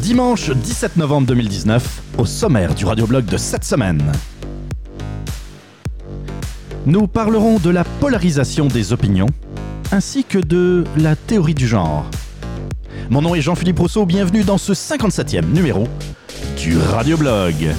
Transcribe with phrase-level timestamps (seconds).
[0.00, 4.12] Dimanche 17 novembre 2019, au sommaire du radioblog de cette semaine.
[6.86, 9.28] Nous parlerons de la polarisation des opinions,
[9.90, 12.06] ainsi que de la théorie du genre.
[13.10, 15.88] Mon nom est Jean-Philippe Rousseau, bienvenue dans ce 57e numéro
[16.58, 17.74] du radioblog.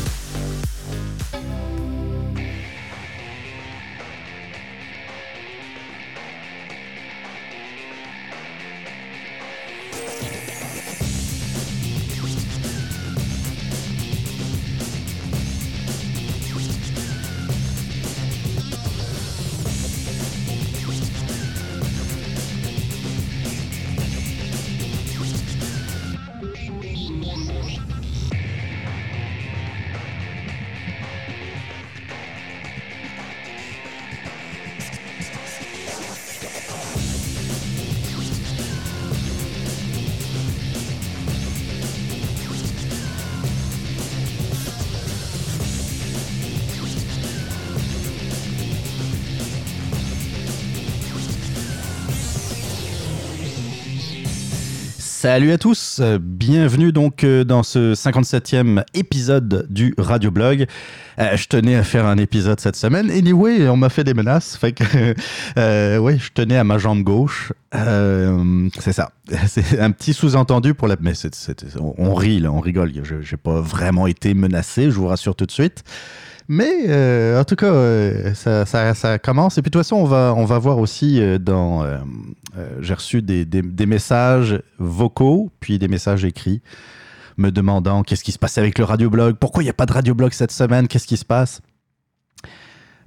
[55.31, 60.65] Salut à tous, bienvenue donc euh, dans ce 57e épisode du Radio Blog.
[61.19, 63.11] Euh, je tenais à faire un épisode cette semaine.
[63.11, 64.83] Anyway, on m'a fait des menaces, fait que
[65.59, 67.53] euh, oui, je tenais à ma jambe gauche.
[67.71, 69.11] c'est ça.
[69.45, 70.95] C'est un petit sous-entendu pour la.
[70.99, 71.13] Mais
[71.77, 72.91] on rit on rigole.
[73.03, 75.83] Je n'ai pas vraiment été menacé, je vous rassure tout de suite.
[76.51, 79.59] Mais euh, en tout cas, euh, ça, commence.
[79.59, 81.85] Et puis de toute façon, on va, on va voir aussi euh, dans...
[82.81, 86.61] J'ai reçu des, des, messages vocaux, puis des messages écrits,
[87.37, 89.93] me demandant qu'est-ce qui se passait avec le radioblog, pourquoi il n'y a pas de
[89.93, 91.61] radioblog cette semaine, qu'est-ce qui se passe.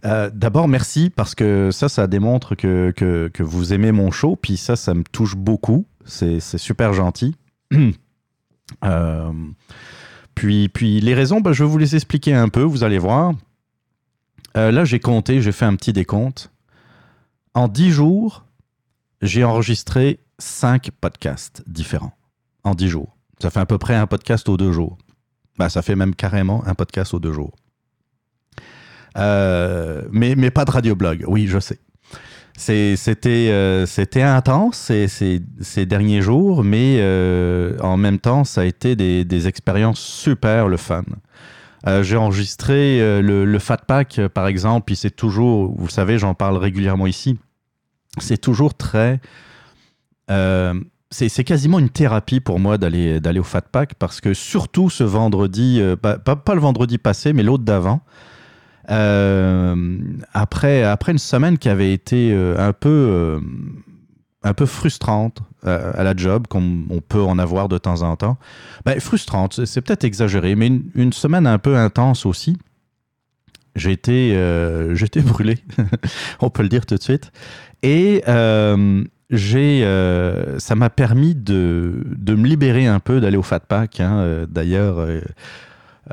[0.04, 4.56] D'abord, merci parce que ça, ça démontre que, que, que, vous aimez mon show, puis
[4.56, 5.84] ça, ça me touche beaucoup.
[6.06, 7.34] C'est super gentil.
[8.84, 9.32] euh,
[10.34, 13.32] puis, puis les raisons, ben, je vais vous les expliquer un peu, vous allez voir.
[14.56, 16.52] Euh, là, j'ai compté, j'ai fait un petit décompte.
[17.54, 18.44] En dix jours,
[19.20, 22.12] j'ai enregistré cinq podcasts différents.
[22.64, 23.16] En dix jours.
[23.40, 24.98] Ça fait à peu près un podcast aux deux jours.
[25.58, 27.54] Ben, ça fait même carrément un podcast aux deux jours.
[29.18, 31.78] Euh, mais, mais pas de radioblog, oui, je sais.
[32.62, 38.94] C'était euh, c'était intense ces, derniers jours, mais euh, en même temps, ça a été
[38.94, 41.02] des, expériences super le fun.
[41.88, 46.18] Euh, j'ai enregistré le, le, Fat Pack, par exemple, puis c'est toujours, vous le savez,
[46.18, 47.36] j'en parle régulièrement ici.
[48.18, 49.20] C'est toujours très.
[51.10, 55.82] c'est quasiment une thérapie pour moi d'aller au Fat Pack parce que surtout ce vendredi,
[56.00, 58.02] pas, le vendredi passé, mais l'autre d'avant,
[58.88, 63.40] après, après une semaine qui avait été euh, un peu, euh,
[64.42, 68.36] un peu frustrante à la job, comme on peut en avoir de temps en temps.
[68.84, 72.58] Ben, frustrante, c'est peut-être exagéré, mais une, semaine un peu intense aussi.
[73.76, 74.30] J'ai été,
[75.00, 75.60] été brûlé,
[76.40, 77.30] on peut le dire tout de suite.
[77.84, 78.24] Et
[79.30, 79.84] j'ai,
[80.58, 84.00] ça m'a permis de, de, me libérer un peu, d'aller au Fat Pack.
[84.00, 84.46] Hein.
[84.50, 85.06] D'ailleurs,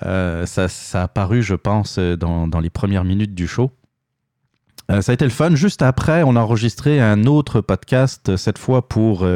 [0.03, 3.71] euh, ça, a apparu, je pense, euh, dans, les premières minutes du show.
[4.91, 5.55] Euh, ça a été le fun.
[5.55, 9.27] Juste après, on a enregistré un autre podcast, cette fois pour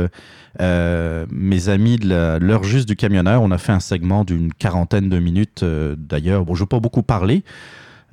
[0.60, 3.42] mes amis de l'heure juste du camionneur.
[3.42, 5.64] On a fait un segment d'une quarantaine de minutes.
[5.64, 7.44] D'ailleurs, bon, je ne vais pas beaucoup parler,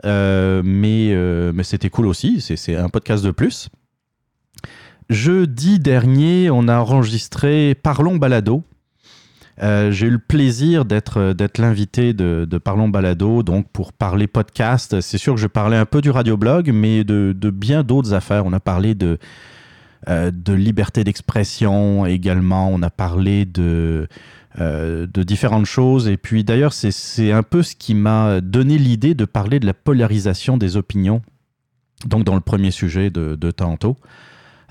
[0.04, 2.40] mais c'était cool aussi.
[2.40, 3.70] C'est un podcast de plus.
[5.08, 8.62] Jeudi dernier, on a enregistré Parlons Balado
[9.62, 15.00] euh, j'ai eu le plaisir d'être euh, l'invité de, Parlons Balado, donc pour parler podcast.
[15.00, 18.46] C'est sûr que je parlais un peu du radioblog, mais de, bien d'autres affaires.
[18.46, 19.18] On a parlé de,
[20.08, 22.70] euh, de liberté d'expression également.
[22.70, 24.08] On a parlé de,
[24.58, 26.08] de différentes choses.
[26.08, 29.74] Et puis d'ailleurs, c'est un peu ce qui m'a donné l'idée de parler de la
[29.74, 31.20] polarisation des opinions,
[32.06, 33.98] donc dans le premier sujet de tantôt.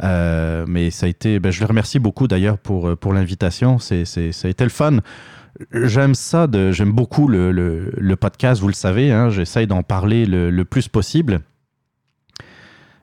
[0.03, 3.79] Euh, mais ça a été, ben, je le remercie beaucoup d'ailleurs pour, euh, pour l'invitation.
[3.79, 4.97] C'est, ça a été le fun.
[5.73, 9.11] J'aime ça, j'aime beaucoup le, le, le, podcast, vous le savez.
[9.11, 11.41] Hein, j'essaye d'en parler le, le, plus possible.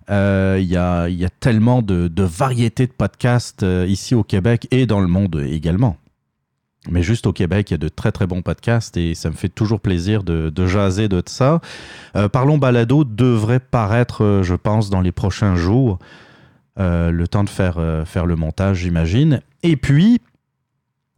[0.08, 4.68] Euh, il y, a, y, a, tellement de, de variétés de podcasts ici au Québec
[4.70, 5.96] et dans le monde également.
[6.88, 9.34] Mais juste au Québec, il y a de très très bons podcasts et ça me
[9.34, 11.60] fait toujours plaisir de, de jaser de ça.
[12.32, 15.98] Parlons Balado devrait paraître, je pense, dans les prochains jours.
[16.78, 19.40] Euh, le temps de faire, euh, faire le montage, j'imagine.
[19.62, 20.20] Et puis,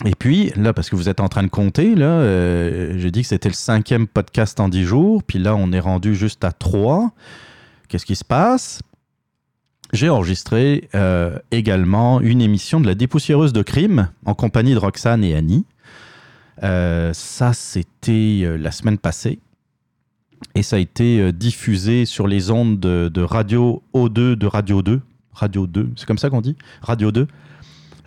[0.05, 3.23] Et puis, là, parce que vous êtes en train de compter, là, euh, j'ai dit
[3.23, 6.53] que c'était le cinquième podcast en dix jours, puis là, on est rendu juste à
[6.53, 7.11] trois.
[7.89, 8.81] Qu'est-ce qui se passe?
[9.93, 10.89] J'ai enregistré
[11.51, 15.65] également une émission de la dépoussiéreuse de crime en compagnie de Roxane et Annie.
[16.61, 19.41] Ça, c'était la semaine passée.
[20.55, 25.01] Et ça a été diffusé sur les ondes de, de Radio O2 de Radio 2.
[25.39, 26.57] Radio 2, c'est comme ça qu'on dit?
[26.83, 27.27] Radio 2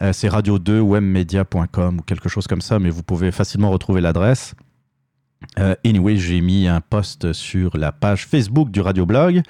[0.01, 4.56] euh, c'est radio2webmedia.com ou quelque chose comme ça, mais vous pouvez facilement retrouver l'adresse.
[5.60, 9.42] Euh, anyway, j'ai mis un post sur la page Facebook du Radioblog.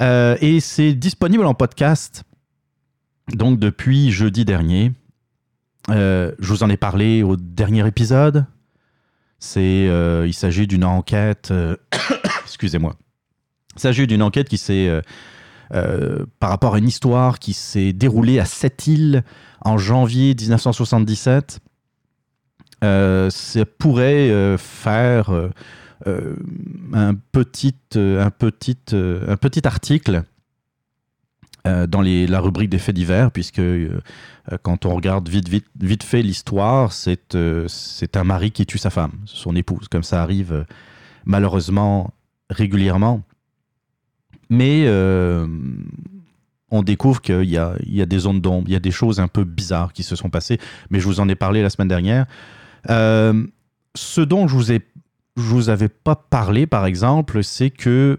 [0.00, 2.24] Euh, et c'est disponible en podcast.
[3.34, 4.92] Donc depuis jeudi dernier.
[5.88, 8.46] je vous en ai parlé au dernier épisode.
[9.38, 9.88] C'est,
[10.26, 11.52] il s'agit d'une enquête.
[12.44, 12.96] excusez-moi.
[13.76, 15.02] Il s'agit d'une enquête qui s'est
[15.70, 19.24] par rapport à une histoire qui s'est déroulée à Sept-Îles
[19.62, 21.60] en janvier 1977,
[22.82, 25.50] euh, ça pourrait euh, faire euh,
[26.94, 30.22] un, petit, un, un petit article
[31.64, 33.60] dans la rubrique des faits divers, puisque
[34.62, 39.12] quand on regarde vite, vite, vite fait l'histoire, c'est un mari qui tue sa femme,
[39.26, 40.64] son épouse, comme ça arrive
[41.26, 42.14] malheureusement
[42.48, 43.20] régulièrement.
[44.50, 44.86] Mais
[46.70, 47.76] on découvre qu'il y a,
[48.06, 50.58] des zones d'ombre, il y a des choses un peu bizarres qui se sont passées,
[50.90, 52.26] mais je vous en ai parlé la semaine dernière.
[52.88, 53.46] Euh,
[53.94, 54.86] ce dont je vous ai,
[55.36, 58.18] vous avais pas parlé, par exemple, c'est que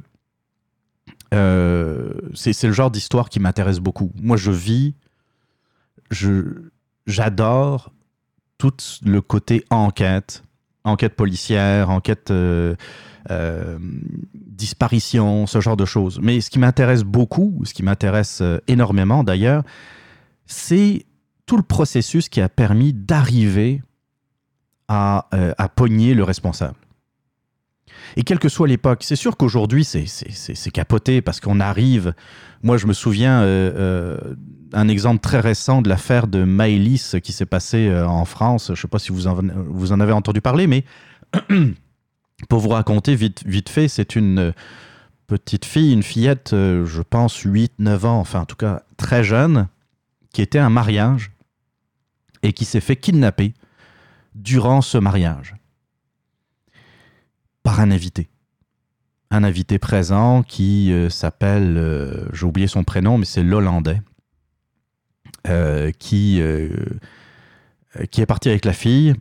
[1.34, 4.12] euh, c'est le genre d'histoire qui m'intéresse beaucoup.
[4.22, 4.96] Moi, je vis,
[7.08, 7.94] j'adore
[8.58, 8.74] tout
[9.06, 10.44] le côté enquête,
[10.84, 12.76] enquête policière, enquête euh,
[13.30, 13.78] euh,
[14.34, 16.20] disparition, ce genre de choses.
[16.22, 19.64] Mais ce qui m'intéresse beaucoup, ce qui m'intéresse euh, énormément d'ailleurs,
[20.46, 21.06] c'est
[21.46, 23.82] tout le processus qui a permis d'arriver
[24.88, 26.76] à, à, pogner le responsable.
[28.16, 32.14] Et quelle que soit l'époque, c'est sûr qu'aujourd'hui c'est capoté parce qu'on arrive.
[32.64, 33.42] Moi, je me souviens
[34.74, 38.68] un exemple très récent de l'affaire de Maëlys qui s'est passée en France.
[38.68, 39.40] Je ne sais pas si vous en,
[39.70, 40.84] vous en avez entendu parler, mais
[42.50, 44.52] Pour vous raconter vite, vite fait, c'est une euh,
[45.28, 49.24] petite fille, une fillette, euh, je pense 8, 9 ans, enfin en tout cas très
[49.24, 49.68] jeune,
[50.34, 51.32] qui était un mariage
[52.44, 53.54] et qui s'est fait kidnapper
[54.34, 55.56] durant ce mariage
[57.64, 58.30] par un invité.
[59.30, 64.02] Un invité présent qui euh, s'appelle, j'ai oublié son prénom, mais c'est l'Hollandais,
[66.00, 66.42] qui,
[68.12, 69.16] qui est parti avec la fille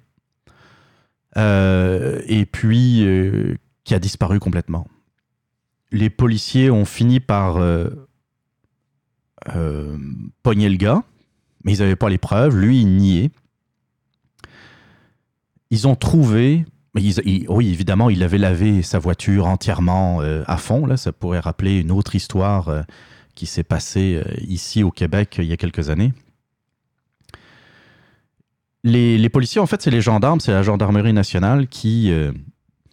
[1.37, 4.87] euh, et puis euh, qui a disparu complètement.
[5.93, 7.89] Les policiers ont fini par euh,
[10.43, 11.03] pogner le gars,
[11.65, 12.57] mais ils n'avaient pas les preuves.
[12.57, 13.31] Lui, il niait.
[15.71, 16.65] Ils ont trouvé
[16.95, 20.87] oui, évidemment, il avait lavé sa voiture entièrement à fond.
[20.87, 22.85] Là, ça pourrait rappeler une autre histoire
[23.35, 26.13] qui s'est passée ici au Québec il y a quelques années
[28.85, 32.33] les, policiers, en fait, c'est les gendarmes, c'est la gendarmerie nationale qui, euh,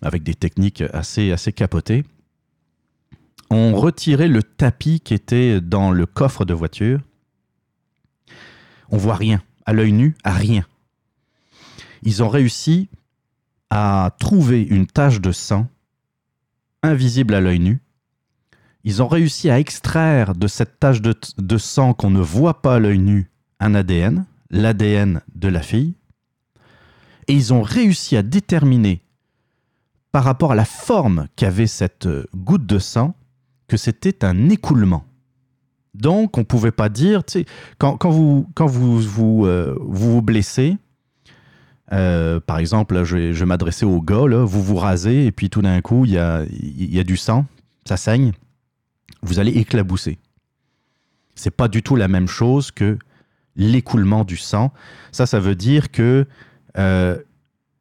[0.02, 2.04] avec des techniques assez, assez capotées,
[3.50, 7.00] ont retiré le tapis qui était dans le coffre de voiture.
[8.90, 10.66] On voit rien, à l'œil nu, à rien.
[12.04, 12.90] Ils ont réussi
[13.70, 15.68] à trouver une tache de sang
[16.84, 17.82] invisible à l'œil nu.
[18.84, 22.80] Ils ont réussi à extraire de cette tache de, sang qu'on ne voit pas à
[22.80, 25.96] l'œil nu un ADN, l'ADN de la fille,
[27.28, 29.02] et ils ont réussi à déterminer,
[30.12, 33.14] par rapport à la forme qu'avait cette euh, goutte de sang,
[33.68, 35.04] que c'était un écoulement.
[35.94, 37.24] Donc, on ne pouvait pas dire,
[37.80, 38.48] quand, quand, vous,
[39.46, 40.78] euh, vous, blessez,
[41.94, 46.06] euh, par exemple, je m'adresser au gars, vous vous rasez, et puis tout d'un coup,
[46.06, 47.46] il y a, du sang,
[47.86, 48.34] ça saigne,
[49.22, 50.18] vous allez éclabousser.
[51.36, 52.98] C'est pas du tout la même chose que
[53.56, 54.74] l'écoulement du sang.
[55.12, 56.26] Ça, ça veut dire que
[56.78, 57.18] euh,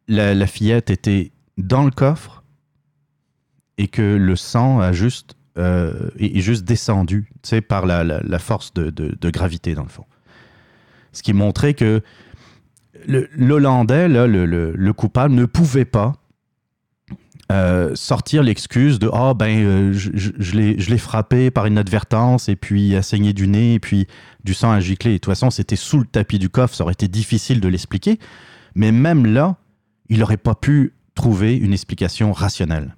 [0.08, 2.44] la, fillette était dans le coffre
[3.78, 7.30] et que le sang a juste, euh, est, juste descendu
[7.68, 10.04] par la, force de, gravité, dans le fond.
[11.12, 12.02] Ce qui montrait que
[13.06, 16.14] l'Hollandais, le, le, coupable, ne pouvait pas
[17.52, 20.54] euh, sortir l'excuse de ah ben euh, je, je,
[20.90, 24.08] l'ai frappé par inadvertance et puis a saigné du nez et puis
[24.42, 25.12] du sang a giclé.
[25.12, 28.18] de toute façon, c'était sous le tapis du coffre, ça aurait été difficile de l'expliquer.
[28.74, 29.56] Mais même là,
[30.08, 32.96] il n'aurait pas pu trouver une explication rationnelle.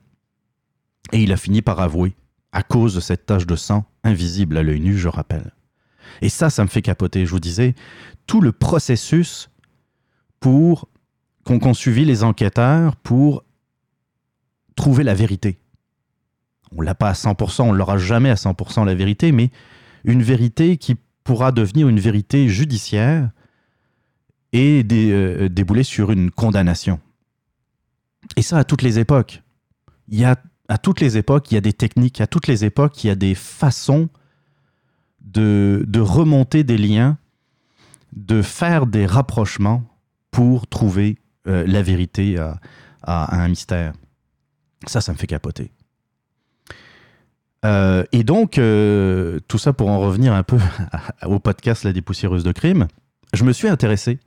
[1.13, 2.15] Et il a fini par avouer,
[2.53, 5.53] à cause de cette tache de sang invisible à l'œil nu, je rappelle.
[6.23, 7.27] Et ça, ça me fait capoter.
[7.27, 7.75] Je vous disais,
[8.27, 9.51] tout le processus
[10.41, 10.89] pour
[11.45, 13.45] qu'ont suivi les enquêteurs pour
[14.77, 15.59] trouver la vérité.
[16.77, 19.51] On l'a pas à 100%, on l'aura jamais à 100% la vérité, mais
[20.05, 23.31] une vérité qui pourra devenir une vérité judiciaire
[24.53, 27.01] et euh, débouler sur une condamnation.
[28.37, 29.43] Et ça à toutes les époques.
[30.09, 30.37] Il y a
[30.69, 33.11] à toutes les époques, il y a des techniques, à toutes les époques, il y
[33.11, 34.11] a des façons
[35.23, 37.17] de, de remonter des liens,
[38.15, 39.83] de faire des rapprochements
[40.31, 42.37] pour trouver euh, la vérité
[43.03, 43.93] à, un mystère.
[44.87, 45.71] Ça, ça me fait capoter.
[47.65, 50.59] Euh, et donc, euh, tout ça pour en revenir un peu
[51.27, 52.87] au podcast La dépoussiéreuse de crime,
[53.33, 54.19] je me suis intéressé.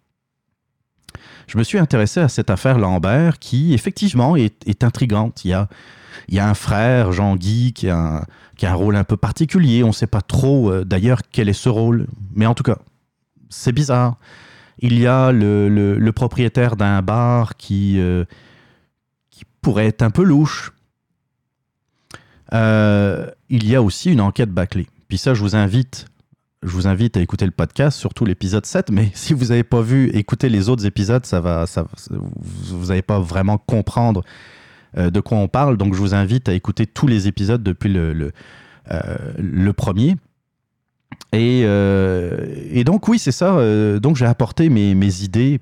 [1.47, 5.45] Je me suis intéressé à cette affaire Lambert qui, effectivement, est, intrigante.
[5.45, 5.67] Il y, a,
[6.27, 8.25] il y a un frère, Jean-Guy, qui, a
[8.63, 9.83] un rôle un peu particulier.
[9.83, 12.07] On ne sait pas trop, d'ailleurs, quel est ce rôle.
[12.33, 12.77] Mais en tout cas,
[13.49, 14.17] c'est bizarre.
[14.79, 18.25] Il y a le, propriétaire d'un bar qui, euh,
[19.29, 20.71] qui pourrait être un peu louche.
[22.53, 24.87] Euh, il y a aussi une enquête bâclée.
[25.07, 26.05] Puis ça, je vous invite,
[26.63, 28.91] je vous invite à écouter le podcast, surtout l'épisode 7.
[28.91, 33.01] Mais si vous n'avez pas vu, écouter les autres épisodes, ça va, ça, vous n'allez
[33.01, 34.23] pas vraiment comprendre
[34.97, 35.77] euh, de quoi on parle.
[35.77, 40.15] Donc, je vous invite à écouter tous les épisodes depuis le premier.
[41.33, 43.55] Euh, et, donc, oui, c'est ça.
[43.55, 45.59] Euh, donc, j'ai apporté mes, idées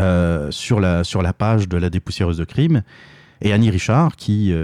[0.00, 2.82] euh, sur, la, sur la page de la dépoussiéreuse de crime.
[3.40, 4.54] Et Annie Richard, qui,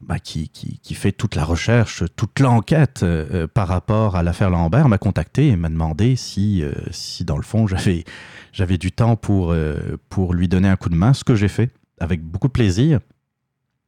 [0.00, 3.04] bah, qui, qui, fait toute la recherche, toute l'enquête
[3.54, 7.68] par rapport à l'affaire Lambert, m'a contacté et m'a demandé si, si, dans le fond,
[7.68, 8.04] j'avais,
[8.52, 9.54] j'avais du temps pour,
[10.08, 11.70] pour lui donner un coup de main, ce que j'ai fait
[12.00, 12.98] avec beaucoup de plaisir.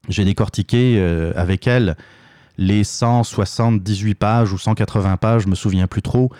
[0.08, 1.96] J'ai décortiqué avec elle
[2.58, 6.30] les 178 pages ou 180 pages, je me souviens plus trop,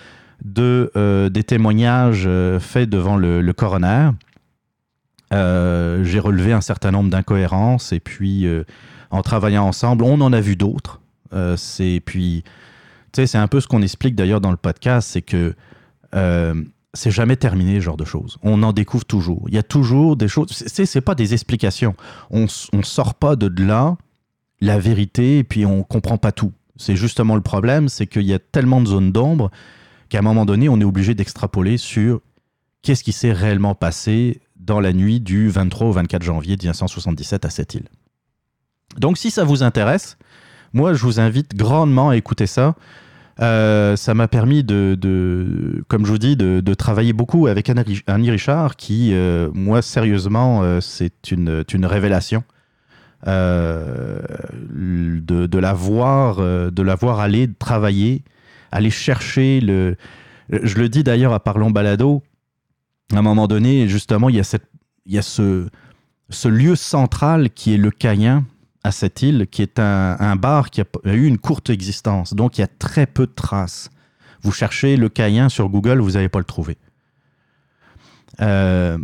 [0.45, 4.11] de, euh, des témoignages euh, faits devant le, coroner.
[5.33, 8.47] Euh, j'ai relevé un certain nombre d'incohérences et puis
[9.11, 11.01] en travaillant ensemble, on en a vu d'autres.
[11.57, 12.45] c'est puis,
[13.13, 15.55] c'est un peu ce qu'on explique d'ailleurs dans le podcast, c'est que
[16.95, 18.37] c'est jamais terminé ce genre de choses.
[18.43, 19.45] On en découvre toujours.
[19.49, 20.49] Il y a toujours des choses.
[20.51, 21.95] C'est pas des explications.
[22.31, 23.97] On, on sort pas de là
[24.63, 26.53] la vérité et puis on comprend pas tout.
[26.77, 29.51] C'est justement le problème, c'est qu'il y a tellement de zones d'ombre
[30.09, 32.21] qu'à un moment donné, on est obligé d'extrapoler sur
[32.83, 37.51] qu'est-ce qui s'est réellement passé dans la nuit du 23 au 24 janvier 1977 à
[37.51, 37.89] cette île.
[38.99, 40.17] Donc si ça vous intéresse,
[40.73, 42.77] moi je vous invite grandement à écouter ça.
[43.41, 47.69] Euh, ça m'a permis de, comme je vous dis, de, travailler beaucoup avec
[48.07, 52.45] Annie Richard, qui, euh, moi, sérieusement, euh, c'est une, une, révélation.
[53.29, 54.19] Euh,
[54.69, 58.25] de, la voir, euh, de la voir aller travailler,
[58.73, 59.97] aller chercher le.
[60.51, 62.23] Je le dis d'ailleurs à Parlons Balado,
[63.13, 64.67] à un moment donné, justement, il y a, cette,
[65.07, 65.69] il y a ce,
[66.45, 68.45] lieu central qui est le Cayen
[68.83, 72.59] à cette île, qui est un, un, bar qui a eu une courte existence, donc
[72.59, 73.91] il y a très peu de traces.
[74.43, 76.77] Vous cherchez le Cayen sur Google, vous n'allez pas le trouver.
[78.41, 78.99] Euh,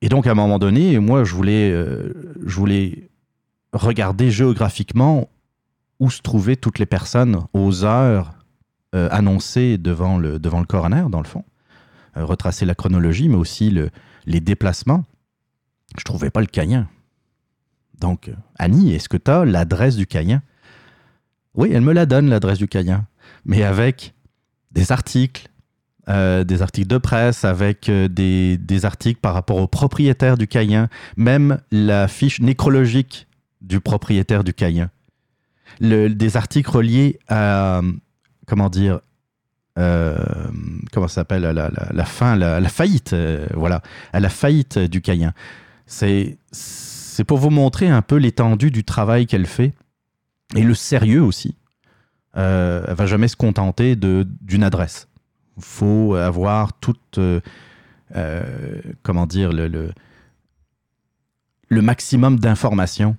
[0.00, 3.07] et donc à un moment donné, moi je voulais, je voulais
[3.78, 5.28] regarder géographiquement
[6.00, 8.34] où se trouvaient toutes les personnes aux heures
[8.94, 11.44] euh, annoncées devant le, devant le coroner, dans le fond.
[12.16, 13.90] Euh, retracer la chronologie, mais aussi le,
[14.26, 15.04] les déplacements.
[15.98, 16.88] Je trouvais pas le Cayen.
[18.00, 20.42] Donc, Annie, est-ce que tu as l'adresse du Cayen
[21.54, 23.06] Oui, elle me la donne, l'adresse du Cayen.
[23.44, 24.14] Mais avec
[24.70, 25.48] des articles,
[26.08, 30.88] euh, des articles de presse, avec des, des, articles par rapport au propriétaire du Cayen,
[31.16, 33.27] même la fiche nécrologique
[33.60, 34.90] du propriétaire du Cayen.
[35.80, 37.80] des articles reliés à,
[38.46, 39.00] comment dire,
[39.78, 40.16] euh,
[40.92, 45.32] comment ça s'appelle, la, la, fin, la, faillite, euh, voilà, à la faillite du Cayen.
[45.86, 46.38] C'est,
[47.26, 49.74] pour vous montrer un peu l'étendue du travail qu'elle fait
[50.54, 51.56] et le sérieux aussi.
[52.36, 55.08] Euh, elle va jamais se contenter d'une adresse.
[55.56, 57.40] Il faut avoir toute, euh,
[59.02, 59.90] comment dire, le, le,
[61.68, 63.16] le maximum d'informations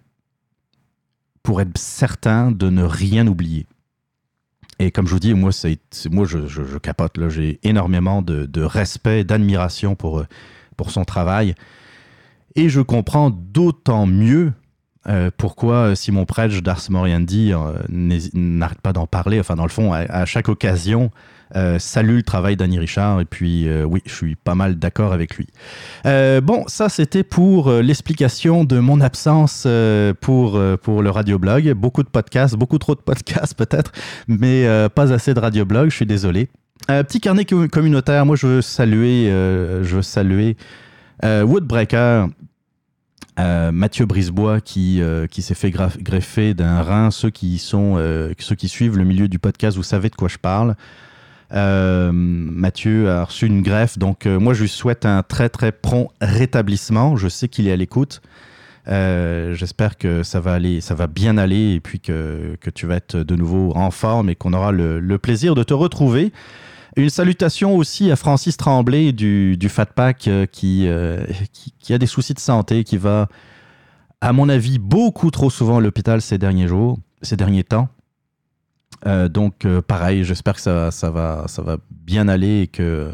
[1.43, 3.65] pour être certain de ne rien oublier.
[4.79, 5.79] Et comme je vous dis, moi, c'est,
[6.09, 7.19] moi je, capote.
[7.29, 10.23] J'ai énormément de, respect, d'admiration pour,
[10.77, 11.55] pour son travail.
[12.55, 14.53] Et je comprends d'autant mieux
[15.07, 19.39] euh, pourquoi Simon Predge d'Ars Moriendi euh, n'arrête pas d'en parler.
[19.39, 21.11] Enfin, dans le fond, à chaque occasion,
[21.55, 25.13] euh, salue le travail d'Annie Richard et puis euh, oui, je suis pas mal d'accord
[25.13, 25.47] avec lui.
[26.05, 29.67] Euh, bon, ça c'était pour l'explication de mon absence
[30.21, 31.73] pour, pour le radioblog.
[31.73, 33.91] Beaucoup de podcasts, beaucoup trop de podcasts peut-être,
[34.27, 36.49] mais pas assez de radioblog, je suis désolé.
[36.87, 38.25] Petit carnet communautaire.
[38.25, 40.55] Moi, je veux saluer, je veux saluer
[41.23, 42.29] Woodbreaker,
[43.37, 45.01] Mathieu Brisebois qui,
[45.31, 47.11] qui s'est fait greffer d'un rein.
[47.11, 47.97] Ceux qui, sont,
[48.39, 50.75] ceux qui suivent le milieu du podcast, vous savez de quoi je parle.
[51.51, 55.71] Euh, Mathieu a reçu une greffe, donc euh, moi je lui souhaite un très très
[55.71, 57.15] prompt rétablissement.
[57.15, 58.21] Je sais qu'il est à l'écoute.
[58.87, 62.85] Euh, j'espère que ça va aller, ça va bien aller et puis que, que tu
[62.87, 66.31] vas être de nouveau en forme et qu'on aura le, plaisir de te retrouver.
[66.95, 70.87] Une salutation aussi à Francis Tremblay du, du Fat Pack qui,
[71.79, 73.27] qui, a des soucis de santé, qui va,
[74.21, 77.89] à mon avis, beaucoup trop souvent à l'hôpital ces derniers jours, ces derniers temps.
[79.05, 83.11] Euh, donc, euh, pareil, j'espère que ça, va, ça va bien aller et que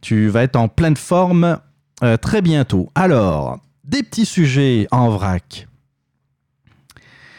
[0.00, 1.58] tu vas être en pleine forme
[2.02, 2.90] euh, très bientôt.
[2.94, 5.68] Alors, des petits sujets en vrac.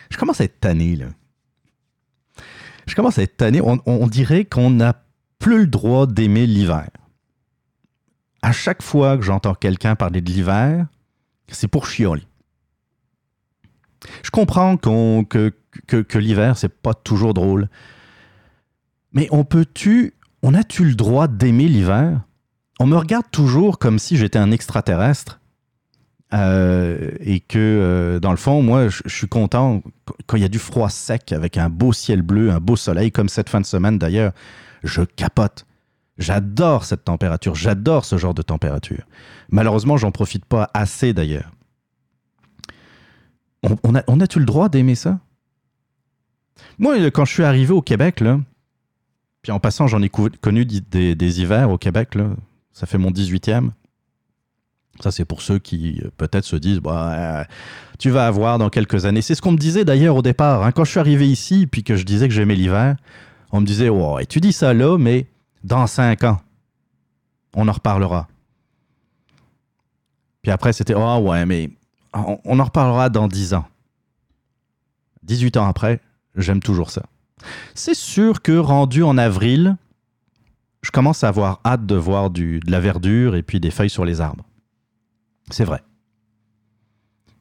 [0.09, 1.07] Je commence à être tanné, là.
[2.87, 3.61] Je commence à être tanné.
[3.61, 5.03] On, dirait qu'on n'a
[5.39, 6.87] plus le droit d'aimer l'hiver.
[8.41, 10.87] À chaque fois que j'entends quelqu'un parler de l'hiver,
[11.49, 12.23] c'est pour chioler.
[14.23, 15.53] Je comprends que,
[15.87, 17.69] que, l'hiver, c'est pas toujours drôle.
[19.13, 20.13] Mais on peut-tu,
[20.43, 22.21] on a-tu le droit d'aimer l'hiver?
[22.79, 25.39] On me regarde toujours comme si j'étais un extraterrestre.
[26.33, 29.81] Euh, et que, euh, dans le fond, moi, je, suis content
[30.25, 33.11] quand il y a du froid sec avec un beau ciel bleu, un beau soleil,
[33.11, 34.33] comme cette fin de semaine d'ailleurs.
[34.83, 35.65] Je capote.
[36.17, 37.55] J'adore cette température.
[37.55, 39.03] J'adore ce genre de température.
[39.49, 41.51] Malheureusement, j'en profite pas assez d'ailleurs.
[43.63, 45.19] On, a, on a-tu le droit d'aimer ça?
[46.77, 48.39] Moi, quand je suis arrivé au Québec, là,
[49.41, 52.29] puis en passant, j'en ai connu des, hivers au Québec, là,
[52.71, 53.69] ça fait mon 18e.
[54.99, 57.43] Ça, c'est pour ceux qui euh, peut-être se disent bah, euh,
[57.99, 59.21] Tu vas avoir dans quelques années.
[59.21, 60.63] C'est ce qu'on me disait d'ailleurs au départ.
[60.63, 60.71] Hein.
[60.71, 62.95] quand je suis arrivé ici, puis que je disais que j'aimais l'hiver,
[63.51, 65.27] on me disait oh, Tu dis ça là, mais
[65.63, 66.41] dans 5 ans,
[67.55, 68.27] on en reparlera.
[70.41, 71.69] Puis après, c'était Oh, ouais, mais
[72.45, 73.65] on, en reparlera dans 10 ans.
[75.23, 76.01] 18 ans après,
[76.35, 77.03] j'aime toujours ça.
[77.75, 79.77] C'est sûr que rendu en avril,
[80.81, 83.89] je commence à avoir hâte de voir du, de la verdure et puis des feuilles
[83.89, 84.45] sur les arbres.
[85.51, 85.83] C'est vrai.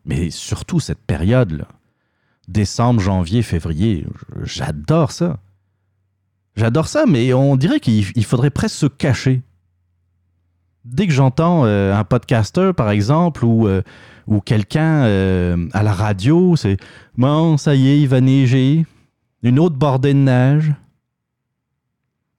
[0.05, 1.67] Mais surtout cette période,
[2.49, 4.07] décembre, janvier, février,
[4.43, 5.39] j'adore ça.
[6.55, 9.43] J'adore ça, mais on dirait qu'il faudrait presque se cacher.
[10.85, 13.83] Dès que j'entends euh, un podcaster, par exemple, ou euh,
[14.27, 16.77] ou quelqu'un euh, à la radio, c'est
[17.17, 18.85] bon, ça y est, il va neiger,
[19.43, 20.73] une autre bordée de neige.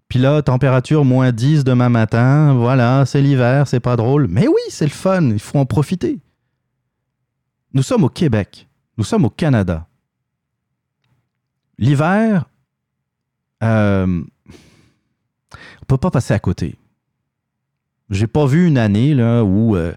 [0.10, 4.28] Puis là, température moins 10 demain matin, voilà, c'est l'hiver, c'est pas drôle.
[4.30, 6.20] Mais oui, c'est le fun, il faut en profiter.
[7.74, 9.86] Nous sommes au Québec, nous sommes au Canada.
[11.78, 12.46] L'hiver,
[13.64, 14.24] euh,
[15.82, 16.76] on peut pas passer à côté.
[18.10, 19.94] J'ai pas vu une année là, où euh,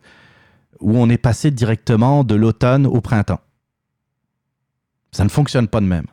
[0.80, 3.40] où on est passé directement de l'automne au printemps.
[5.12, 6.06] Ça ne fonctionne pas de même.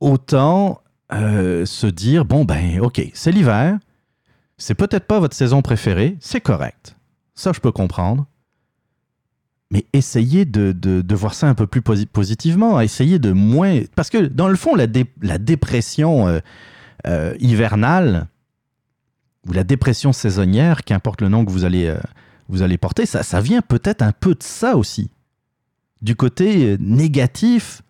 [0.00, 0.82] Autant
[1.12, 3.78] euh, se dire, bon ben ok, c'est l'hiver,
[4.58, 6.96] c'est peut-être pas votre saison préférée, c'est correct.
[7.34, 8.26] Ça, je peux comprendre.
[9.70, 13.80] Mais essayez de, voir ça un peu plus positivement, essayez de moins...
[13.96, 14.86] Parce que dans le fond, la,
[15.22, 16.38] la dépression euh,
[17.06, 18.28] euh, hivernale,
[19.46, 21.98] ou la dépression saisonnière, qu'importe le nom que vous allez, euh,
[22.48, 25.10] vous allez porter, ça, ça vient peut-être un peu de ça aussi.
[26.02, 27.82] Du côté euh, négatif,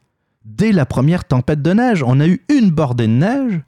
[0.45, 3.61] dès la première tempête de neige, on a eu une bordée de neige,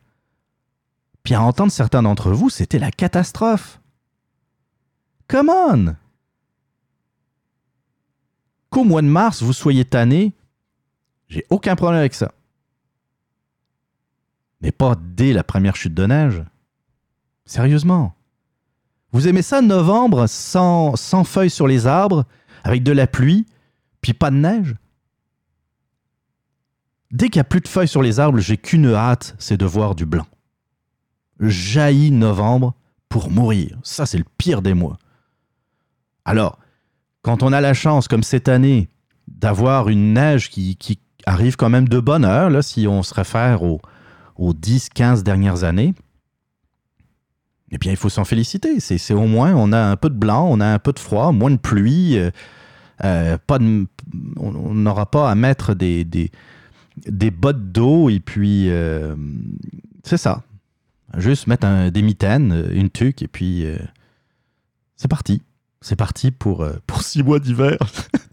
[1.22, 3.80] puis à entendre certains d'entre vous, c'était la catastrophe.
[5.28, 5.94] Come on!
[8.70, 10.34] Qu'au mois de mars, vous soyez tanné,
[11.28, 12.32] j'ai aucun problème avec ça.
[14.60, 16.42] Mais pas dès la première chute de neige.
[17.48, 18.14] Sérieusement.
[19.10, 22.26] Vous aimez ça novembre sans, feuilles sur les arbres,
[22.62, 23.46] avec de la pluie,
[24.02, 24.76] puis pas de neige?
[27.10, 29.64] Dès qu'il n'y a plus de feuilles sur les arbres, j'ai qu'une hâte, c'est de
[29.64, 30.26] voir du blanc.
[31.40, 32.74] Jaillit novembre
[33.08, 33.78] pour mourir.
[33.82, 34.98] Ça, c'est le pire des mois.
[36.26, 36.58] Alors,
[37.22, 38.90] quand on a la chance, comme cette année,
[39.26, 43.14] d'avoir une neige qui, qui, arrive quand même de bonne heure, là, si on se
[43.14, 43.80] réfère aux,
[44.36, 45.94] aux 10-15 dernières années,
[47.70, 48.80] eh bien, il faut s'en féliciter.
[48.80, 51.32] C'est au moins, on a un peu de blanc, on a un peu de froid,
[51.32, 52.18] moins de pluie.
[52.18, 52.30] Euh,
[53.04, 53.58] euh, pas
[54.38, 59.14] on n'aura pas à mettre des, des, bottes d'eau et puis euh,
[60.02, 60.42] c'est ça.
[61.16, 63.64] Juste mettre des mitaines, une tuque et puis
[64.96, 65.42] c'est parti.
[65.80, 67.76] C'est parti pour, pour six mois d'hiver.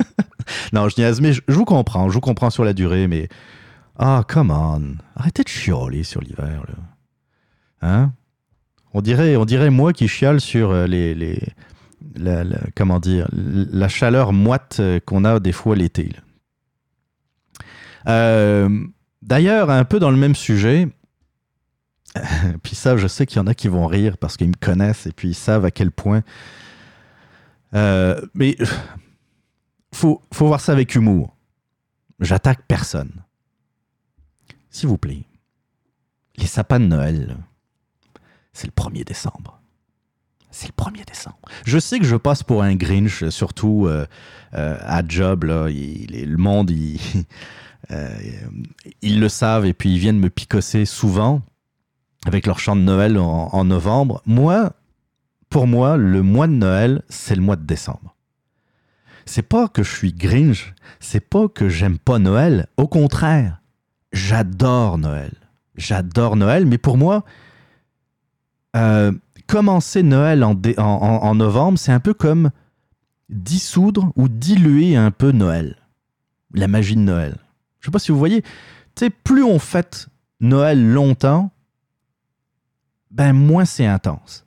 [0.74, 2.10] non, je niaise, mais je, vous comprends.
[2.10, 3.30] Je vous comprends sur la durée, mais
[3.98, 4.95] Ah, come on.
[5.15, 6.76] Arrêtez de chialer sur l'hiver, là.
[7.88, 8.13] Hein?
[8.97, 11.38] On dirait, moi qui chiale sur euh, les, les
[12.15, 12.45] la,
[12.77, 16.13] comment dire, la chaleur moite euh, qu'on a des fois l'été.
[18.08, 18.69] Euh,
[19.21, 20.88] d'ailleurs, un peu dans le même sujet,
[22.63, 25.08] puis ça, je sais qu'il y en a qui vont rire parce qu'ils me connaissent
[25.08, 26.23] et puis ils savent à quel point.
[27.73, 28.55] mais
[29.93, 31.36] faut, faut voir ça avec humour.
[32.21, 33.12] J'attaque personne.
[34.69, 35.25] S'il vous plaît,
[36.38, 37.36] les sapins de Noël,
[38.56, 39.60] c'est le 1er décembre.
[40.50, 41.38] C'est le 1er décembre.
[41.65, 44.06] Je sais que je passe pour un Grinch, surtout euh,
[44.54, 45.44] euh, à Job.
[45.44, 46.72] Le monde,
[47.91, 48.18] euh,
[49.02, 51.41] ils le savent et puis ils viennent me picosser souvent
[52.26, 54.22] avec leur chant de Noël en, en novembre.
[54.26, 54.72] Moi,
[55.50, 58.15] pour moi, le mois de Noël, c'est le mois de décembre.
[59.26, 62.68] C'est pas que je suis Grinch, c'est pas que j'aime pas Noël.
[62.78, 63.62] Au contraire,
[64.13, 65.34] j'adore Noël.
[65.76, 67.26] J'adore Noël, mais pour moi,
[68.76, 69.12] euh,
[69.48, 72.52] commencer Noël en, novembre, c'est un peu comme
[73.30, 75.78] dissoudre ou diluer un peu Noël.
[76.54, 77.38] La magie de Noël.
[77.80, 78.42] Je sais pas si vous voyez.
[78.42, 78.50] Tu
[79.06, 80.08] sais, plus on fête
[80.40, 81.52] Noël longtemps,
[83.12, 84.46] ben moins c'est intense.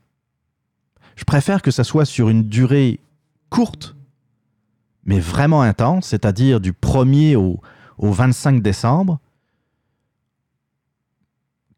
[1.17, 3.01] Je préfère que ça soit sur une durée
[3.51, 3.97] courte,
[5.05, 7.61] mais vraiment intense, c'est-à-dire du 1er au,
[7.99, 9.19] au 25 décembre,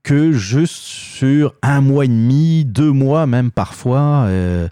[0.02, 4.24] que juste sur un mois et demi, deux mois même parfois.
[4.26, 4.68] Euh,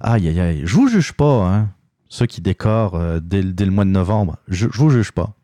[0.00, 0.62] aïe, aïe, aïe.
[0.64, 1.70] Je vous juge pas, hein,
[2.08, 4.36] ceux qui décorent euh, dès, le mois de novembre.
[4.48, 5.34] Je, je vous juge pas.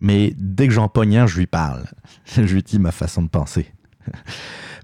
[0.00, 1.84] Mais dès que j'en pogne un, je lui parle.
[2.24, 3.72] je lui dis ma façon de penser.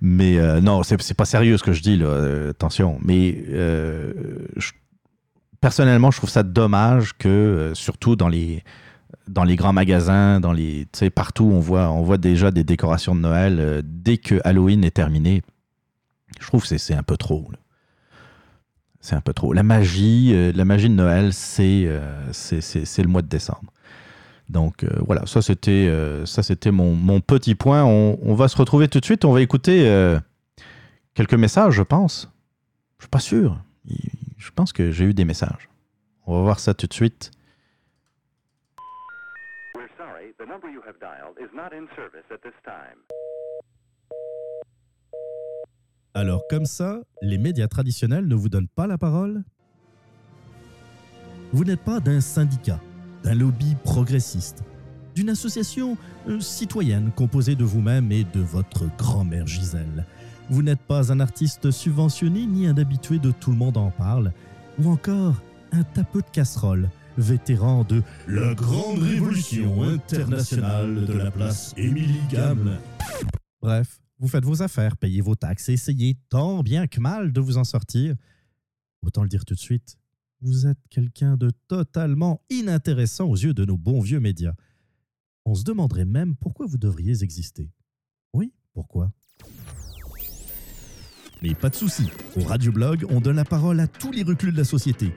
[0.03, 2.51] Mais euh, non, c'est pas sérieux ce que je dis, là.
[2.51, 2.99] attention.
[3.03, 3.42] Mais
[5.62, 8.62] personnellement, je trouve ça dommage que, surtout dans les
[9.29, 13.21] dans les grands magasins, dans les, partout, on voit, on voit déjà des décorations de
[13.21, 15.42] Noël euh, dès que Halloween est terminé.
[16.40, 17.51] Je trouve que c'est un peu trop.
[19.01, 19.53] C'est un peu trop.
[19.53, 23.73] La magie, euh, la magie de Noël, c'est euh, le mois de décembre.
[24.49, 25.90] Donc voilà, ça c'était
[26.25, 27.83] ça mon, mon, petit point.
[27.83, 29.25] On, on, va se retrouver tout de suite.
[29.25, 30.16] On va écouter
[31.14, 32.31] quelques messages, je pense.
[32.99, 33.59] Je suis pas sûr.
[34.38, 35.69] Je pense que j'ai eu des messages.
[36.29, 37.33] On va voir ça tout de suite.
[46.14, 49.45] Alors comme ça, les médias traditionnels ne vous donnent pas la parole?
[51.53, 52.81] Vous n'êtes pas d'un syndicat,
[53.23, 54.64] d'un lobby progressiste,
[55.14, 55.97] d'une association
[56.29, 60.07] euh, citoyenne composée de vous-même et de votre grand-mère Gisèle.
[60.49, 64.33] Vous n'êtes pas un artiste subventionné ni un habitué de Tout le monde en parle,
[64.79, 65.35] ou encore
[65.73, 72.79] un tapeux de casserole vétéran de la grande révolution internationale de la place Émilie Gamme.
[73.61, 77.59] Bref, vous faites vos affaires, payez vos taxes essayez tant bien que mal de vous
[77.59, 78.14] en sortir.
[79.02, 79.96] Autant le dire tout de suite,
[80.40, 84.55] vous êtes quelqu'un de totalement inintéressant aux yeux de nos bons vieux médias.
[85.44, 87.70] On se demanderait même pourquoi vous devriez exister.
[88.33, 89.12] Oui, pourquoi?
[91.42, 94.57] Mais pas de souci, au Radioblog, on donne la parole à tous les reculs de
[94.57, 95.12] la société.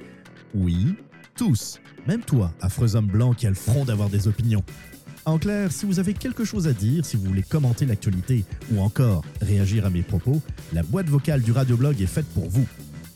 [0.54, 0.96] Oui,
[1.40, 4.62] tous, même toi, affreux homme blanc qui a le front d'avoir des opinions.
[5.24, 8.82] En clair, si vous avez quelque chose à dire, si vous voulez commenter l'actualité ou
[8.82, 10.42] encore réagir à mes propos,
[10.74, 12.68] la boîte vocale du Radioblog est faite pour vous.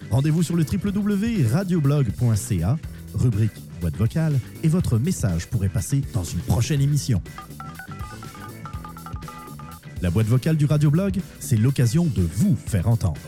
[0.09, 2.77] Rendez-vous sur le www.radioblog.ca,
[3.13, 7.21] rubrique boîte vocale, et votre message pourrait passer dans une prochaine émission.
[10.01, 13.19] La boîte vocale du Radioblog, c'est l'occasion de vous faire entendre.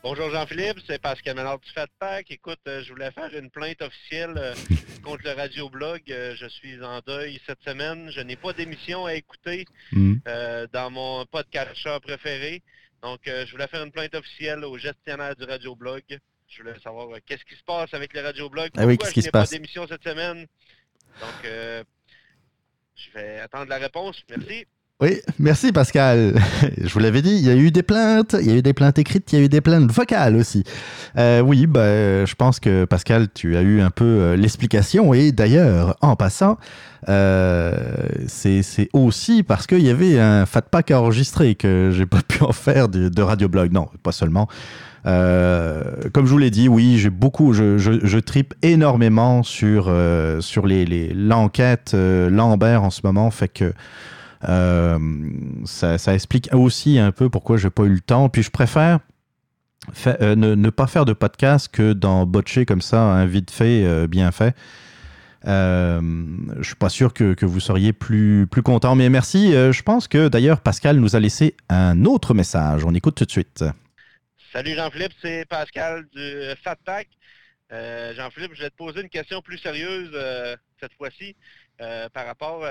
[0.00, 2.30] Bonjour Jean-Philippe, c'est Pascal Ménard du FatPack.
[2.30, 4.54] Écoute, euh, je voulais faire une plainte officielle euh,
[5.02, 6.02] contre le radioblog.
[6.08, 8.08] Euh, je suis en deuil cette semaine.
[8.12, 10.18] Je n'ai pas d'émission à écouter mm.
[10.72, 12.62] dans mon podcatcher préféré.
[13.02, 16.02] Donc, je voulais faire une plainte officielle au gestionnaire du radioblog.
[16.46, 18.70] Je voulais savoir qu'est-ce qui se passe avec le radioblog?
[18.76, 20.46] Ah Pourquoi je n'ai pas d'émission cette semaine?
[21.20, 24.22] Donc, je vais attendre la réponse.
[24.30, 24.64] Merci.
[25.00, 26.34] Oui, merci Pascal.
[26.76, 28.72] Je vous l'avais dit, il y a eu des plaintes, il y a eu des
[28.72, 30.64] plaintes écrites, il y a eu des plaintes vocales aussi.
[31.16, 35.14] Euh, oui, bah, je pense que Pascal, tu as eu un peu euh, l'explication.
[35.14, 36.58] Et d'ailleurs, en passant,
[37.08, 37.76] euh,
[38.26, 42.42] c'est aussi parce qu'il y avait un fat pack à enregistrer que j'ai pas pu
[42.42, 43.70] en faire de, de radioblog.
[43.70, 44.48] Non, pas seulement.
[45.04, 49.94] comme je vous l'ai dit, oui, j'ai beaucoup, je, je, je, tripe énormément sur,
[50.40, 53.72] sur l'enquête les, Lambert en ce moment, fait que
[54.46, 54.98] euh,
[55.64, 58.28] ça, explique aussi un peu pourquoi j'ai pas eu le temps.
[58.28, 59.00] Puis je préfère
[60.06, 64.06] euh, ne, pas faire de podcast que dans botcher comme ça un vite fait euh,
[64.06, 64.54] bien fait.
[65.46, 66.00] Euh,
[66.58, 69.52] je suis pas sûr que, vous seriez plus, plus content, mais merci.
[69.52, 72.84] Je pense que d'ailleurs Pascal nous a laissé un autre message.
[72.84, 73.64] On écoute tout de suite.
[74.52, 77.08] Salut Jean-Philippe, c'est Pascal du Fat Pack.
[77.70, 80.10] Jean-Philippe, je vais te poser une question plus sérieuse
[80.80, 81.36] cette fois-ci
[81.78, 82.64] par rapport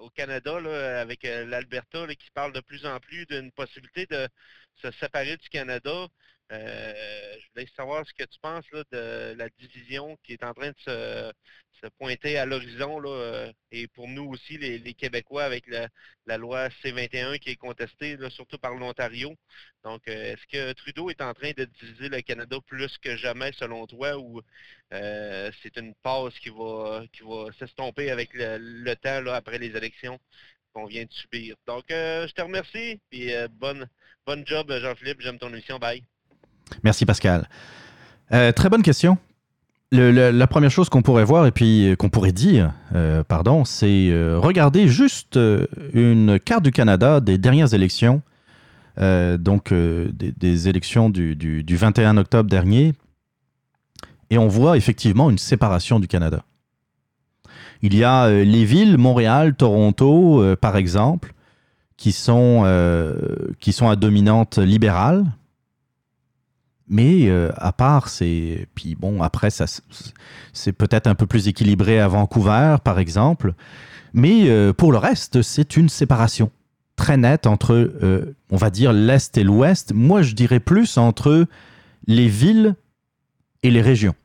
[0.00, 0.56] au Canada
[1.00, 4.28] avec l'Alberta qui parle de plus en plus d'une possibilité de
[4.76, 6.08] se séparer du Canada.
[6.52, 10.70] Euh, je voulais savoir ce que tu penses de la division qui est en train
[10.70, 11.32] de se,
[11.98, 13.00] pointer à l'horizon.
[13.04, 18.58] Euh, et pour nous aussi, les, Québécois, avec la, loi C-21 qui est contestée, surtout
[18.58, 19.34] par l'Ontario.
[19.84, 23.52] Donc, euh, est-ce que Trudeau est en train de diviser le Canada plus que jamais,
[23.52, 24.42] selon toi, ou
[24.90, 30.18] c'est une pause qui va, qui va s'estomper avec le, temps après les élections
[30.72, 31.56] qu'on vient de subir?
[31.66, 33.00] Donc, je te remercie.
[33.10, 33.88] Puis, bonne,
[34.26, 35.20] bonne job, Jean-Philippe.
[35.20, 35.78] J'aime ton émission.
[35.78, 36.04] Bye.
[36.82, 37.48] Merci Pascal.
[38.32, 39.18] Euh, très bonne question.
[39.92, 44.10] la première chose qu'on pourrait voir et puis euh, qu'on pourrait dire, euh, pardon, c'est
[44.36, 45.38] regarder juste
[45.92, 48.22] une carte du Canada des dernières élections,
[48.98, 52.92] donc des, élections du, du, 21 octobre dernier,
[54.28, 56.44] et on voit effectivement une séparation du Canada.
[57.82, 61.32] Il y a les villes, Montréal, Toronto, par exemple,
[61.96, 62.66] qui sont,
[63.58, 65.24] qui sont à dominante libérale,
[66.90, 68.66] mais euh, à part, c'est.
[68.74, 69.64] Puis bon, après, ça,
[70.52, 73.54] c'est peut-être un peu plus équilibré à Vancouver, par exemple.
[74.12, 76.50] Mais euh, pour le reste, c'est une séparation
[76.96, 79.92] très nette entre, euh, on va dire, l'Est et l'Ouest.
[79.94, 81.46] Moi, je dirais plus entre
[82.08, 82.74] les villes
[83.62, 84.16] et les régions.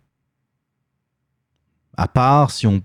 [1.98, 2.82] À part si on,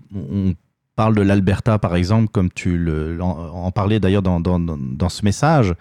[0.95, 5.25] parle de l'Alberta, par exemple, comme tu le, en, parlais d'ailleurs dans, dans, dans, ce
[5.25, 5.73] message,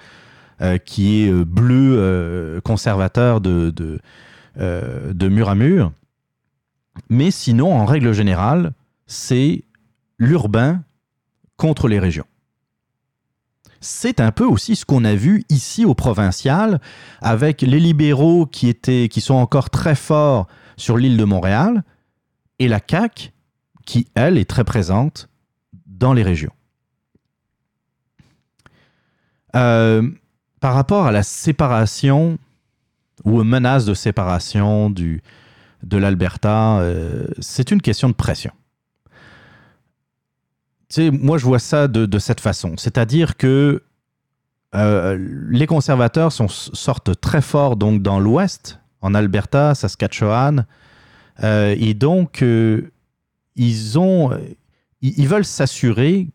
[0.85, 5.93] qui est euh, bleu euh, conservateur de, de, mur à mur.
[7.09, 8.73] Mais sinon, en règle générale,
[9.07, 9.65] c'est
[10.19, 10.83] l'urbain
[11.57, 12.27] contre les régions.
[13.81, 16.81] C'est un peu aussi ce qu'on a vu ici au provincial
[17.23, 20.47] avec les libéraux qui, étaient, qui sont encore très forts
[20.77, 21.83] sur l'île de Montréal
[22.59, 23.33] et la CAQ
[23.87, 25.31] qui, elle, est très présente
[25.87, 26.53] dans les régions.
[29.57, 30.09] Euh,
[30.61, 32.39] par rapport à la séparation
[33.25, 38.53] ou aux menaces de séparation de l'Alberta, euh, c'est une question de pression.
[40.99, 42.75] Moi, je vois ça de, cette façon.
[42.77, 43.83] C'est-à-dire que
[44.75, 50.67] euh, les conservateurs sont, sortent très forts donc, dans l'Ouest, en Alberta, Saskatchewan,
[51.43, 52.45] euh, et donc
[53.57, 54.31] ils, ont,
[55.01, 56.29] ils veulent s'assurer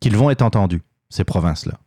[0.00, 1.78] qu'ils vont être entendus, ces provinces-là.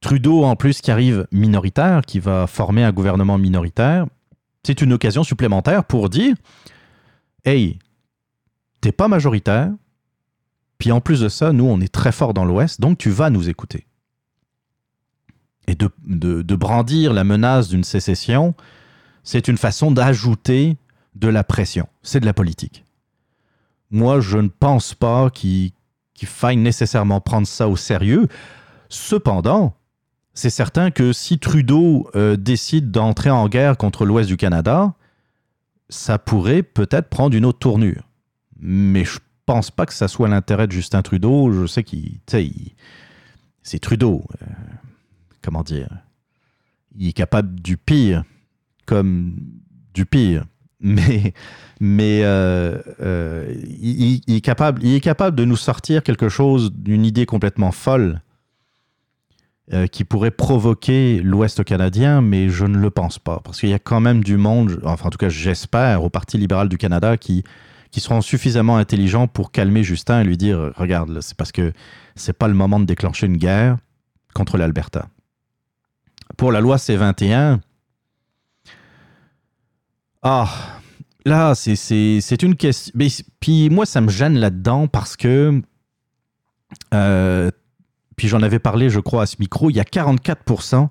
[0.00, 4.06] Trudeau, en plus, qui arrive minoritaire, qui va former un gouvernement minoritaire,
[4.62, 6.36] c'est une occasion supplémentaire pour dire
[7.44, 7.78] Hey,
[8.80, 9.70] t'es pas majoritaire,
[10.78, 13.30] puis en plus de ça, nous, on est très fort dans l'Ouest, donc tu vas
[13.30, 13.86] nous écouter.
[15.66, 18.54] Et de, de brandir la menace d'une sécession,
[19.24, 20.76] c'est une façon d'ajouter
[21.14, 21.88] de la pression.
[22.02, 22.84] C'est de la politique.
[23.90, 25.72] Moi, je ne pense pas qu'il
[26.24, 28.28] faille nécessairement prendre ça au sérieux.
[28.88, 29.74] Cependant,
[30.38, 34.94] c'est certain que si Trudeau euh, décide d'entrer en guerre contre l'Ouest du Canada,
[35.88, 38.08] ça pourrait peut-être prendre une autre tournure.
[38.60, 41.50] Mais je pense pas que ça soit l'intérêt de Justin Trudeau.
[41.50, 42.20] Je sais qu'il,
[43.64, 44.22] c'est Trudeau.
[44.40, 44.46] Euh,
[45.42, 45.88] comment dire
[46.94, 48.22] Il est capable du pire,
[48.86, 49.34] comme
[49.92, 50.44] du pire.
[50.80, 51.32] Mais,
[52.22, 52.80] euh,
[53.80, 58.20] il est capable de nous sortir quelque chose d'une idée complètement folle
[59.72, 63.40] euh, qui pourrait provoquer l'Ouest canadien, mais je ne le pense pas.
[63.44, 66.38] Parce qu'il y a quand même du monde, enfin en tout cas j'espère, au Parti
[66.38, 67.44] libéral du Canada qui,
[67.90, 71.72] qui seront suffisamment intelligents pour calmer Justin et lui dire, regarde, c'est parce que
[72.14, 73.76] c'est pas le moment de déclencher une guerre
[74.34, 75.08] contre l'Alberta.
[76.36, 77.58] Pour la loi C-21,
[80.22, 80.48] ah,
[81.24, 82.92] là, c'est une question.
[83.40, 85.62] Puis moi, ça me gêne là-dedans parce que
[86.94, 87.50] euh,
[88.18, 90.88] puis j'en avais parlé, je crois, à ce micro, il y a 44%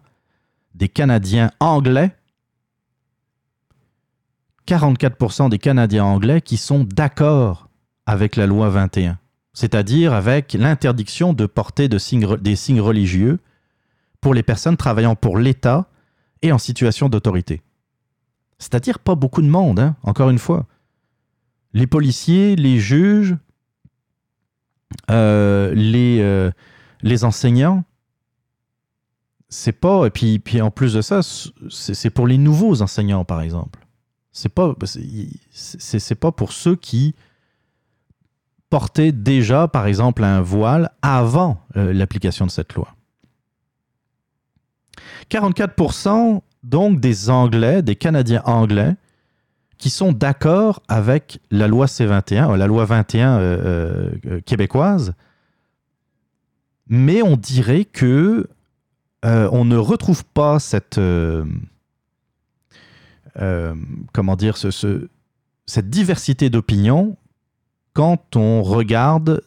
[0.73, 2.15] des Canadiens anglais,
[4.65, 7.69] 44% des Canadiens anglais qui sont d'accord
[8.05, 9.19] avec la loi 21,
[9.53, 11.99] c'est-à-dire avec l'interdiction de porter des
[12.55, 13.39] signes religieux
[14.21, 15.89] pour les personnes travaillant pour l'État
[16.41, 17.61] et en situation d'autorité.
[18.57, 20.65] C'est-à-dire pas beaucoup de monde, hein, encore une fois.
[21.73, 23.35] Les policiers, les juges,
[25.11, 26.51] euh, les, euh,
[27.01, 27.83] les enseignants,
[29.49, 30.05] c'est pas.
[30.05, 31.21] Et puis, puis en plus de ça,
[31.69, 33.79] c'est pour les nouveaux enseignants, par exemple.
[34.31, 34.75] C'est pas,
[35.51, 37.15] c'est pas pour ceux qui
[38.69, 42.93] portaient déjà, par exemple, un voile avant euh, l'application de cette loi.
[45.31, 48.95] 44% donc des Anglais, des Canadiens anglais,
[49.77, 55.13] qui sont d'accord avec la loi C21, euh, la loi 21 euh, québécoise,
[56.89, 58.47] mais on dirait que
[59.23, 60.99] on ne retrouve pas cette
[63.39, 63.75] euh,
[64.13, 65.07] comment dire, ce,
[65.65, 67.17] cette diversité d'opinions
[67.93, 69.43] quand on regarde,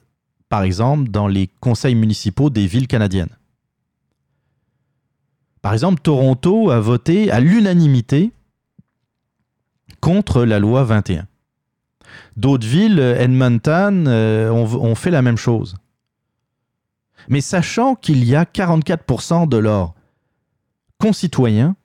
[0.49, 3.37] par exemple, dans les conseils municipaux des villes canadiennes.
[5.63, 8.33] Par exemple, Toronto a voté à l'unanimité
[10.01, 11.27] contre la loi 21.
[12.37, 15.77] D'autres villes, Edmonton, euh, ont, fait la même chose.
[17.31, 19.95] Mais sachant qu'il y a 44% de leurs
[20.99, 21.77] concitoyens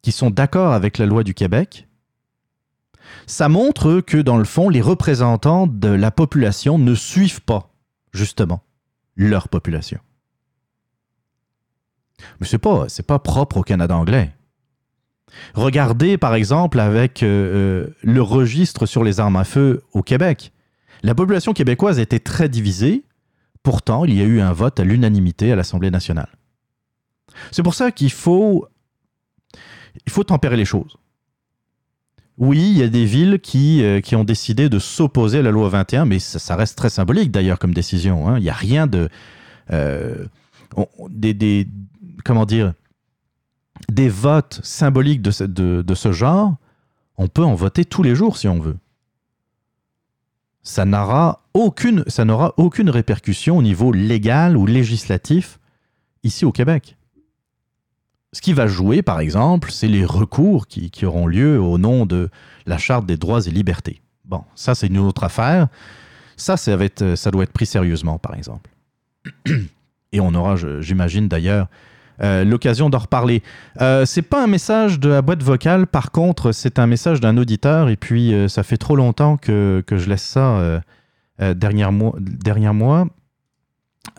[0.00, 1.86] qui sont d'accord avec la loi du Québec,
[3.26, 7.70] ça montre que dans le fond, les représentants de la population ne suivent pas,
[8.12, 8.62] justement,
[9.14, 10.00] leur population.
[12.40, 14.32] Mais c'est pas, pas propre au Canada anglais.
[15.52, 20.52] Regardez par exemple avec euh, euh, le registre sur les armes à feu au Québec.
[21.02, 23.04] La population québécoise était très divisée,
[23.68, 26.30] pourtant il y a eu un vote à l'unanimité à l'Assemblée nationale.
[27.50, 28.66] C'est pour ça qu'il faut
[30.26, 30.96] tempérer les choses.
[32.38, 35.68] Oui, il y a des villes qui, euh, ont décidé de s'opposer à la loi
[35.68, 38.26] 21, mais ça, reste très symbolique d'ailleurs comme décision.
[38.26, 38.38] Hein.
[38.38, 39.10] Il n'y a rien de...
[39.70, 40.24] Euh,
[42.24, 42.72] comment dire
[43.90, 46.54] des votes symboliques de, ce genre,
[47.18, 48.78] on peut en voter tous les jours si on veut.
[50.68, 55.58] Ça n'aura aucune, ça n'aura aucune répercussion au niveau légal ou législatif
[56.24, 56.98] ici au Québec.
[58.34, 62.28] Ce qui va jouer, par exemple, c'est les recours qui, auront lieu au nom de
[62.66, 64.02] la Charte des droits et libertés.
[64.26, 65.68] Bon, ça, c'est une autre affaire.
[66.36, 66.76] Ça, ça,
[67.16, 68.68] ça doit être pris sérieusement, par exemple.
[70.12, 71.68] Et on aura, j'imagine d'ailleurs,
[72.22, 73.42] euh, l'occasion d'en reparler.
[73.80, 77.36] Euh, c'est pas un message de la boîte vocale, par contre, c'est un message d'un
[77.36, 80.80] auditeur, et puis euh, ça fait trop longtemps que, que je laisse ça
[81.54, 83.06] derrière, moi, derrière moi.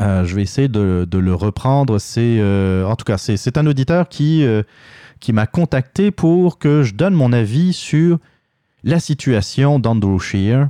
[0.02, 2.00] Euh, je vais essayer de, le reprendre.
[2.00, 4.64] C'est euh, en tout cas c'est un auditeur qui euh,
[5.20, 8.20] qui m'a contacté pour que je donne mon avis sur
[8.84, 10.70] la situation d'Andrew Scheer,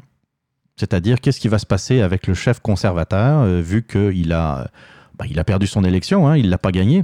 [0.75, 4.71] c'est-à-dire qu'est-ce qui va se passer avec le chef conservateur vu qu'il a
[5.19, 7.03] bah, a perdu son élection, hein, il l'a pas gagné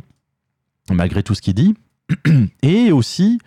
[0.92, 1.76] malgré tout ce qu'il dit,
[2.62, 3.40] et aussi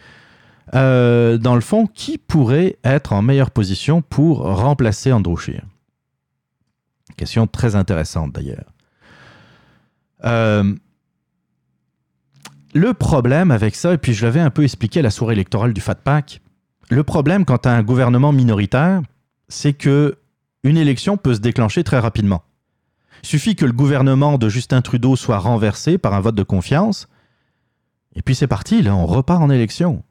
[0.72, 5.62] dans le fond qui pourrait être en meilleure position pour remplacer Andrew Scheer?
[7.18, 8.72] Question très intéressante d'ailleurs.
[10.24, 10.74] Euh,
[12.74, 15.72] le problème avec ça, et puis je l'avais un peu expliqué à la soirée électorale
[15.72, 16.40] du FATPAC,
[16.90, 19.02] le problème quand tu as un gouvernement minoritaire,
[19.48, 20.16] c'est que
[20.62, 22.42] une élection peut se déclencher très rapidement.
[23.22, 27.08] Il suffit que le gouvernement de Justin Trudeau soit renversé par un vote de confiance,
[28.14, 30.02] et puis c'est parti, là, on repart en élection.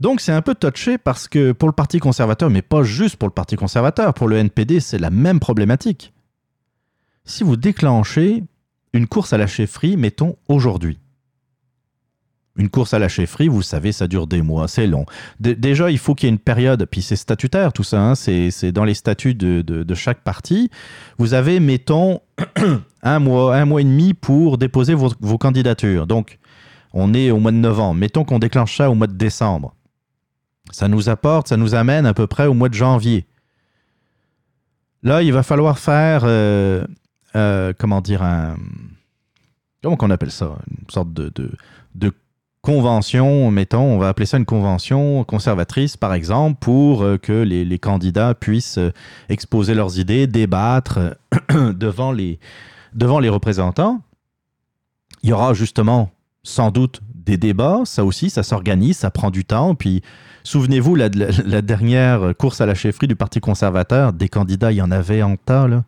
[0.00, 3.28] Donc c'est un peu touché parce que pour le Parti conservateur, mais pas juste pour
[3.28, 6.14] le Parti conservateur, pour le NPD, c'est la même problématique.
[7.24, 8.44] Si vous déclenchez
[8.94, 10.98] une course à la chefferie, mettons aujourd'hui.
[12.60, 15.06] Une course à la chefferie, vous savez, ça dure des mois, c'est long.
[15.40, 18.70] déjà, il faut qu'il y ait une période, puis c'est statutaire tout ça, hein, c'est
[18.70, 20.70] dans les statuts de, chaque parti.
[21.16, 22.20] Vous avez, mettons,
[23.02, 26.06] un mois, un mois et demi pour déposer vos, vos candidatures.
[26.06, 26.38] Donc,
[26.92, 27.94] on est au mois de novembre.
[27.94, 29.74] Mettons qu'on déclenche ça au mois de décembre.
[30.70, 33.24] Ça nous apporte, ça nous amène à peu près au mois de janvier.
[35.02, 36.84] Là, il va falloir faire, euh,
[37.36, 38.56] euh, comment dire, un...
[39.82, 40.58] Comment qu'on appelle ça?
[40.70, 41.32] Une sorte de,
[41.94, 42.12] de,
[42.62, 47.78] convention, mettons, on va appeler ça une convention conservatrice, par exemple, pour euh, que les,
[47.78, 48.78] candidats puissent
[49.28, 51.16] exposer leurs idées, débattre
[51.50, 52.38] devant, les,
[52.94, 54.00] devant les représentants.
[55.22, 56.10] Il y aura justement
[56.42, 60.02] sans doute des débats, ça aussi, ça s'organise, ça prend du temps, puis
[60.42, 64.90] Souvenez-vous, la, dernière course à la chefferie du Parti conservateur, des candidats, il y en
[64.90, 65.68] avait en tas.
[65.68, 65.84] Là.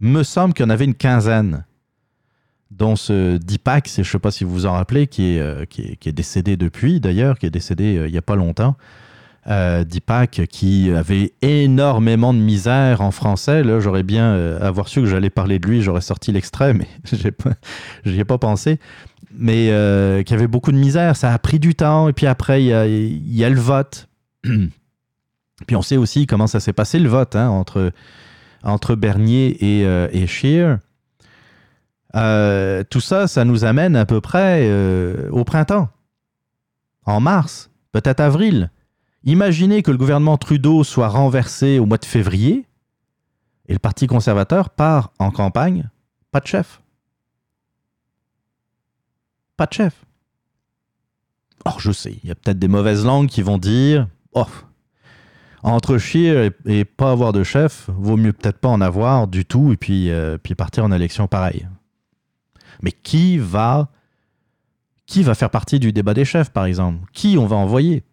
[0.00, 1.64] Me semble qu'il y en avait une quinzaine,
[2.70, 5.64] dont ce Dipak, je ne sais pas si vous vous en rappelez, qui est, euh,
[6.06, 8.76] décédé depuis d'ailleurs, qui est décédé euh, il n'y a pas longtemps.
[9.46, 9.84] Euh,
[10.50, 13.62] qui avait énormément de misère en français.
[13.62, 16.86] Là, j'aurais bien euh, avoir su que j'allais parler de lui, j'aurais sorti l'extrait, mais
[17.04, 18.78] je n'y ai pas pensé
[19.34, 19.66] mais
[20.24, 21.14] qui avait beaucoup de misère.
[21.14, 22.08] Ça a pris du temps.
[22.08, 24.08] Et puis après, il y a, le vote.
[24.42, 27.92] puis on sait aussi comment ça s'est passé le vote hein, entre,
[28.64, 30.78] entre Bernier et, et Scheer.
[32.14, 34.70] Euh, tout ça, ça nous amène à peu près
[35.30, 35.88] au printemps.
[37.04, 38.70] en mars, peut-être avril.
[39.24, 42.66] Imaginez que le gouvernement Trudeau soit renversé au mois de février
[43.66, 45.88] et le Parti conservateur part en campagne,
[46.32, 46.80] pas de chef.
[49.56, 50.04] Pas de chef.
[51.64, 54.46] Or, je sais, il y a peut-être des mauvaises langues qui vont dire Oh,
[55.62, 59.72] entre chier et, pas avoir de chef, vaut mieux peut-être pas en avoir du tout
[59.72, 61.66] et puis, euh, puis partir en élection pareil.
[62.82, 63.90] Mais qui va,
[65.34, 66.98] faire partie du débat des chefs, par exemple?
[67.12, 68.04] Qui on va envoyer?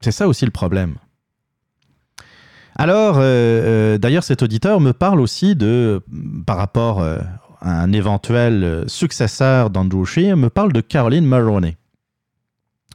[0.00, 0.96] C'est ça aussi le problème.
[2.74, 6.02] Alors, euh, euh, d'ailleurs, cet auditeur me parle aussi de,
[6.46, 7.20] par rapport à
[7.60, 11.76] un éventuel successeur d'Andrew Scheer, me parle de Caroline Maroney,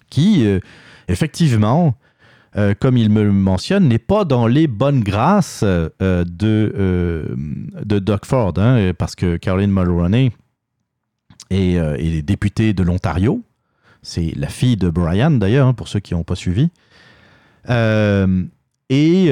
[0.09, 0.45] qui,
[1.07, 1.95] effectivement,
[2.57, 7.25] euh, comme il me le mentionne, n'est pas dans les bonnes grâces euh, de, euh,
[7.83, 10.33] de Doug Ford, hein, parce que Caroline Mulroney
[11.49, 13.41] est, est députée de l'Ontario.
[14.01, 16.69] C'est la fille de Brian, d'ailleurs, hein, pour ceux qui n'ont pas suivi.
[17.69, 19.31] et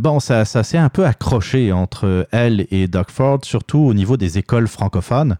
[0.00, 4.16] bon, ça, ça s'est un peu accroché entre elle et Doug Ford, surtout au niveau
[4.16, 5.36] des écoles francophones.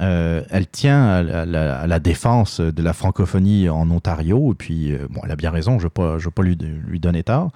[0.00, 5.20] Euh, elle tient à la, défense de la francophonie en Ontario, et puis, euh, bon,
[5.24, 7.50] elle a bien raison, je ne veux pas, lui, lui, donner tort.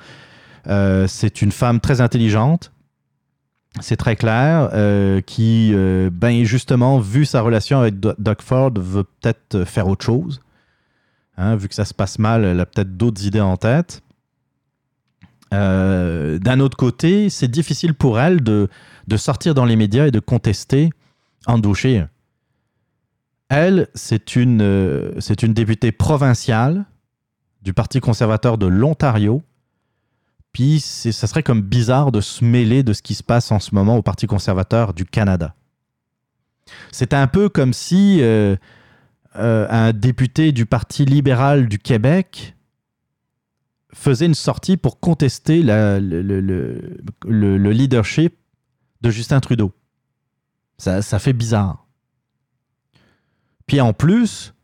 [0.67, 2.71] Euh, c'est une femme très intelligente,
[3.81, 4.71] c'est très clair,
[5.27, 5.75] qui,
[6.13, 10.41] ben, justement, vu sa relation avec Doug Ford, veut peut-être faire autre chose.
[11.37, 14.03] Hein, vu que ça se passe mal, elle a peut-être d'autres idées en tête.
[15.51, 18.69] D'un autre côté, c'est difficile pour elle de,
[19.07, 20.91] de, sortir dans les médias et de contester
[21.47, 21.75] Andrew
[23.49, 26.87] elle, c'est une, euh, c'est une députée provinciale
[27.63, 29.43] du Parti conservateur de l'Ontario.
[30.53, 33.75] Puis ça serait comme bizarre de se mêler de ce qui se passe en ce
[33.75, 35.55] moment au Parti conservateur du Canada.
[36.93, 38.57] C'est un peu comme si euh,
[39.37, 42.55] euh, un député du Parti libéral du Québec
[43.93, 48.37] faisait une sortie pour contester le, le, leadership
[49.01, 49.73] de Justin Trudeau.
[50.79, 51.84] Ça fait bizarre.
[53.67, 54.55] Puis en plus,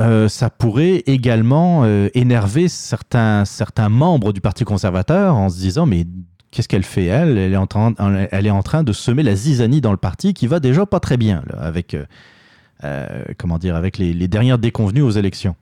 [0.00, 5.86] euh, ça pourrait également euh, énerver certains, certains membres du Parti conservateur en se disant
[5.86, 6.06] mais
[6.50, 7.38] qu'est-ce qu'elle fait elle?
[7.38, 7.94] Elle est, en train,
[8.30, 11.00] elle est en train de semer la zizanie dans le parti qui va déjà pas
[11.00, 11.96] très bien avec,
[12.84, 15.56] euh, comment dire, avec les, dernières déconvenues aux élections.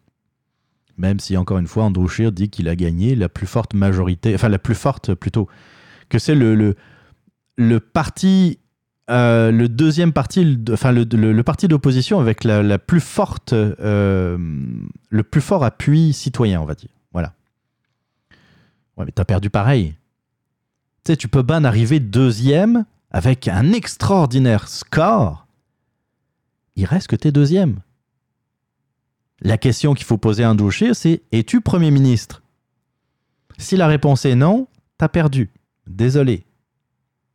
[0.98, 4.34] Même si, encore une fois, Andrew Scheer dit qu'il a gagné la plus forte majorité,
[4.34, 5.48] enfin la plus forte plutôt,
[6.10, 6.74] que c'est le, le,
[7.56, 8.58] le parti
[9.10, 14.38] euh, le deuxième parti, enfin le, parti d'opposition avec la, plus forte, euh,
[15.08, 16.90] le plus fort appui citoyen, on va dire.
[17.12, 17.34] Voilà.
[18.96, 19.94] Ouais, mais t'as perdu pareil.
[21.04, 25.46] Tu sais, tu peux bien arriver deuxième avec un extraordinaire score.
[26.76, 27.80] Il reste que t'es deuxième.
[29.40, 32.42] La question qu'il faut poser à Andrew c'est es-tu Premier ministre?
[33.58, 35.50] Si la réponse est non, t'as perdu.
[35.88, 36.44] Désolé.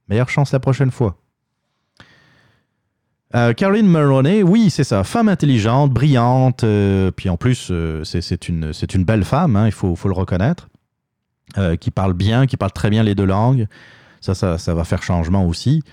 [0.08, 1.20] Meilleure chance la prochaine fois.
[3.36, 5.04] Euh, Caroline Maroney, oui, c'est ça.
[5.04, 8.72] Femme intelligente, brillante, euh, puis en plus, euh, c'est une,
[9.04, 10.70] belle femme, hein, il faut, le reconnaître,
[11.80, 13.68] qui parle bien, qui parle très bien les deux langues.
[14.22, 15.84] Ça, ça, va faire changement aussi.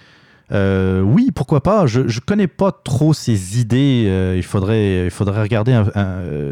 [0.51, 1.87] oui, pourquoi pas?
[1.87, 4.35] Je ne connais pas trop ses idées.
[4.37, 5.83] il, faudrait, regarder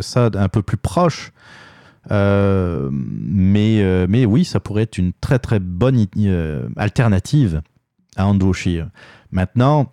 [0.00, 1.32] ça un peu plus proche.
[2.10, 6.06] mais, mais oui, ça pourrait être une très très bonne
[6.76, 7.62] alternative
[8.16, 8.52] à Andrew
[9.30, 9.92] Maintenant,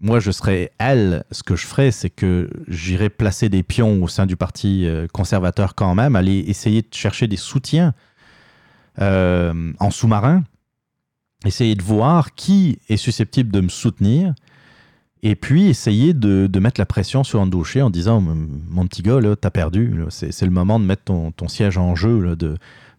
[0.00, 4.08] moi, je serais elle, ce que je ferais, c'est que j'irais placer des pions au
[4.08, 7.94] sein du Parti euh, conservateur quand même, aller essayer de chercher des soutiens
[9.00, 10.44] euh, en sous-marin,
[11.46, 14.34] essayer de voir qui est susceptible de me soutenir,
[15.22, 19.50] et puis essayer de, mettre la pression sur Andouché en disant Mon petit gars, t'as
[19.50, 22.36] perdu, c'est le moment de mettre ton, siège en jeu,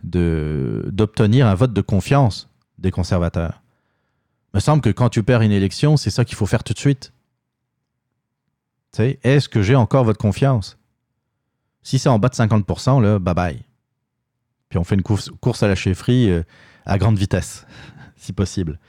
[0.03, 3.61] d'obtenir un vote de confiance des conservateurs
[4.57, 6.79] me semble que quand tu perds une élection, c'est ça qu'il faut faire tout de
[6.79, 7.13] suite.
[8.97, 10.79] Est-ce que j'ai encore votre confiance?
[11.83, 13.61] Si c'est en bas de 50%, là, bye bye.
[14.69, 16.41] Puis on fait une course, à la chefferie euh,
[16.87, 17.67] à grande vitesse,
[18.15, 18.79] si possible.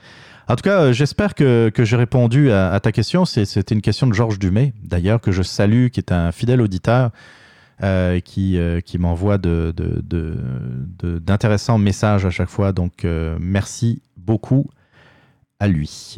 [0.47, 3.25] En tout cas, euh, j'espère que, j'ai répondu à, ta question.
[3.25, 7.11] C'était une question de Georges Dumais, d'ailleurs, que je salue, qui est un fidèle auditeur,
[7.83, 12.71] euh, qui, qui m'envoie d'intéressants de, messages à chaque fois.
[12.71, 13.05] Donc,
[13.39, 14.65] merci beaucoup
[15.59, 16.15] à lui.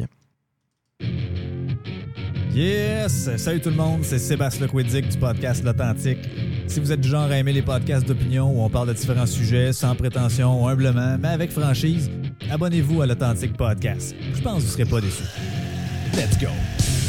[2.54, 3.30] Yes!
[3.36, 6.18] Salut tout le monde, c'est Sébastien Lequidic du podcast L'Authentique.
[6.66, 9.26] Si vous êtes du genre à aimer les podcasts d'opinion où on parle de différents
[9.26, 12.10] sujets sans prétention, humblement, mais avec franchise,
[12.50, 14.14] abonnez-vous à l'Authentique Podcast.
[14.34, 15.24] Je pense que vous ne serez pas déçus.
[16.14, 17.01] Let's go!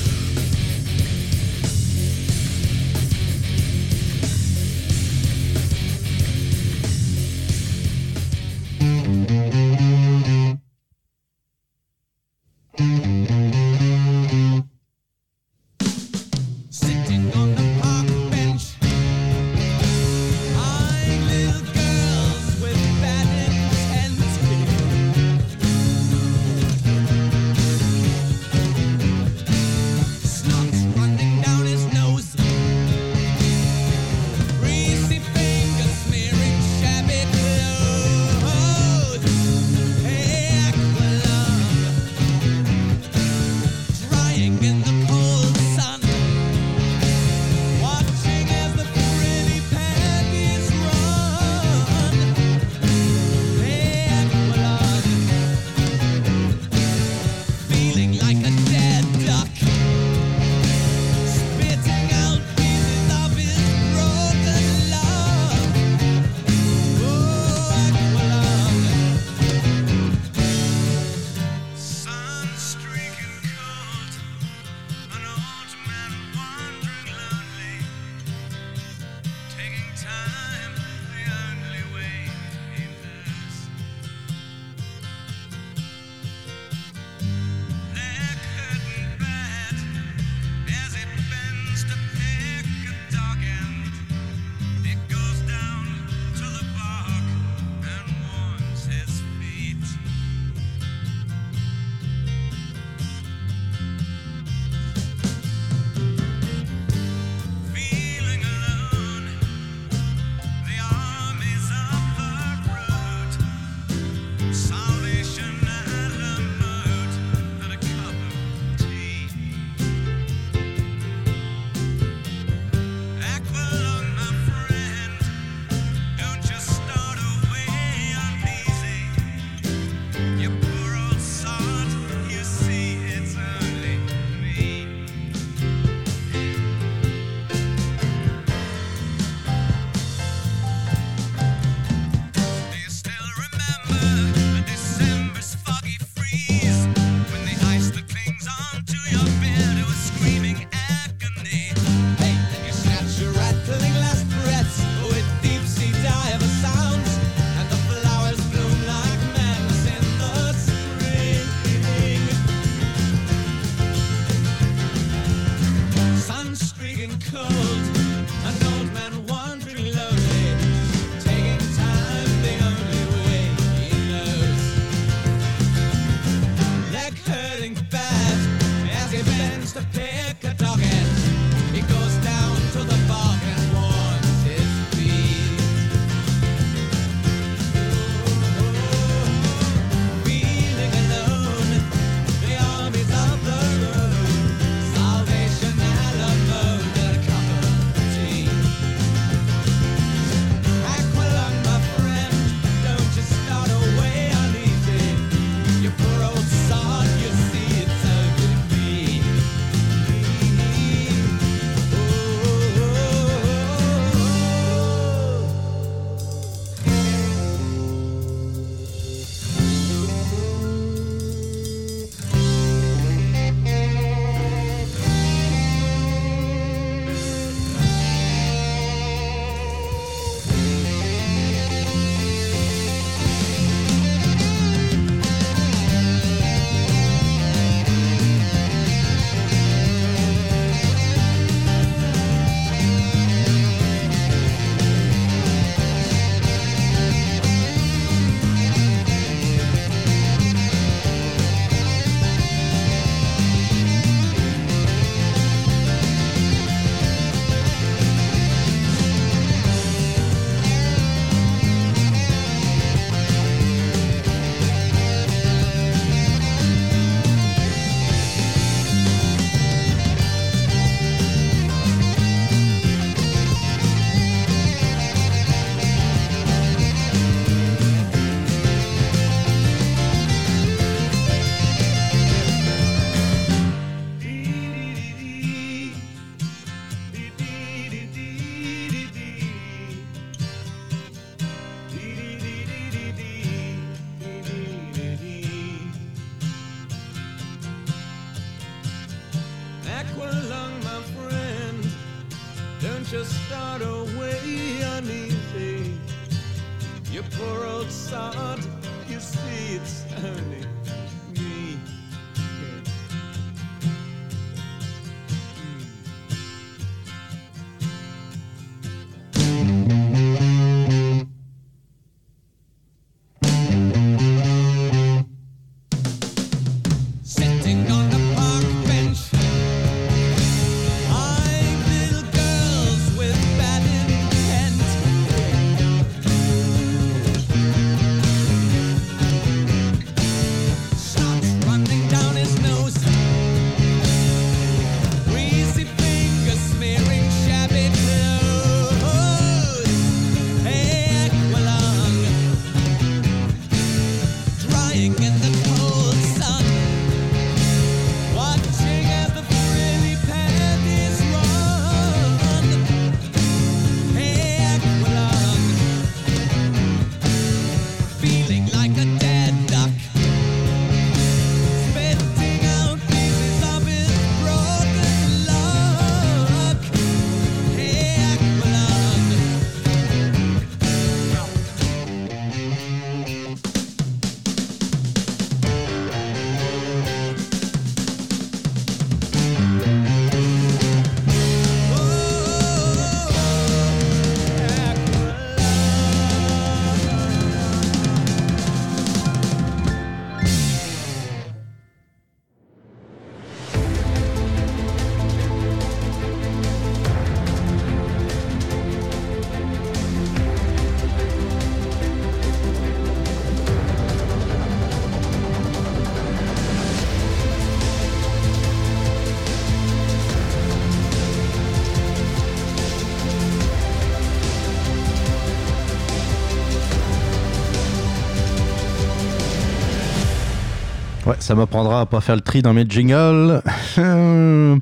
[431.44, 433.62] Ça me prendra à pas faire le tri dans mes jingles.
[433.98, 434.80] Je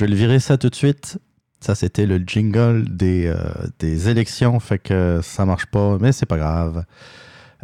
[0.00, 1.18] vais le virer ça tout de suite.
[1.60, 3.36] Ça, c'était le jingle des, euh,
[3.78, 6.84] des élections, fait que ça marche pas, mais c'est pas grave.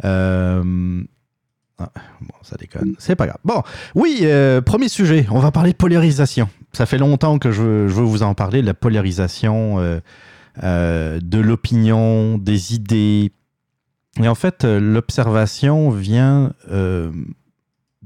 [0.05, 1.03] Euh,
[1.79, 2.95] ah, bon, ça déconne.
[2.97, 3.39] C'est pas grave.
[3.43, 3.61] Bon,
[3.93, 5.27] oui, euh, premier sujet.
[5.31, 6.47] On va parler polarisation.
[6.71, 9.79] Ça fait longtemps que je veux, je veux vous en parler, la polarisation
[10.63, 13.33] de l'opinion, des idées.
[14.21, 16.53] Et en fait, l'observation vient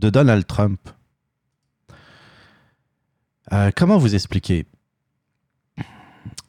[0.04, 0.80] de Donald Trump.
[3.54, 4.66] Euh, comment vous expliquer?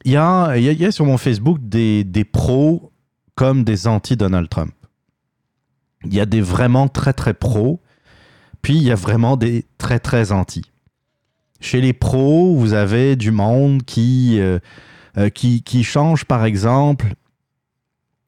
[0.03, 2.91] Il y, a, il, y a, sur mon Facebook des, des pros
[3.33, 4.73] comme des anti-Donald Trump.
[6.03, 7.81] Il y a des vraiment très très pros,
[8.61, 10.63] puis il y a vraiment des très très anti.
[11.61, 14.59] Chez les pros, vous avez du monde qui, euh,
[15.17, 17.13] euh, qui, qui, change, par exemple,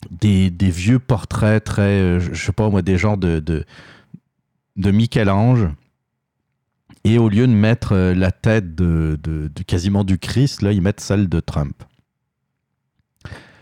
[0.10, 3.66] des, des vieux portraits très, je sais pas moi, des genres de,
[4.78, 5.68] de Michel-Ange.
[7.04, 11.30] Et au lieu de mettre la tête de, quasiment du Christ, là, ils mettent celle
[11.30, 11.84] de Trump.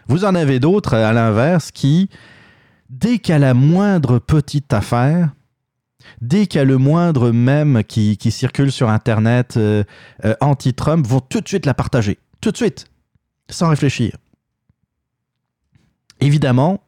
[0.08, 2.10] Vous en avez d'autres, à l'inverse, qui,
[2.90, 5.32] dès a la moindre petite affaire,
[6.22, 9.84] dès qu'il y a le moindre mème qui, circule sur Internet euh,
[10.24, 12.20] euh, anti-Trump, vont tout de suite la partager.
[12.42, 12.86] Tout de suite.
[13.50, 14.16] Sans réfléchir.
[16.20, 16.82] Évidemment,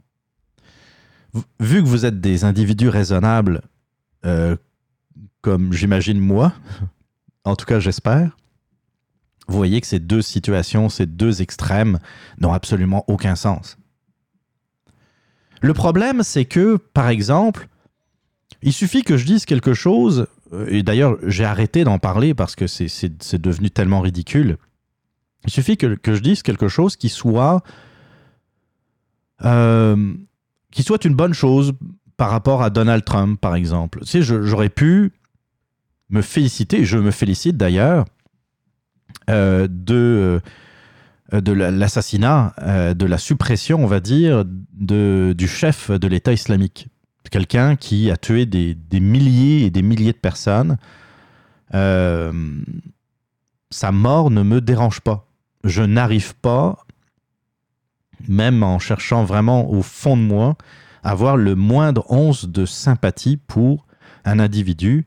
[1.59, 3.61] vu que vous êtes des individus raisonnables,
[4.27, 4.55] euh,
[5.41, 6.53] comme j'imagine moi,
[7.43, 8.37] en tout cas j'espère,
[9.47, 11.99] vous voyez que ces deux situations, ces deux extrêmes
[12.39, 13.77] n'ont absolument aucun sens.
[15.61, 17.67] Le problème, c'est que, par exemple,
[18.61, 22.55] il suffit que je dise quelque chose, euh, et d'ailleurs j'ai arrêté d'en parler parce
[22.55, 24.57] que c'est devenu tellement ridicule.
[25.45, 27.63] Il suffit que, je dise quelque chose qui soit,
[29.45, 30.13] euh,
[30.71, 31.73] qui soit une bonne chose
[32.17, 33.99] par rapport à Donald Trump, par exemple.
[34.01, 35.13] Tu sais, j'aurais pu
[36.09, 38.05] me féliciter, je me félicite d'ailleurs,
[39.29, 40.41] euh, de,
[41.31, 42.53] de l'assassinat,
[42.95, 44.43] de la suppression, on va dire,
[44.73, 46.87] de, du chef de l'État islamique
[47.29, 50.77] quelqu'un qui a tué des, milliers et des milliers de personnes.
[51.73, 52.31] Euh,
[53.69, 55.27] sa mort ne me dérange pas.
[55.63, 56.85] Je n'arrive pas,
[58.27, 60.55] même en cherchant vraiment au fond de moi,
[61.09, 63.85] avoir le moindre once de sympathie pour
[64.25, 65.05] un individu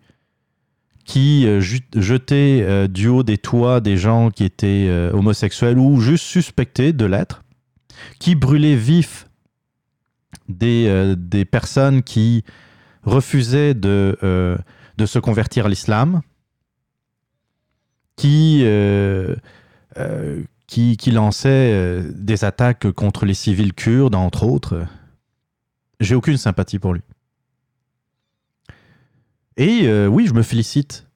[1.04, 6.24] qui euh, jetait euh, du haut des toits des gens qui étaient homosexuels ou juste
[6.24, 7.42] suspectés de l'être,
[8.18, 9.26] qui brûlait vif
[10.62, 12.44] euh, des, personnes qui
[13.02, 14.56] refusaient de, euh,
[15.04, 16.22] se convertir à l'islam,
[18.16, 19.34] qui, euh,
[20.66, 24.84] qui, qui, lançaient des attaques contre les civils kurdes, entre autres.
[26.00, 27.02] J'ai aucune sympathie pour lui.
[29.56, 31.06] Et oui, je me félicite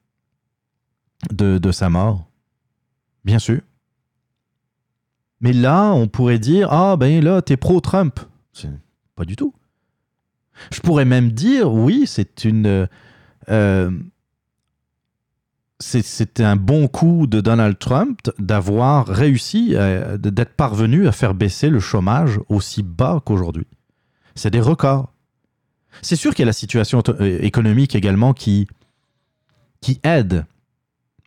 [1.31, 2.29] de, sa mort,
[3.25, 3.61] bien sûr.
[5.41, 8.21] Mais là, on pourrait dire Ah, ben là, t'es pro-Trump.
[9.17, 9.55] Pas du tout.
[10.73, 12.89] Je pourrais même dire, oui, c'est une.
[13.49, 13.91] Euh,
[15.81, 19.75] c'était un bon coup de Donald Trump d'avoir réussi,
[20.19, 23.67] d'être parvenu à faire baisser le chômage aussi bas qu'aujourd'hui.
[24.35, 25.13] C'est des records.
[26.03, 28.67] C'est sûr qu'il y a la situation euh, économique également qui,
[30.03, 30.45] aide.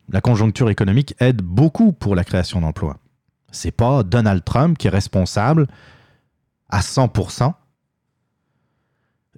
[0.10, 2.98] La conjoncture économique aide beaucoup pour la création d'emplois.
[3.52, 5.68] C'est pas Donald Trump qui est responsable
[6.70, 7.54] à 100%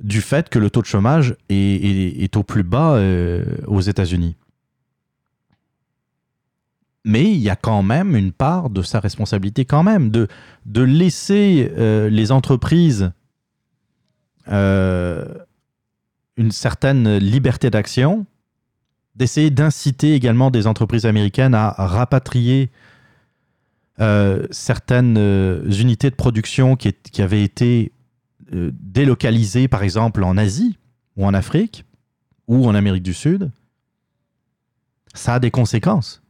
[0.02, 4.36] du fait que le taux de chômage est, au plus bas euh, aux États-Unis.
[7.06, 10.28] Mais il y a quand même une part de sa responsabilité quand même, de,
[10.66, 13.12] de laisser euh, les entreprises
[14.50, 15.26] euh,
[16.38, 18.26] une certaine liberté d'action,
[19.16, 22.70] d'essayer d'inciter également des entreprises américaines à rapatrier
[24.50, 25.18] certaines
[25.66, 27.92] unités de production qui, qui avaient été
[28.54, 30.80] euh, délocalisé par exemple en Asie
[31.16, 31.86] ou en Afrique
[32.48, 33.52] ou en Amérique du Sud,
[35.14, 36.24] ça a des conséquences.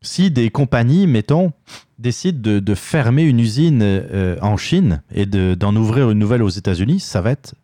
[0.00, 1.52] Si des compagnies, mettons,
[1.98, 7.00] décident de, fermer une usine euh, en Chine et d'en ouvrir une nouvelle aux États-Unis,
[7.00, 7.54] ça va être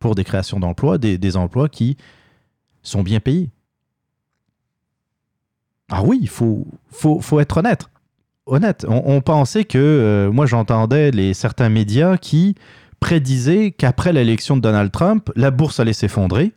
[0.00, 1.96] pour des créations d'emplois, des, emplois qui
[2.82, 3.50] sont bien payés.
[5.90, 6.66] Ah oui, il faut,
[7.40, 7.88] être honnête
[8.46, 8.84] honnête.
[8.88, 12.54] On, pensait que, euh, moi j'entendais les certains médias qui
[13.00, 16.52] prédisaient qu'après l'élection de Donald Trump, la bourse allait s'effondrer,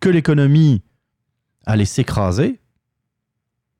[0.00, 0.82] que l'économie
[1.66, 2.58] allait s'écraser.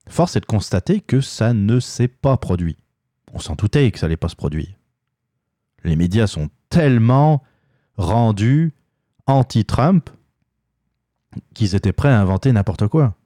[0.09, 2.77] Force est de constater que ça ne s'est pas produit.
[3.33, 4.69] On s'en doutait que ça n'allait pas se produire.
[5.85, 7.43] Les médias sont tellement
[7.97, 8.73] rendus
[9.27, 10.11] anti-Trump
[11.55, 13.17] qu'ils étaient prêts à inventer n'importe quoi.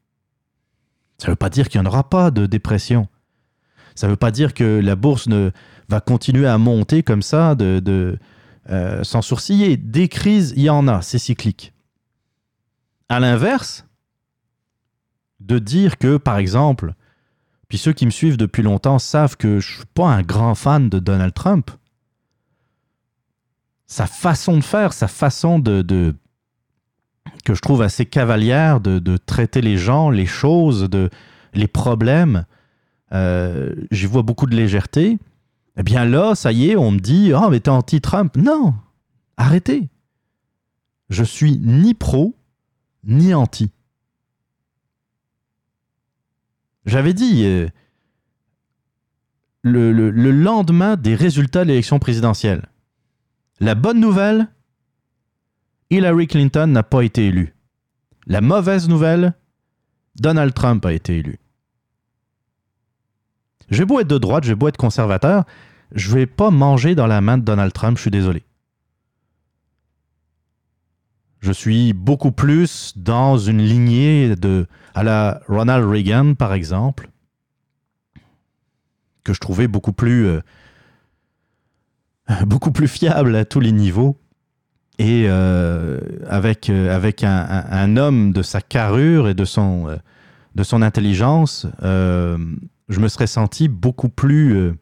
[1.18, 3.08] Ça ne veut pas dire qu'il n'y en aura pas de dépression.
[3.94, 5.50] Ça ne veut pas dire que la bourse ne,
[5.88, 8.18] va continuer à monter comme ça de,
[8.70, 9.76] euh, sans sourciller.
[9.76, 11.72] Des crises, il y en a, c'est cyclique.
[13.08, 13.86] À l'inverse,
[15.40, 16.94] de dire que, par exemple,
[17.68, 20.54] puis ceux qui me suivent depuis longtemps savent que je ne suis pas un grand
[20.54, 21.70] fan de Donald Trump.
[23.86, 26.14] Sa façon de faire, sa façon de,
[27.44, 31.10] que je trouve assez cavalière de, traiter les gens, les choses, de,
[31.54, 32.44] les problèmes,
[33.12, 35.18] euh, j'y vois beaucoup de légèreté.
[35.76, 38.36] Eh bien là, ça y est, on me dit oh, mais t'es anti-Trump.
[38.36, 38.74] Non,
[39.36, 39.88] arrêtez.
[41.10, 42.34] Je suis ni pro,
[43.04, 43.70] ni anti.
[46.86, 47.68] J'avais dit euh,
[49.62, 52.68] le, le lendemain des résultats de l'élection présidentielle.
[53.60, 54.48] La bonne nouvelle,
[55.90, 57.54] Hillary Clinton n'a pas été élue.
[58.26, 59.34] La mauvaise nouvelle,
[60.16, 61.38] Donald Trump a été élu.
[63.70, 65.44] J'ai beau être de droite, j'ai beau être conservateur,
[65.92, 68.45] je vais pas manger dans la main de Donald Trump, je suis désolé.
[71.46, 74.66] Je suis beaucoup plus dans une lignée de
[74.96, 77.08] à la Ronald Reagan par exemple
[79.22, 80.40] que je trouvais beaucoup plus euh,
[82.88, 84.18] fiable à tous les niveaux
[84.98, 89.86] et euh, avec, euh, un, homme de sa carrure et de son,
[90.82, 92.36] intelligence, je
[92.98, 94.74] me serais senti beaucoup plus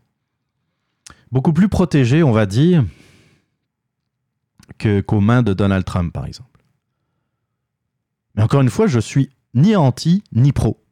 [1.70, 2.86] protégé, on va dire,
[4.78, 6.53] qu'aux mains de Donald Trump, par exemple.
[8.34, 10.82] Mais encore une fois, je suis ni anti ni pro.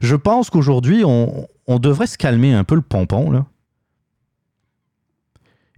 [0.00, 1.46] Je pense qu'aujourd'hui, on,
[1.78, 3.46] devrait se calmer un peu le pompon, là.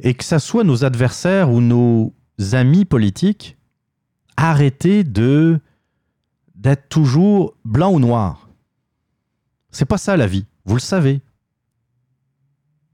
[0.02, 2.14] Et que ça soit nos adversaires ou nos
[2.52, 3.58] amis politiques,
[4.36, 5.60] arrêtez de
[6.54, 8.48] d'être toujours blanc ou noir.
[9.70, 11.20] C'est pas ça la vie, vous le savez.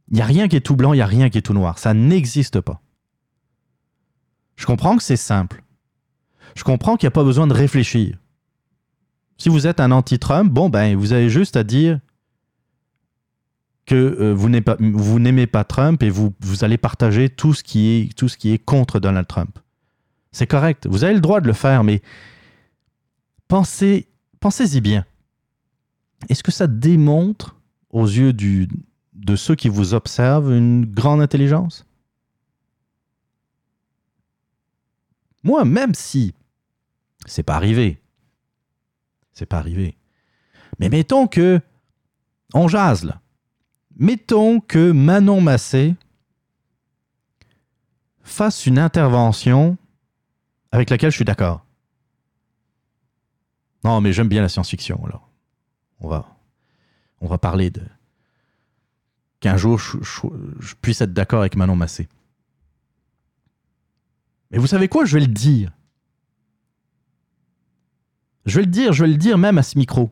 [0.09, 1.53] Il n'y a rien qui est tout blanc, il n'y a rien qui est tout
[1.53, 1.79] noir.
[1.79, 2.81] Ça n'existe pas.
[4.57, 5.63] Je comprends que c'est simple.
[6.57, 8.17] Je comprends qu'il n'y a pas besoin de réfléchir.
[9.37, 12.01] Si vous êtes un anti-Trump, bon, ben, vous avez juste à dire
[13.85, 14.49] que euh, vous
[15.21, 16.33] n'aimez pas, Trump et vous,
[16.63, 19.59] allez partager tout ce, qui est, contre Donald Trump.
[20.33, 20.87] C'est correct.
[20.89, 22.01] Vous avez le droit de le faire, mais
[23.49, 24.09] pensez,
[24.41, 25.05] pensez-y bien.
[26.31, 27.55] Est-ce que ça démontre
[27.91, 31.87] aux yeux de ceux qui vous observent une grande intelligence?
[35.45, 36.35] Moi, même si
[37.27, 38.03] c'est pas arrivé,
[39.33, 39.97] c'est pas arrivé.
[40.79, 41.61] Mais mettons que
[42.55, 43.13] on jase.
[43.99, 45.95] Mettons que Manon Massé
[48.23, 49.79] fasse une intervention
[50.71, 51.65] avec laquelle je suis d'accord.
[53.85, 55.31] Non, mais j'aime bien la science-fiction alors.
[56.01, 56.37] On va,
[57.21, 57.83] on va parler de
[59.41, 62.09] qu'un jour je, puisse être d'accord avec Manon Massé.
[64.51, 65.05] Mais vous savez quoi?
[65.05, 65.73] Je vais le dire.
[68.47, 70.11] Je vais le dire, je vais le dire même à ce micro.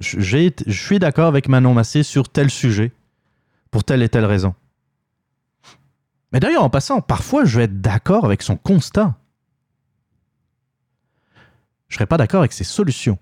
[0.00, 2.92] Je, suis d'accord avec Manon Massé sur tel sujet,
[3.70, 4.54] pour telle et telle raison.
[6.32, 9.14] Mais d'ailleurs, en passant, parfois je vais être d'accord avec son constat.
[11.88, 13.18] Je ne serai pas d'accord avec ses solutions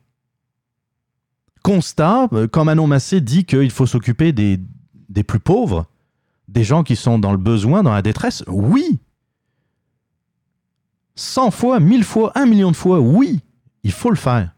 [1.63, 4.61] constat, euh, quand Manon Massé dit qu'il faut s'occuper des,
[5.09, 5.87] des plus pauvres,
[6.49, 9.01] des gens qui sont dans le besoin, dans la détresse, oui.
[11.15, 13.41] 100 fois, 1000 fois, 1 million de fois, oui,
[13.83, 14.55] il faut le faire.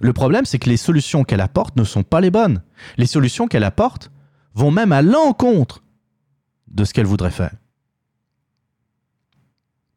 [0.00, 2.62] Le problème, c'est que les solutions qu'elle apporte ne sont pas les bonnes.
[2.96, 4.10] Les solutions qu'elle apporte
[4.54, 5.82] vont même à l'encontre
[6.68, 7.54] de ce qu'elle voudrait faire.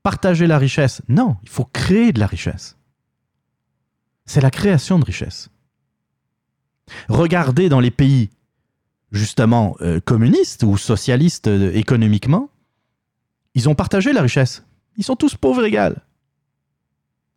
[0.01, 2.75] Partager la richesse, non, il faut créer de la richesse
[4.31, 5.49] c'est la création de richesse.
[7.09, 8.29] Regardez dans les pays
[9.11, 12.49] justement euh, communistes ou socialistes euh, économiquement,
[13.55, 14.63] ils ont partagé la richesse.
[14.97, 16.01] Ils sont tous pauvres égales.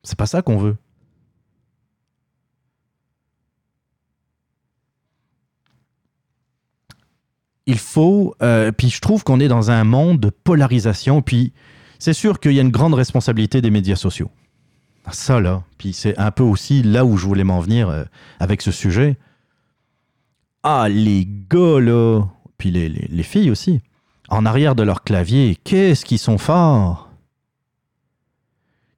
[0.03, 0.77] C'est pas ça qu'on veut.
[7.67, 11.55] Il faut, euh, puis je trouve qu'on est dans un monde de polarisation, puis
[11.99, 14.31] c'est sûr qu'il y a une grande responsabilité des médias sociaux.
[15.11, 15.63] Ça, là.
[15.79, 18.05] Puis c'est un peu aussi là où je voulais m'en venir euh,
[18.41, 19.17] avec ce sujet.
[20.63, 22.23] Ah, les gars, là.
[22.59, 23.81] Puis les, les, filles aussi.
[24.29, 27.04] En arrière de leur clavier, qu'est-ce qu'ils sont forts?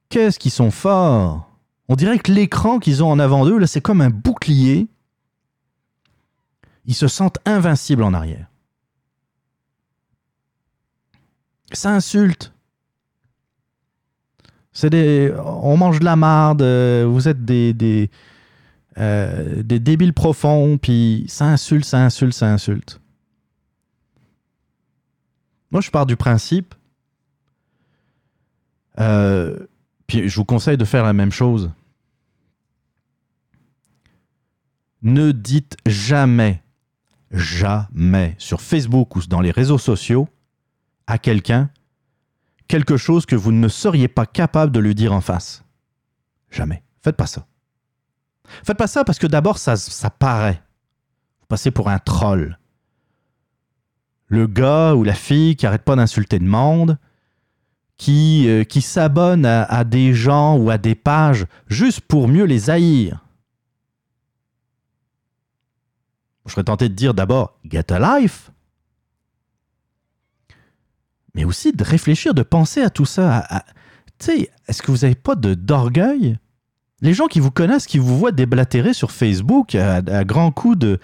[0.09, 1.49] Qu'est-ce qu'ils sont forts.
[1.89, 4.87] On dirait que l'écran qu'ils ont en avant d'eux, là, c'est comme un bouclier.
[6.85, 8.47] Ils se sentent invincibles en arrière.
[11.73, 12.53] Ça insulte.
[14.71, 15.33] C'est des.
[15.43, 17.73] On mange de la marde, euh, vous êtes des.
[17.73, 18.09] des,
[18.99, 23.01] euh, des débiles profonds, puis ça insulte, ça insulte, ça insulte.
[25.71, 26.73] Moi, je pars du principe.
[28.99, 29.57] Euh,
[30.07, 31.71] puis je vous conseille de faire la même chose.
[35.03, 36.63] Ne dites jamais,
[37.31, 40.27] jamais sur Facebook ou dans les réseaux sociaux
[41.05, 41.69] à quelqu'un
[42.67, 45.63] quelque chose que vous ne seriez pas capable de lui dire en face.
[46.51, 46.83] Jamais.
[47.01, 47.45] Faites pas ça.
[48.63, 50.61] Faites pas ça parce que d'abord, ça, ça paraît.
[51.41, 52.57] Vous passez pour un troll.
[54.27, 56.97] Le gars ou la fille qui arrête pas d'insulter le monde,
[57.97, 62.69] qui, euh, qui s'abonnent à, des gens ou à des pages juste pour mieux les
[62.69, 63.23] haïr.
[66.45, 68.51] Je serais tenté de dire d'abord get a life,
[71.33, 73.45] mais aussi de réfléchir, de penser à tout ça.
[74.19, 76.37] Tu sais, est-ce que vous n'avez pas d'orgueil?
[77.01, 80.99] Les gens qui vous connaissent, qui vous voient déblatérer sur Facebook à, grands coups de,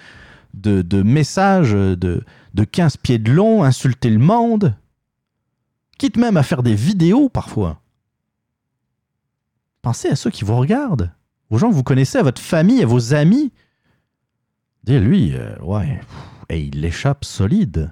[0.53, 2.23] de, messages de,
[2.53, 4.75] de 15 pieds de long, insulter le monde,
[5.97, 7.81] quitte même à faire des vidéos parfois.
[9.81, 11.11] Pensez à ceux qui vous regardent,
[11.49, 13.51] aux gens que vous connaissez, à votre famille, à vos amis.
[14.83, 15.99] Dis lui, euh, ouais,
[16.49, 17.91] et il échappe solide.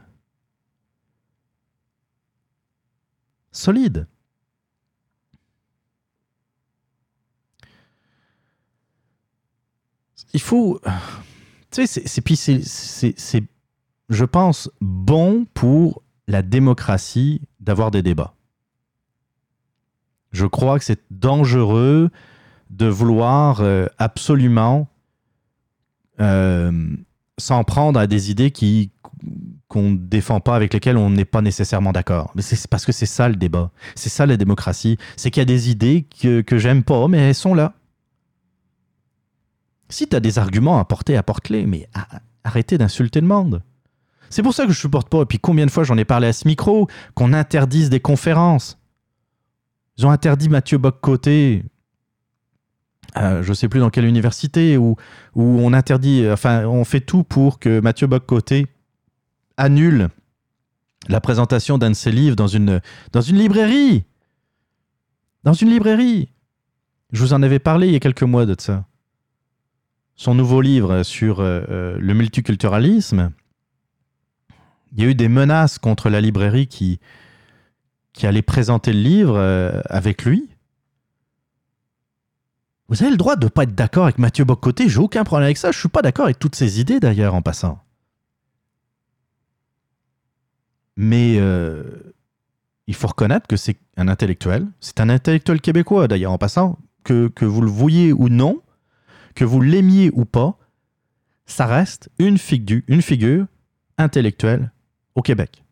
[3.51, 4.07] Solide.
[10.33, 10.79] Il faut.
[11.71, 12.61] Tu sais, c'est, puis c'est,
[14.09, 18.33] je pense, bon pour la démocratie d'avoir des débats.
[20.31, 22.09] Je crois que c'est dangereux
[22.69, 24.87] de vouloir euh, absolument
[26.19, 26.71] euh,
[27.37, 28.91] s'en prendre à des idées qui
[29.67, 32.31] qu'on ne défend pas, avec lesquelles on n'est pas nécessairement d'accord.
[32.35, 33.71] Mais c'est parce que c'est ça le débat.
[33.95, 34.97] C'est ça la démocratie.
[35.15, 37.73] C'est qu'il y a des idées que, que j'aime pas, mais elles sont là.
[39.87, 41.87] Si tu as des arguments à porter, apporte-les, mais
[42.43, 43.63] arrêtez d'insulter le monde.
[44.31, 45.21] C'est pour ça que je supporte pas.
[45.21, 48.79] Et puis combien de fois j'en ai parlé à ce micro qu'on interdise des conférences?
[49.97, 51.63] Ils ont interdit Mathieu Bock-Côté.
[53.17, 54.95] Euh, je sais plus dans quelle université où,
[55.35, 58.67] on interdit, enfin on fait tout pour que Mathieu Bock-Côté
[59.57, 60.07] annule
[61.09, 62.79] la présentation d'un de ses livres dans une,
[63.11, 64.05] dans une librairie.
[65.43, 66.29] Dans une librairie.
[67.11, 68.85] Je vous en avais parlé il y a quelques mois de ça.
[70.15, 73.31] Son nouveau livre sur euh, euh, le multiculturalisme,
[74.91, 76.99] il y a eu des menaces contre la librairie qui,
[78.23, 80.49] allait présenter le livre euh, avec lui.
[82.87, 85.45] Vous avez le droit de ne pas être d'accord avec Mathieu Bocoté, j'ai aucun problème
[85.45, 85.71] avec ça.
[85.71, 87.79] Je ne suis pas d'accord avec toutes ses idées d'ailleurs en passant.
[90.97, 91.83] Mais euh,
[92.85, 94.67] il faut reconnaître que c'est un intellectuel.
[94.81, 96.77] C'est un intellectuel québécois d'ailleurs en passant.
[97.03, 98.61] Que, que vous le voyez ou non,
[99.33, 100.59] que vous l'aimiez ou pas,
[101.47, 103.47] ça reste une figure, une figure
[103.97, 104.71] intellectuelle
[105.15, 105.63] au Québec.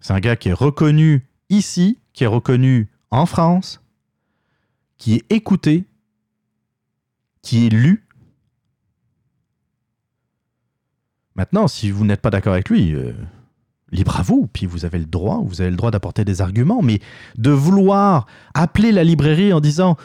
[0.00, 3.82] C'est un gars qui est reconnu ici, qui est reconnu en France,
[4.96, 5.84] qui est écouté,
[7.42, 8.06] qui est lu.
[11.34, 13.12] Maintenant, si vous n'êtes pas d'accord avec lui, euh,
[13.92, 16.82] libre à vous, puis vous avez le droit, vous avez le droit d'apporter des arguments,
[16.82, 17.00] mais
[17.36, 19.96] de vouloir appeler la librairie en disant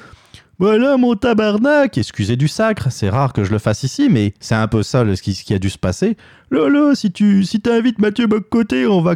[0.57, 4.55] voilà mon tabarnak, excusez du sacre, c'est rare que je le fasse ici, mais c'est
[4.55, 6.15] un peu ça ce, qui, a dû se passer.
[6.49, 9.15] Là, là, si tu si invites Mathieu Boccoté, on va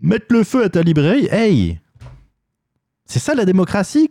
[0.00, 1.28] mettre le feu à ta librairie.
[1.30, 1.78] Hey
[3.04, 4.10] C'est ça la démocratie?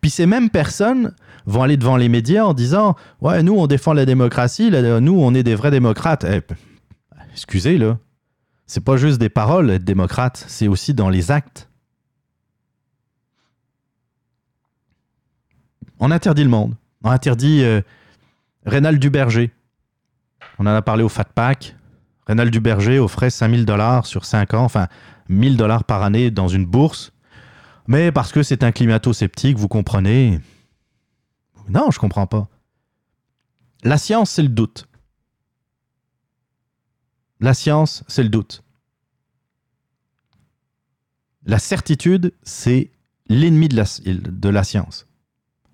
[0.00, 1.14] Puis ces mêmes personnes
[1.46, 5.34] vont aller devant les médias en disant Ouais, nous, on défend la démocratie, nous, on
[5.34, 6.24] est des vrais démocrates.
[6.24, 6.42] Eh,
[7.32, 7.98] excusez, là.
[8.66, 11.69] C'est pas juste des paroles, être démocrate, c'est aussi dans les actes.
[16.00, 16.74] On interdit le monde.
[17.04, 17.82] On interdit euh,
[18.64, 19.52] Rénal Duberger.
[20.58, 21.76] On en a parlé au Fat Pack.
[22.26, 24.88] Rénal Duberger offrait 5000 dollars sur 5 ans, enfin
[25.28, 27.12] 1000 dollars par année dans une bourse.
[27.86, 30.40] Mais parce que c'est un climato-sceptique, vous comprenez
[31.68, 32.48] Non, je comprends pas.
[33.82, 34.86] La science, c'est le doute.
[37.40, 38.62] La science, c'est le doute.
[41.44, 42.90] La certitude, c'est
[43.28, 45.09] l'ennemi de la, de la science.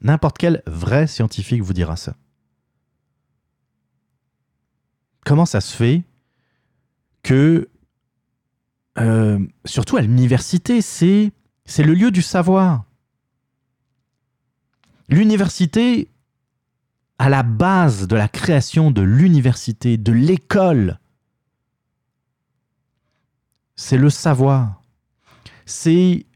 [0.00, 2.16] N'importe quel vrai scientifique vous dira ça.
[5.24, 6.04] Comment ça se fait
[7.22, 7.68] que,
[8.98, 11.32] euh, surtout à l'université, c'est,
[11.64, 12.84] c'est le lieu du savoir.
[15.08, 16.08] L'université,
[17.18, 20.98] à la base de la création de l'université, de l'école,
[23.74, 24.82] c'est le savoir.
[25.64, 26.26] C'est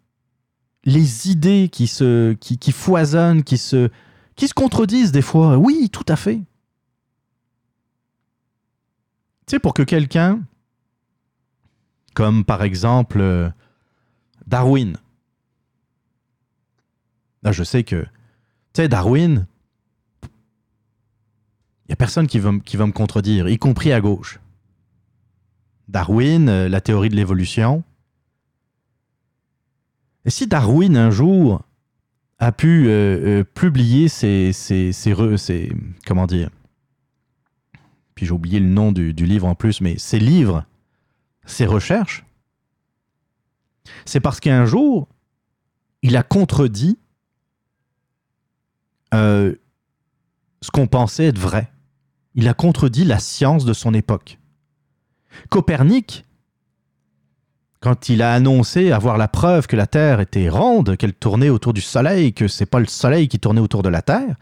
[0.85, 3.91] les idées qui, se, qui, foisonnent, qui se,
[4.37, 5.59] qui se contredisent des fois.
[5.59, 6.39] Oui, tout à fait.
[9.47, 10.41] Tu sais, pour que quelqu'un,
[12.15, 13.51] comme par exemple euh,
[14.47, 14.97] Darwin,
[17.43, 19.47] là je sais que, tu sais, Darwin,
[20.23, 24.39] il n'y a personne qui va, qui va me contredire, y compris à gauche.
[25.89, 27.83] Darwin, euh, la théorie de l'évolution,
[30.25, 31.63] et si Darwin, un jour,
[32.41, 35.73] a pu euh, euh, publier ses, ses, ses,
[36.07, 36.51] Comment dire?
[38.15, 40.65] Puis j'ai oublié le nom du, livre en plus, mais ses livres,
[41.45, 42.25] ses recherches,
[44.05, 45.09] C'est parce qu'un jour,
[46.03, 46.99] il a contredit
[49.15, 49.55] euh,
[50.63, 51.71] ce qu'on pensait être vrai.
[52.35, 54.39] Il a contredit la science de son époque.
[55.49, 56.25] Copernic,
[57.81, 61.73] quand il a annoncé avoir la preuve que la Terre était ronde, qu'elle tournait autour
[61.73, 64.37] du Soleil, que c'est pas le Soleil qui tournait autour de la Terre,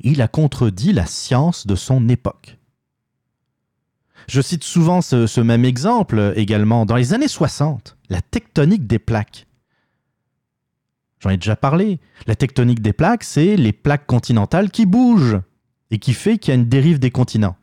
[0.00, 2.58] il a contredit la science de son époque.
[4.28, 6.86] Je cite souvent ce, même exemple également.
[6.86, 9.46] Dans les années 60, la tectonique des plaques.
[11.20, 12.00] J'en ai déjà parlé.
[12.26, 15.40] La tectonique des plaques, c'est les plaques continentales qui bougent
[15.90, 17.56] et qui fait qu'il y a une dérive des continents.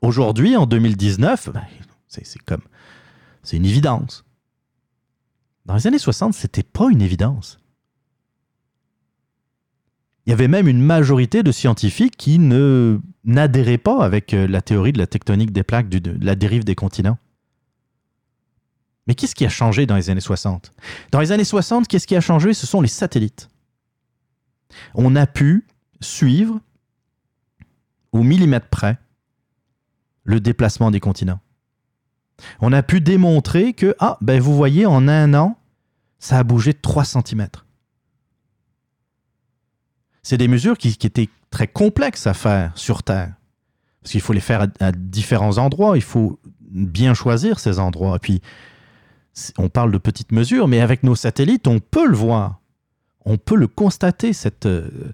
[0.00, 1.62] Aujourd'hui, en 2019, ben,
[2.08, 2.62] c'est comme.
[3.42, 4.24] C'est une évidence.
[5.66, 7.60] Dans les années 60, c'était pas une évidence.
[10.26, 14.92] Il y avait même une majorité de scientifiques qui n'adhéraient pas avec euh, la théorie
[14.92, 17.18] de la tectonique des plaques, de la dérive des continents.
[19.06, 20.72] Mais qu'est-ce qui a changé dans les années 60
[21.10, 22.54] Dans les années 60, qu'est-ce qui a changé?
[22.54, 23.48] Ce sont les satellites.
[24.94, 25.66] On a pu
[26.00, 26.60] suivre
[28.12, 28.98] au millimètre près
[30.24, 31.40] le déplacement des continents.
[32.60, 35.58] On a pu démontrer que, ah, ben vous voyez, en un an,
[36.18, 37.48] ça a bougé de 3 cm.
[40.22, 43.34] C'est des mesures qui, étaient très complexes à faire sur Terre.
[44.00, 48.16] Parce qu'il faut les faire à, différents endroits, il faut bien choisir ces endroits.
[48.16, 48.42] Et puis,
[49.58, 52.60] on parle de petites mesures, mais avec nos satellites, on peut le voir.
[53.24, 55.12] On peut le constater, cette, euh,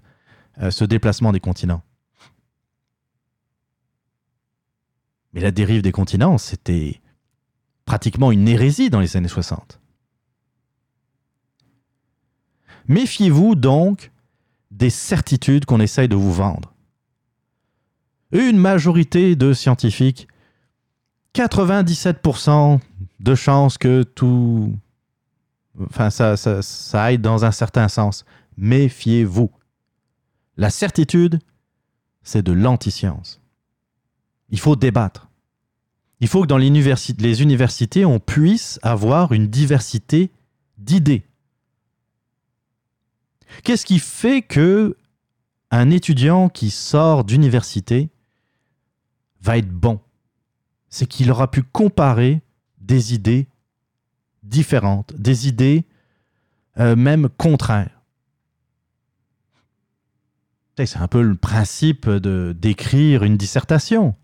[0.61, 1.81] euh, ce déplacement des continents.
[5.33, 7.01] Mais la dérive des continents, c'était
[7.89, 9.79] pratiquement une hérésie dans les années 60.
[12.87, 14.11] Méfiez-vous donc
[14.69, 16.75] des certitudes qu'on essaye de vous vendre.
[18.31, 20.27] Une majorité de scientifiques,
[21.33, 22.79] 97%
[23.21, 24.75] de chances que tout...
[25.81, 28.23] Enfin, ça, ça, ça aille dans un certain sens.
[28.55, 29.49] Méfiez-vous.
[30.57, 31.39] La certitude,
[32.21, 33.41] c'est de l'antiscience.
[34.49, 35.28] Il faut débattre.
[36.21, 36.67] Il faut que dans les
[37.41, 40.31] universités, on puisse avoir une diversité
[40.77, 41.25] d'idées.
[43.63, 44.97] Qu'est-ce qui fait que
[45.71, 48.09] un étudiant qui sort d'université
[49.41, 49.99] va être bon?
[50.89, 52.41] C'est qu'il aura pu comparer
[52.79, 53.47] des idées
[54.43, 55.85] différentes, des idées
[56.79, 57.99] euh, même contraires.
[60.77, 64.15] C'est un peu le principe d'écrire une dissertation.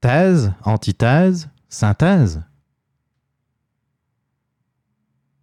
[0.00, 2.42] Thèse, antithèse, synthèse.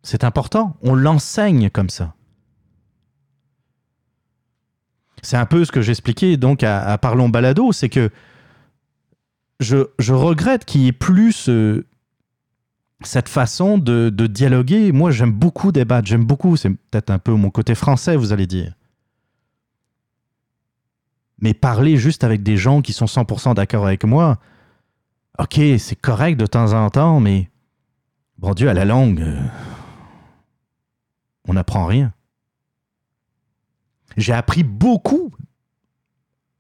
[0.04, 2.14] C'est important, on l'enseigne comme ça.
[5.22, 8.10] C'est un peu ce que j'expliquais donc à, Parlons Balado, c'est que
[9.62, 11.50] je, regrette qu'il n'y ait plus
[13.02, 14.92] cette façon de, de dialoguer.
[14.92, 18.48] Moi, j'aime beaucoup débattre, j'aime beaucoup, c'est peut-être un peu mon côté français, vous allez
[18.48, 18.74] dire.
[21.44, 24.38] Mais parler juste avec des gens qui sont 100% d'accord avec moi,
[25.40, 27.50] ok, c'est correct de temps en temps, mais
[28.38, 29.42] bon Dieu, à la longue, euh,
[31.46, 32.14] on n'apprend rien.
[34.16, 35.34] J'ai appris beaucoup,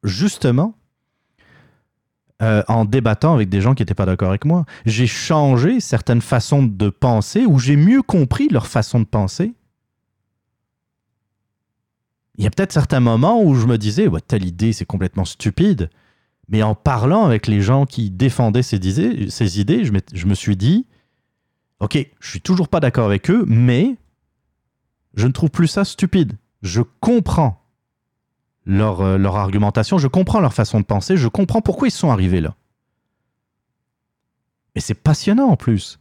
[0.04, 0.76] justement,
[2.42, 4.66] euh, en débattant avec des gens qui n'étaient pas d'accord avec moi.
[4.86, 9.54] J'ai changé certaines façons de penser ou j'ai mieux compris leur façon de penser.
[12.36, 15.90] Il y a peut-être certains moments où je me disais, telle idée, c'est complètement stupide.
[16.50, 18.78] Mais en parlant avec les gens qui défendaient ces
[19.60, 20.88] idées, je me suis dit,
[21.80, 23.98] OK, je suis toujours pas d'accord avec eux, mais
[25.16, 26.38] je ne trouve plus ça stupide.
[26.62, 27.62] Je comprends
[28.66, 32.10] leur, euh, leur argumentation, je comprends leur façon de penser, je comprends pourquoi ils sont
[32.10, 32.56] arrivés là.
[34.76, 36.00] Et c'est passionnant en plus.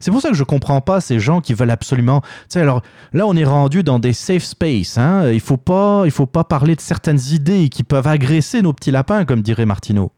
[0.00, 2.20] C'est pour ça que je comprends pas ces gens qui veulent absolument.
[2.20, 2.82] Tu sais, alors
[3.12, 4.98] là, on est rendu dans des safe space.
[4.98, 5.30] Hein?
[5.30, 8.90] Il faut pas, il faut pas parler de certaines idées qui peuvent agresser nos petits
[8.90, 10.12] lapins, comme dirait Martineau.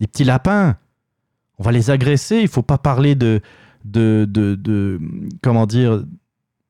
[0.00, 0.76] Les petits lapins,
[1.58, 2.40] on va les agresser.
[2.40, 3.40] Il faut pas parler de,
[3.84, 5.00] de, de, de
[5.42, 6.04] comment dire,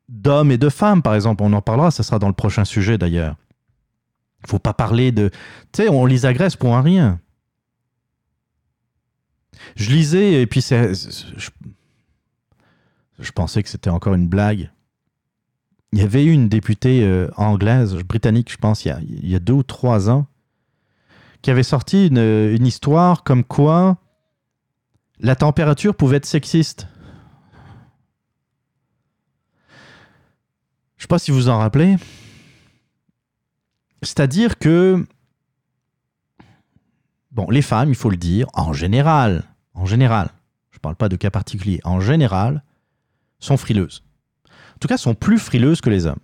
[0.09, 1.43] d'hommes et de femmes, par exemple.
[1.43, 3.37] On en parlera, ça sera dans le prochain sujet d'ailleurs.
[4.45, 5.31] Il faut pas parler de...
[5.73, 7.19] Tu sais, on les agresse pour un rien.
[9.77, 10.61] Je lisais, et puis.
[13.19, 14.71] Je, pensais que c'était encore une blague.
[15.93, 19.53] Il y avait eu une députée euh, anglaise, britannique, je pense, il y, a, deux
[19.53, 20.27] ou trois ans,
[21.41, 23.99] qui avait sorti une, une histoire comme quoi
[25.21, 26.89] la température pouvait être sexiste.
[30.97, 31.97] Je sais pas si vous en rappelez.
[34.03, 35.07] C'est-à-dire que,
[37.35, 40.31] bon, les femmes, il faut le dire, en général, en général,
[40.71, 42.63] je parle pas de cas particuliers, en général,
[43.41, 44.03] sont frileuses.
[44.47, 46.19] En tout cas, sont plus frileuses que les hommes.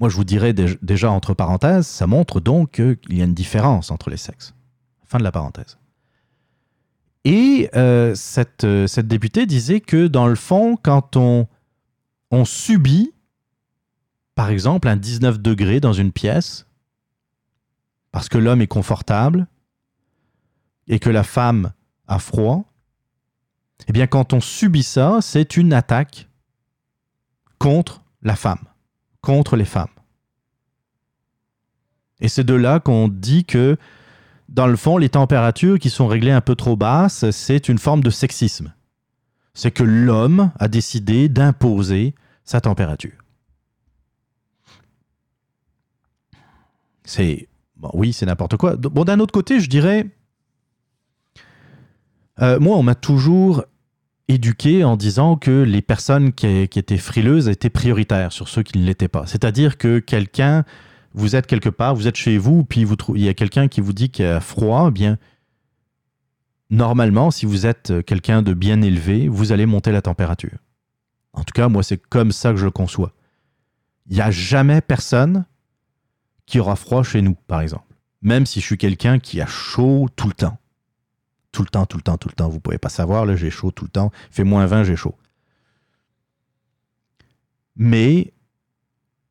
[0.00, 3.90] Moi, je vous dirais déjà entre parenthèses, ça montre donc qu'il y a une différence
[3.90, 4.54] entre les sexes.
[5.04, 5.76] Fin de la parenthèse.
[7.24, 11.48] Et euh, cette, euh, cette, députée disait que dans le fond, quand on,
[12.30, 13.12] on subit,
[14.36, 16.67] par exemple, un 19 degrés dans une pièce,
[18.18, 19.46] parce que l'homme est confortable
[20.88, 21.72] et que la femme
[22.08, 22.64] a froid,
[23.86, 26.28] eh bien, quand on subit ça, c'est une attaque
[27.58, 28.64] contre la femme,
[29.20, 29.94] contre les femmes.
[32.18, 33.76] Et c'est de là qu'on dit que,
[34.48, 38.02] dans le fond, les températures qui sont réglées un peu trop basses, c'est une forme
[38.02, 38.74] de sexisme.
[39.54, 43.22] C'est que l'homme a décidé d'imposer sa température.
[47.04, 47.48] C'est.
[47.78, 48.76] Bon, oui, c'est n'importe quoi.
[48.76, 50.06] Bon, d'un autre côté, je dirais.
[52.40, 53.64] Euh, moi, on m'a toujours
[54.28, 58.84] éduqué en disant que les personnes qui, étaient frileuses étaient prioritaires sur ceux qui ne
[58.84, 59.26] l'étaient pas.
[59.26, 60.64] C'est-à-dire que quelqu'un
[61.14, 63.80] vous êtes quelque part, vous êtes chez vous, puis vous il y a quelqu'un qui
[63.80, 65.18] vous dit qu'il a froid, eh bien,
[66.70, 70.58] normalement, si vous êtes quelqu'un de bien élevé, vous allez monter la température.
[71.32, 73.12] En tout cas, moi, c'est comme ça que je le conçois.
[74.08, 75.44] Il n'y a jamais personne
[76.48, 77.84] qui aura froid chez nous, par exemple.
[78.22, 80.58] Même si je suis quelqu'un qui a chaud tout le temps.
[81.52, 82.48] Tout le temps, tout le temps, tout le temps.
[82.48, 84.10] Vous ne pouvez pas savoir, là, j'ai chaud tout le temps.
[84.30, 85.14] Il fait moins 20, j'ai chaud.
[87.76, 88.32] Mais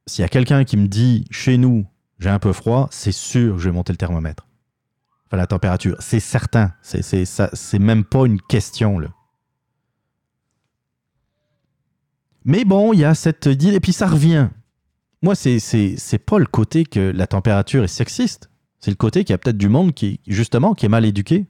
[0.06, 1.86] s'il y a quelqu'un qui me dit chez nous,
[2.20, 4.48] j'ai un peu froid, c'est sûr que je vais monter le thermomètre.
[5.26, 6.72] Enfin, la température, c'est certain.
[6.82, 9.00] C'est, même pas une question.
[9.00, 9.10] Là.
[12.46, 14.50] Mais bon, il y a cette idée, et puis ça revient.
[15.28, 18.50] Moi, c'est, pas le côté que la température est sexiste.
[18.80, 21.48] C'est le côté qu'il y a peut-être du monde qui, justement, qui est mal éduqué.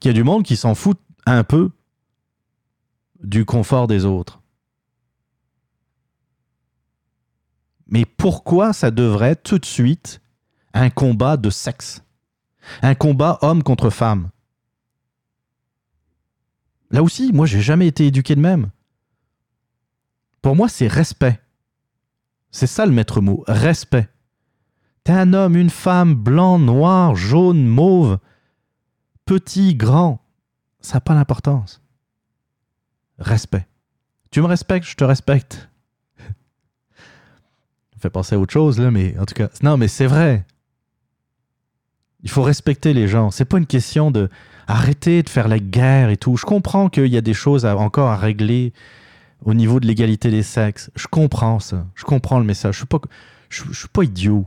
[0.00, 1.70] Qu'il y a du monde qui s'en fout un peu
[3.22, 4.40] du confort des autres.
[7.88, 10.22] Mais pourquoi ça devrait tout de suite
[10.72, 12.02] un combat de sexe?
[12.80, 14.30] Un combat homme contre femme?
[16.90, 18.70] Là aussi, moi, j'ai jamais été éduqué de même.
[20.40, 21.38] Pour moi, c'est respect.
[22.50, 24.08] C'est ça le maître mot, respect.
[25.04, 28.18] T'es un homme, une femme, blanc, noir, jaune, mauve,
[29.24, 30.24] petit, grand,
[30.80, 31.82] ça n'a pas d'importance.
[33.18, 33.66] Respect.
[34.30, 35.68] Tu me respectes, je te respecte
[37.98, 40.44] fait penser à autre chose, là, mais en tout cas, non, mais c'est vrai.
[42.22, 43.30] Il faut respecter les gens.
[43.30, 44.28] C'est pas une question de
[44.66, 46.36] arrêter de faire la guerre et tout.
[46.36, 48.72] Je comprends qu'il y a des choses encore à régler
[49.44, 50.90] au niveau de l'égalité des sexes.
[50.94, 51.86] Je comprends ça.
[51.94, 52.74] Je comprends le message.
[52.74, 54.46] Je suis je, suis pas idiot.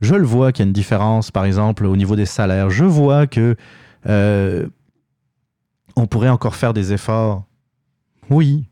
[0.00, 2.70] Je le vois qu'il y a une différence, par exemple, au niveau des salaires.
[2.70, 3.56] Je vois que
[4.06, 4.66] euh,
[5.96, 7.44] on pourrait encore faire des efforts.
[8.30, 8.66] Oui.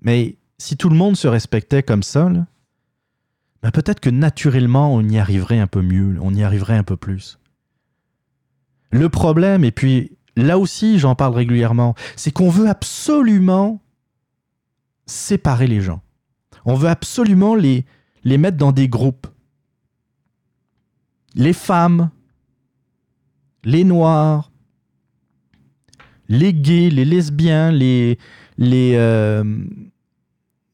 [0.00, 2.30] Mais si tout le monde se respectait comme ça,
[3.62, 6.96] ben peut-être que naturellement on y arriverait un peu mieux, on y arriverait un peu
[6.96, 7.38] plus.
[8.90, 13.80] Le problème, et puis là aussi j'en parle régulièrement, c'est qu'on veut absolument
[15.06, 16.02] séparer les gens.
[16.64, 17.84] On veut absolument les,
[18.24, 19.26] les mettre dans des groupes.
[21.34, 22.10] Les femmes,
[23.64, 24.50] les noirs,
[26.28, 28.18] les gays, les lesbiens, les,
[28.58, 29.44] les, euh,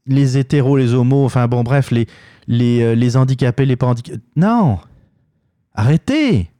[0.07, 2.07] les hétéros, les homos, enfin bon, bref, les,
[2.47, 4.21] les, euh, les handicapés, les pas handicapés.
[4.37, 4.79] Non
[5.75, 6.51] Arrêtez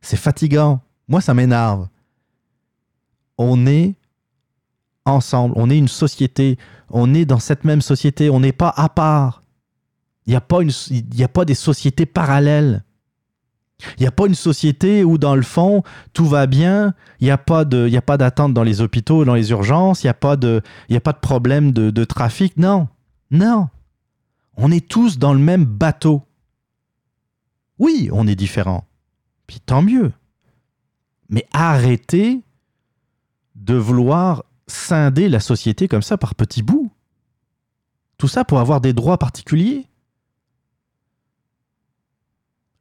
[0.00, 0.80] C'est fatigant.
[1.08, 1.88] Moi, ça m'énerve.
[3.38, 3.94] On est
[5.04, 6.58] ensemble, on est une société,
[6.90, 9.42] on est dans cette même société, on n'est pas à part.
[10.26, 10.36] Il n'y
[11.24, 12.84] a, pas des sociétés parallèles.
[13.98, 17.30] Il n'y a pas une société où, dans le fond, tout va bien, il n'y
[17.30, 20.62] a pas d'attente dans les hôpitaux, dans les urgences, il n'y a, pas de,
[20.92, 22.56] a pas de problème de, de trafic.
[22.56, 22.86] Non,
[23.32, 23.68] non.
[24.56, 26.22] On est tous dans le même bateau.
[27.78, 28.84] Oui, on est différents.
[29.48, 30.12] Puis tant mieux.
[31.28, 32.42] Mais arrêtez
[33.56, 36.90] de vouloir scinder la société comme ça par petits bouts.
[38.18, 39.86] Tout ça pour avoir des droits particuliers.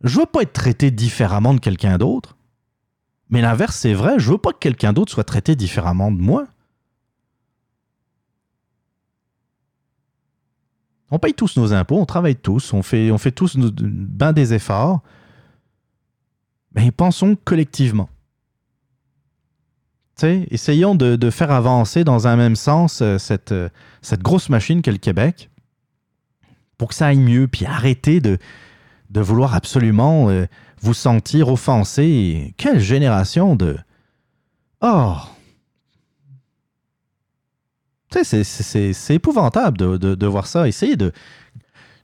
[0.03, 2.37] Je veux pas être traité différemment de quelqu'un d'autre.
[3.29, 6.47] Mais l'inverse, c'est vrai, je veux pas que quelqu'un d'autre soit traité différemment de moi.
[11.11, 15.01] On paye tous nos impôts, on travaille tous, on fait, tous ben des efforts.
[16.73, 18.09] Mais pensons collectivement.
[20.23, 23.69] Essayons de, faire avancer dans un même sens euh, cette, euh,
[24.01, 25.49] cette grosse machine qu'est le Québec
[26.77, 28.39] pour que ça aille mieux, puis arrêter de,
[29.13, 30.47] vouloir absolument euh,
[30.81, 32.55] vous sentir offensé.
[32.57, 33.77] Quelle génération de...
[34.81, 35.15] Oh
[38.23, 40.67] c'est épouvantable de, de, voir ça.
[40.67, 41.11] Essayez de...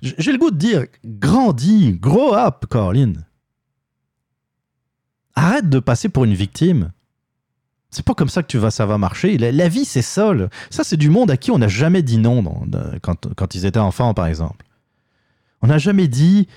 [0.02, 3.26] J'ai le goût de dire, grandis, grow up, Caroline.
[5.36, 6.92] Arrête de passer pour une victime.
[7.98, 9.40] C'est pas comme ça que tu vas, ça va marcher.
[9.40, 10.32] La, vie, c'est ça.
[10.70, 12.44] Ça, c'est du monde à qui on n'a jamais dit non
[13.02, 14.68] quand, ils étaient enfants, par exemple.
[15.64, 16.48] On n'a jamais dit,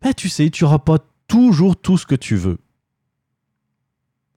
[0.00, 2.58] ben, tu sais, tu n'auras pas toujours tout ce que tu veux.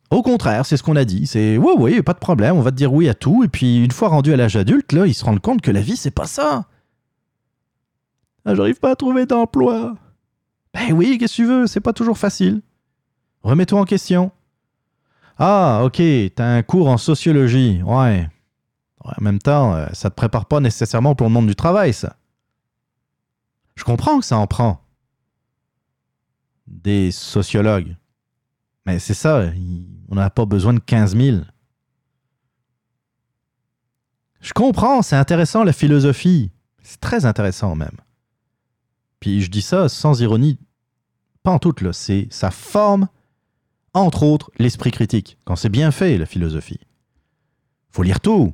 [0.10, 1.27] Au contraire, c'est ce qu'on a dit.
[1.27, 3.43] C'est oui, oui, pas de problème, on va te dire oui à tout.
[3.43, 5.81] Et puis, une fois rendu à l'âge adulte, là, ils se rendent compte que la
[5.81, 6.65] vie, c'est pas ça.
[8.43, 9.93] Ah, j'arrive pas à trouver d'emploi.
[10.73, 12.64] Ben oui, qu'est-ce que tu veux, c'est pas toujours facile.
[13.43, 14.31] Remets-toi en question.
[15.38, 16.01] Ah, ok,
[16.35, 17.81] t'as un cours en sociologie.
[17.84, 18.27] Ouais.
[18.99, 22.15] En même temps, euh, ça te prépare pas nécessairement pour le monde du travail, ça.
[23.76, 24.80] Je comprends que ça en prend.
[26.68, 27.95] Des sociologues.
[28.85, 29.49] Mais c'est ça,
[30.10, 31.38] on n'a pas besoin de 15 000.
[34.41, 36.51] Je comprends, c'est intéressant la philosophie.
[36.84, 37.97] C'est très intéressant même.
[39.19, 40.60] Puis je dis ça sans ironie,
[41.43, 41.93] pas en tout, là.
[41.93, 43.07] C'est, ça forme
[43.93, 46.79] entre autres l'esprit critique, quand c'est bien fait, la philosophie.
[47.91, 48.53] Faut lire tout.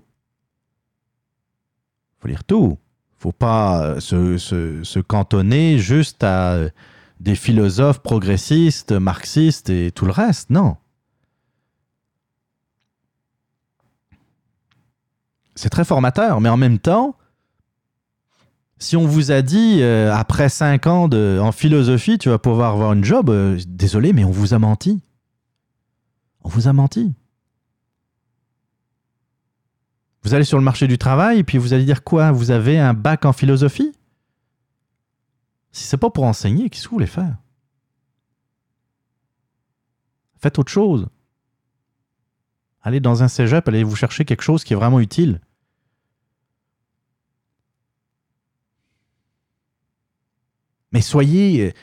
[2.19, 2.77] Faut lire tout.
[3.17, 6.57] Faut pas se, se, cantonner juste à
[7.19, 10.49] des philosophes progressistes, marxistes et tout le reste.
[10.49, 10.77] Non.
[15.55, 17.17] C'est très formateur, mais en même temps,
[18.77, 22.71] si on vous a dit euh, après cinq ans de, en philosophie, tu vas pouvoir
[22.71, 25.01] avoir une job, euh, désolé, mais on vous a menti.
[26.43, 27.13] On vous a menti.
[30.23, 32.31] Vous allez sur le marché du travail puis vous allez dire quoi?
[32.31, 33.93] Vous avez un bac en philosophie?
[35.71, 37.37] Si c'est pas pour enseigner, qu'est-ce que vous voulez faire?
[40.37, 41.07] Faites autre chose.
[42.81, 45.41] Allez dans un cégep, allez vous chercher quelque chose qui est vraiment utile.
[50.91, 51.73] Mais soyez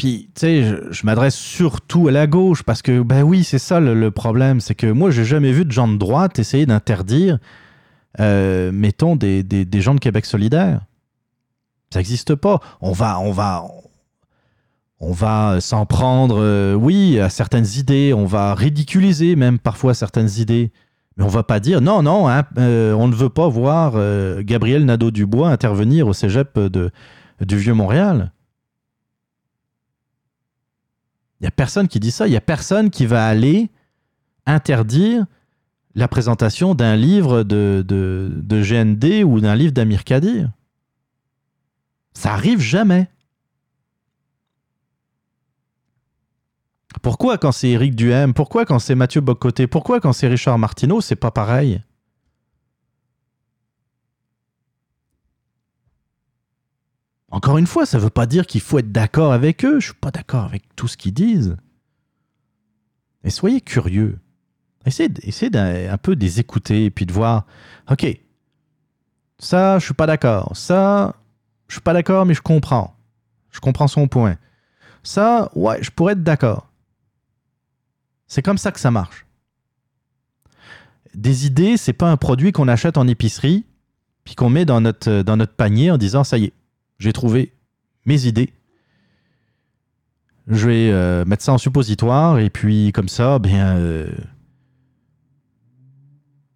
[0.00, 3.80] puis, tu sais, je, m'adresse surtout à la gauche parce que, ben oui, c'est ça
[3.80, 4.58] le, problème.
[4.58, 7.36] C'est que moi, j'ai jamais vu de gens de droite essayer d'interdire,
[8.18, 9.44] euh, mettons, des,
[9.74, 10.80] gens de Québec solidaire.
[11.92, 12.60] Ça n'existe pas.
[12.80, 13.66] On va, on va,
[15.00, 18.14] on va s'en prendre, euh, oui, à certaines idées.
[18.14, 20.72] On va ridiculiser même parfois certaines idées.
[21.18, 23.96] Mais on va pas dire non, non, hein, euh, on ne veut pas voir
[24.44, 26.90] Gabriel Nadeau-Dubois intervenir au cégep de,
[27.42, 28.32] du Vieux-Montréal.
[31.40, 32.26] Il n'y a personne qui dit ça.
[32.26, 33.70] Il n'y a personne qui va aller
[34.46, 35.24] interdire
[35.94, 40.50] la présentation d'un livre de, de, GND ou d'un livre d'Amir Kadir.
[42.12, 43.08] Ça arrive jamais.
[47.02, 48.34] Pourquoi quand c'est Éric Duhem?
[48.34, 49.66] Pourquoi quand c'est Mathieu Bocoté?
[49.66, 51.80] Pourquoi quand c'est Richard Martineau, c'est pas pareil
[57.30, 59.72] Encore une fois, ça ne veut pas dire qu'il faut être d'accord avec eux.
[59.72, 61.56] Je ne suis pas d'accord avec tout ce qu'ils disent.
[63.22, 64.18] Et soyez curieux.
[64.84, 67.46] Essayez, essayez un, peu de les écouter et puis de voir,
[67.90, 68.06] OK,
[69.38, 70.56] ça, je suis pas d'accord.
[70.56, 71.14] Ça,
[71.68, 72.96] je suis pas d'accord, mais je comprends.
[73.50, 74.36] Je comprends son point.
[75.02, 76.68] Ça, ouais, je pourrais être d'accord.
[78.26, 79.26] C'est comme ça que ça marche.
[81.14, 83.66] Des idées, c'est pas un produit qu'on achète en épicerie
[84.24, 86.52] puis qu'on met dans notre panier en disant ça y est,
[87.00, 87.56] j'ai trouvé
[88.04, 88.52] mes idées.
[90.46, 94.12] Je vais euh, mettre ça en suppositoire et puis comme ça, bien, euh,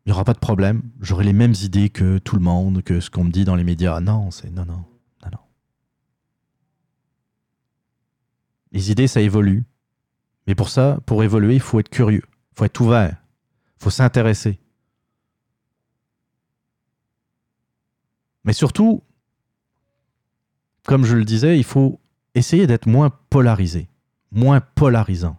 [0.05, 0.83] il n'y aura pas de problème.
[1.01, 3.65] J'aurai les mêmes idées que tout le monde, que ce qu'on me dit dans les
[3.65, 4.01] médias.
[4.01, 4.85] Non, c'est non, non,
[5.23, 5.39] non, non.
[8.73, 9.65] Les idées, ça évolue.
[10.47, 13.17] Mais pour ça, pour évoluer, il faut être curieux, il faut être ouvert,
[13.79, 14.61] il faut s'intéresser.
[18.45, 19.03] Mais surtout,
[20.87, 22.01] comme je le disais, il faut
[22.35, 23.89] essayer d'être moins polarisé,
[24.33, 25.37] moins polarisant.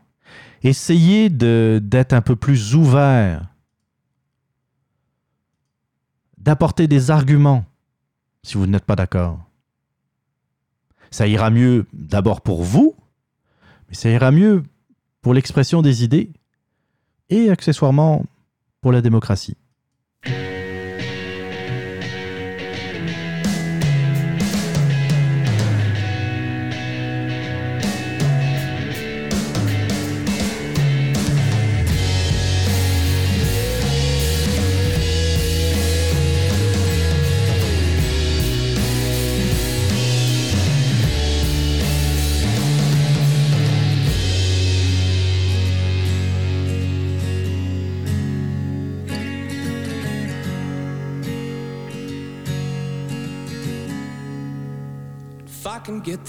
[0.63, 3.47] Essayez d'être un peu plus ouvert,
[6.37, 7.65] d'apporter des arguments
[8.43, 9.39] si vous n'êtes pas d'accord.
[11.11, 12.95] Ça ira mieux d'abord pour vous,
[13.87, 14.63] mais ça ira mieux
[15.21, 16.31] pour l'expression des idées
[17.29, 18.25] et accessoirement
[18.81, 19.57] pour la démocratie.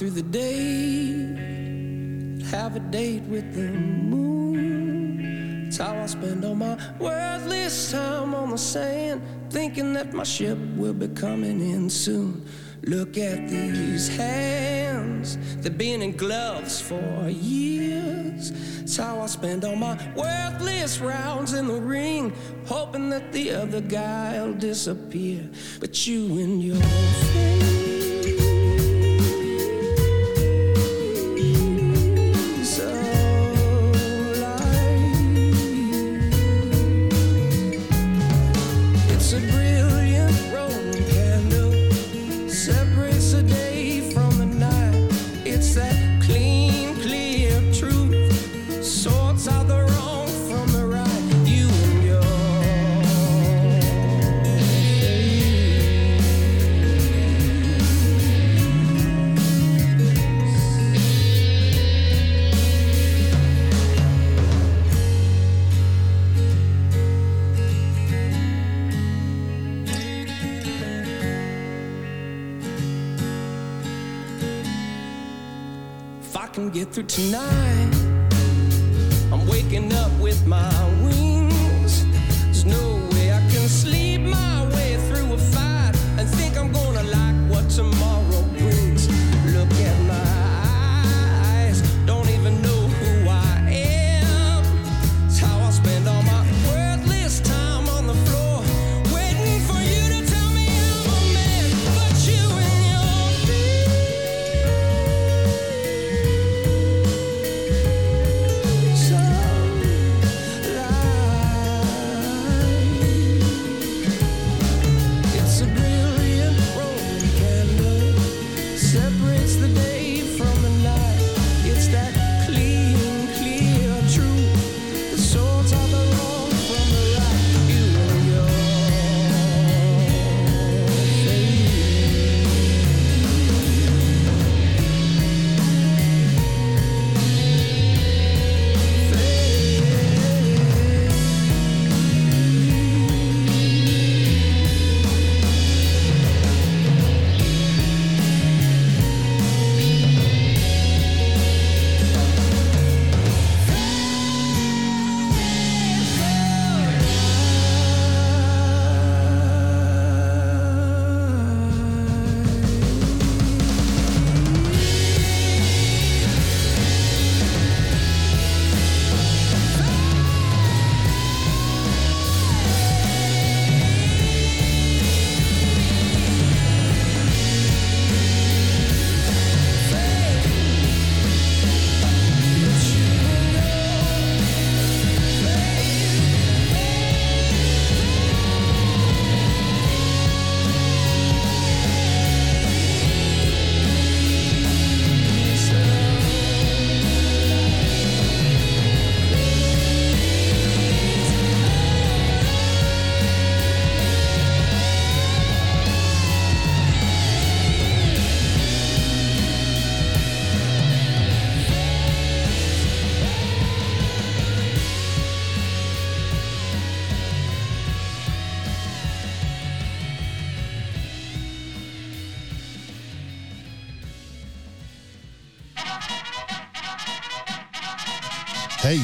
[0.07, 1.16] Through the day,
[2.51, 5.65] have a date with the moon.
[5.66, 9.20] It's how I spend all my worthless time on the sand,
[9.51, 12.47] thinking that my ship will be coming in soon.
[12.85, 18.53] Look at these hands, they've been in gloves for years.
[18.83, 22.33] It's how I spend all my worthless rounds in the ring,
[22.66, 25.51] hoping that the other guy'll disappear.
[25.81, 27.86] But you and your friends.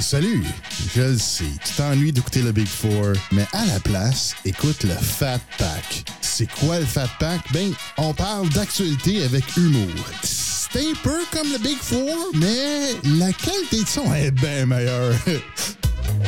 [0.02, 0.44] Salut!
[0.94, 4.94] Je le sais, tu t'ennuies d'écouter le Big Four, mais à la place, écoute le
[4.94, 6.04] Fat Pack.
[6.20, 7.40] C'est quoi le Fat Pack?
[7.52, 9.88] Ben, on parle d'actualité avec humour.
[10.22, 15.14] C'est un peu comme le Big Four, mais la qualité de son est bien meilleure.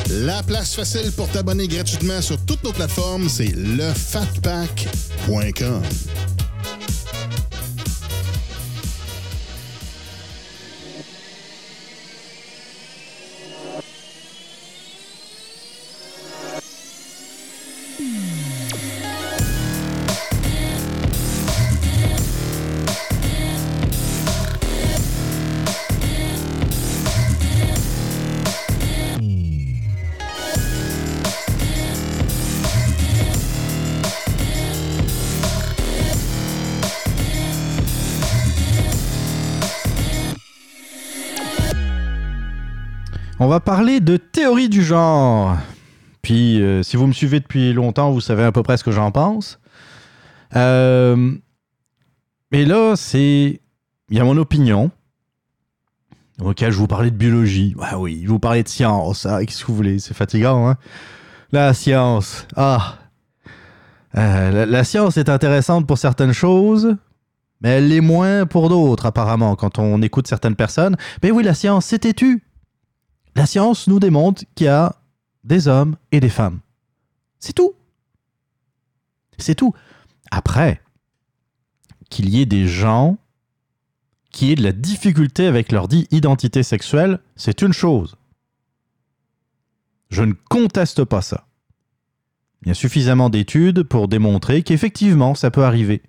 [0.09, 5.81] La place facile pour t'abonner gratuitement sur toutes nos plateformes, c'est lefatpack.com.
[43.55, 45.55] va parler de théorie du genre.
[46.21, 48.91] Puis, euh, si vous me suivez depuis longtemps, vous savez à peu près ce que
[48.91, 49.59] j'en pense.
[50.57, 51.33] Euh,
[52.51, 53.61] mais là, c'est
[54.09, 54.91] il y a mon opinion.
[56.41, 57.73] Ok, je vous parlais de biologie.
[57.79, 59.25] Ah oui, je vous parlais de science.
[59.25, 60.75] Ah, qu'est-ce que vous voulez C'est fatigant, hein
[61.53, 62.47] La science.
[62.57, 62.97] Ah.
[64.17, 66.97] Euh, la, science est intéressante pour certaines choses,
[67.61, 70.97] mais elle l'est moins pour d'autres, apparemment, quand on écoute certaines personnes.
[71.23, 72.43] Mais oui, la science, c'est têtu.
[73.35, 74.95] La science nous démontre qu'il y a
[75.43, 76.59] des hommes et des femmes.
[77.39, 77.73] C'est tout.
[79.37, 79.73] C'est tout.
[80.31, 80.81] Après,
[82.09, 83.17] qu'il y ait des gens
[84.31, 88.15] qui aient de la difficulté avec leur identité sexuelle, c'est une chose.
[90.09, 91.47] Je ne conteste pas ça.
[92.61, 96.01] Il y a suffisamment d'études pour démontrer qu'effectivement, ça peut arriver.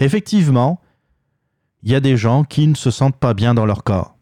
[0.00, 0.80] Effectivement,
[1.82, 4.17] il y a des gens qui ne se sentent pas bien dans leur corps.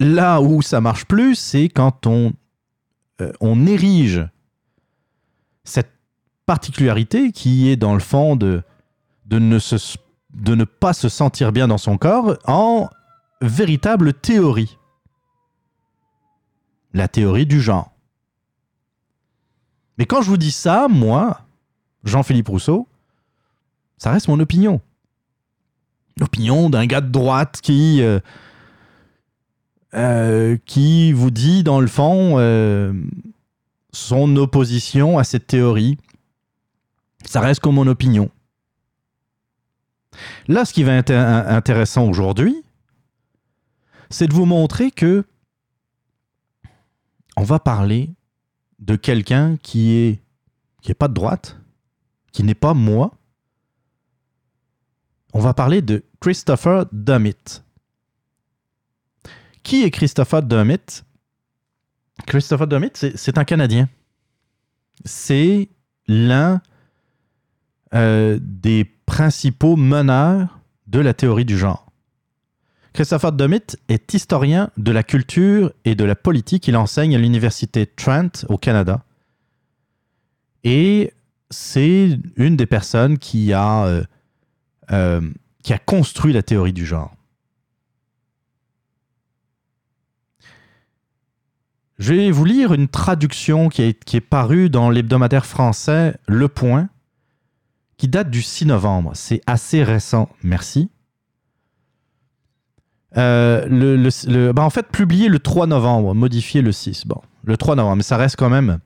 [0.00, 2.32] Là où ça marche plus, c'est quand on,
[3.20, 4.26] euh, on érige
[5.62, 5.92] cette
[6.46, 8.62] particularité qui est dans le fond de,
[9.30, 9.58] ne
[10.30, 12.88] de ne pas se sentir bien dans son corps en
[13.42, 14.78] véritable théorie.
[16.94, 17.92] La théorie du genre.
[19.98, 21.42] Mais quand je vous dis ça, moi,
[22.04, 22.88] Jean-Philippe Rousseau,
[23.98, 24.80] ça reste mon opinion.
[26.18, 28.18] L'opinion d'un gars de droite qui, euh,
[29.94, 32.92] euh, qui vous dit, dans le fond, euh,
[33.92, 35.98] son opposition à cette théorie.
[37.24, 38.30] Ça reste comme mon opinion.
[40.48, 42.62] Là, ce qui va être intéressant aujourd'hui,
[44.10, 45.24] c'est de vous montrer que
[47.36, 48.10] on va parler
[48.80, 50.20] de quelqu'un qui est
[50.82, 51.58] qui est pas de droite,
[52.32, 53.12] qui n'est pas moi.
[55.32, 57.62] On va parler de Christopher Dummit.
[59.62, 61.02] Qui est Christopher Dummit
[62.26, 63.88] Christopher Dummit, c'est un Canadien.
[65.04, 65.68] C'est
[66.06, 66.60] l'un
[67.94, 71.90] euh, des principaux meneurs de la théorie du genre.
[72.92, 76.66] Christopher Dummit est historien de la culture et de la politique.
[76.68, 79.04] Il enseigne à l'université Trent au Canada.
[80.64, 81.12] Et
[81.50, 84.04] c'est une des personnes qui a, euh,
[84.92, 85.20] euh,
[85.62, 87.14] qui a construit la théorie du genre.
[92.00, 96.88] Je vais vous lire une traduction qui est, parue dans l'hebdomadaire français Le Point,
[97.98, 99.10] qui date du 6 novembre.
[99.12, 100.88] C'est assez récent, merci.
[103.18, 104.08] Euh,
[104.54, 107.06] bah, en fait, publié le 3 novembre, modifié le 6.
[107.06, 108.78] Bon, le 3 novembre, mais ça reste quand même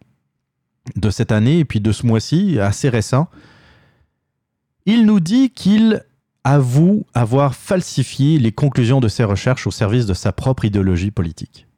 [0.97, 3.28] de cette année et puis de ce mois-ci, assez récent.
[4.86, 6.05] Il nous dit qu'il
[6.43, 11.69] avoue avoir falsifié les conclusions de ses recherches au service de sa propre idéologie politique.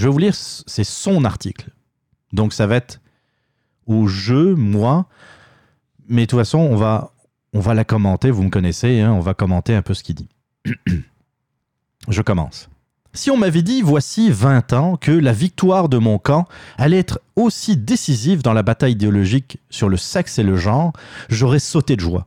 [0.00, 1.68] Je vais vous lire, c'est son article.
[2.32, 3.02] Donc ça va être
[3.86, 5.04] au jeu, moi.
[6.08, 7.12] Mais de toute façon, on va,
[7.52, 10.14] on va la commenter, vous me connaissez, hein, on va commenter un peu ce qu'il
[10.14, 10.30] dit.
[12.08, 12.70] Je commence.
[13.12, 16.46] Si on m'avait dit, voici 20 ans, que la victoire de mon camp
[16.78, 20.94] allait être aussi décisive dans la bataille idéologique sur le sexe et le genre,
[21.28, 22.26] j'aurais sauté de joie.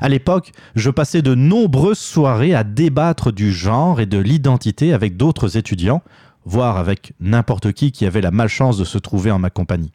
[0.00, 5.18] À l'époque, je passais de nombreuses soirées à débattre du genre et de l'identité avec
[5.18, 6.02] d'autres étudiants,
[6.46, 9.92] voire avec n'importe qui qui avait la malchance de se trouver en ma compagnie.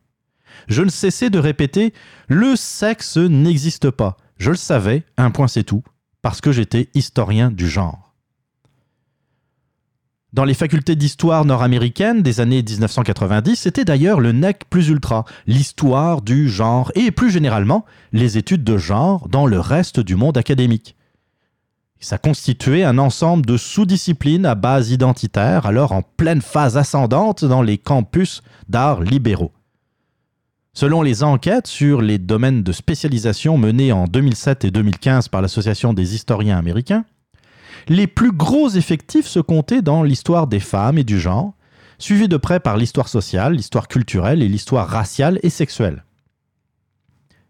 [0.67, 1.93] Je ne cessais de répéter
[2.27, 4.17] Le sexe n'existe pas.
[4.37, 5.83] Je le savais, un point c'est tout,
[6.21, 8.13] parce que j'étais historien du genre.
[10.33, 16.21] Dans les facultés d'histoire nord-américaines des années 1990, c'était d'ailleurs le NEC plus ultra, l'histoire
[16.21, 20.95] du genre et plus généralement les études de genre dans le reste du monde académique.
[22.03, 27.61] Ça constituait un ensemble de sous-disciplines à base identitaire, alors en pleine phase ascendante dans
[27.61, 29.51] les campus d'art libéraux.
[30.73, 35.93] Selon les enquêtes sur les domaines de spécialisation menées en 2007 et 2015 par l'Association
[35.93, 37.05] des historiens américains,
[37.87, 41.53] les plus gros effectifs se comptaient dans l'histoire des femmes et du genre,
[41.99, 46.03] suivis de près par l'histoire sociale, l'histoire culturelle et l'histoire raciale et sexuelle.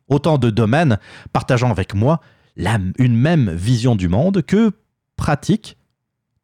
[0.09, 0.97] Autant de domaines
[1.31, 2.19] partageant avec moi
[2.57, 4.71] une même vision du monde que
[5.15, 5.77] pratiquent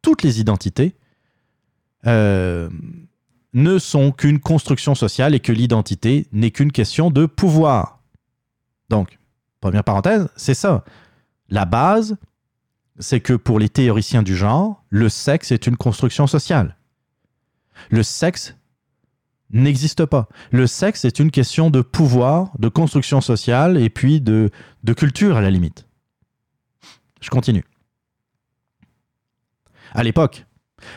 [0.01, 0.95] toutes les identités
[2.05, 2.69] euh,
[3.53, 8.01] ne sont qu'une construction sociale et que l'identité n'est qu'une question de pouvoir.
[8.89, 9.19] Donc,
[9.59, 10.83] première parenthèse, c'est ça.
[11.49, 12.17] La base,
[12.99, 16.77] c'est que pour les théoriciens du genre, le sexe est une construction sociale.
[17.89, 18.55] Le sexe
[19.49, 20.27] n'existe pas.
[20.51, 24.49] Le sexe est une question de pouvoir, de construction sociale et puis de,
[24.83, 25.86] de culture à la limite.
[27.21, 27.63] Je continue.
[29.93, 30.45] À l'époque,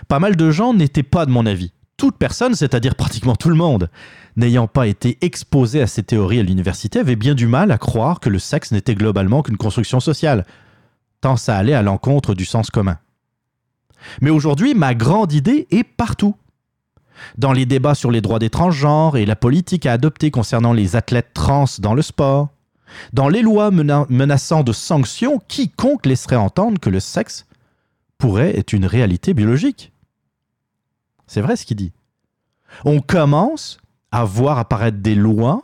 [0.09, 1.73] pas mal de gens n'étaient pas de mon avis.
[1.97, 3.91] toute personne, c'est-à-dire pratiquement tout le monde,
[4.35, 8.21] n'ayant pas été exposé à ces théories à l'université, avait bien du mal à croire
[8.21, 10.47] que le sexe n'était globalement qu'une construction sociale,
[11.21, 12.97] tant ça allait à l'encontre du sens commun.
[14.23, 16.35] Mais aujourd'hui, ma grande idée est partout.
[17.37, 20.97] Dans les débats sur les droits des transgenres et la politique à adopter concernant les
[20.97, 22.49] athlètes trans dans le sport,
[23.13, 27.47] dans les lois menaçant de sanctions quiconque laisserait entendre que le sexe
[28.19, 29.93] pourrait être une réalité biologique.
[31.27, 31.93] C'est vrai ce qu'il dit.
[32.85, 33.79] On commence
[34.13, 35.63] à voir apparaître des lois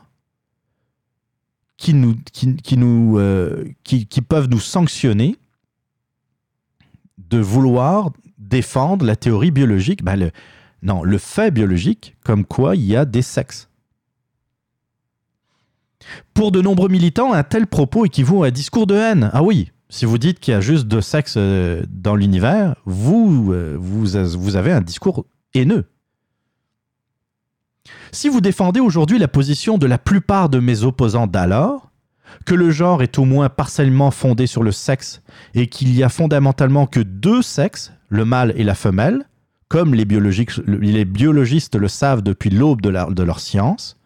[1.76, 5.36] qui, nous, qui, nous, euh, qui, peuvent nous sanctionner
[7.18, 10.30] de vouloir défendre la théorie biologique, ben
[10.82, 13.68] non, le fait biologique, comme quoi il y a des sexes.
[16.34, 19.30] Pour de nombreux militants, un tel propos équivaut à un discours de haine.
[19.32, 23.52] Ah oui, si vous dites qu'il y a juste deux sexes euh, dans l'univers, vous,
[23.52, 24.06] euh, vous,
[24.38, 25.84] vous avez un discours haineux.
[28.12, 31.90] Si vous défendez aujourd'hui la position de la plupart de mes opposants d'alors,
[32.44, 35.22] que le genre est au moins partiellement fondé sur le sexe
[35.54, 39.28] et qu'il y a fondamentalement que deux sexes, le mâle et la femelle,
[39.68, 43.98] comme les, biologistes le savent depuis l'aube de leur science,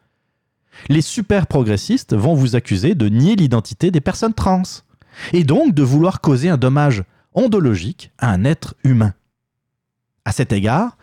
[0.88, 4.62] les super progressistes vont vous accuser de nier l'identité des personnes trans,
[5.32, 9.14] et donc de vouloir causer un dommage ondologique à un être humain.
[10.24, 10.96] À cet égard,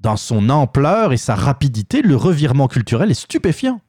[0.00, 3.80] dans son ampleur et sa rapidité, le revirement culturel est stupéfiant.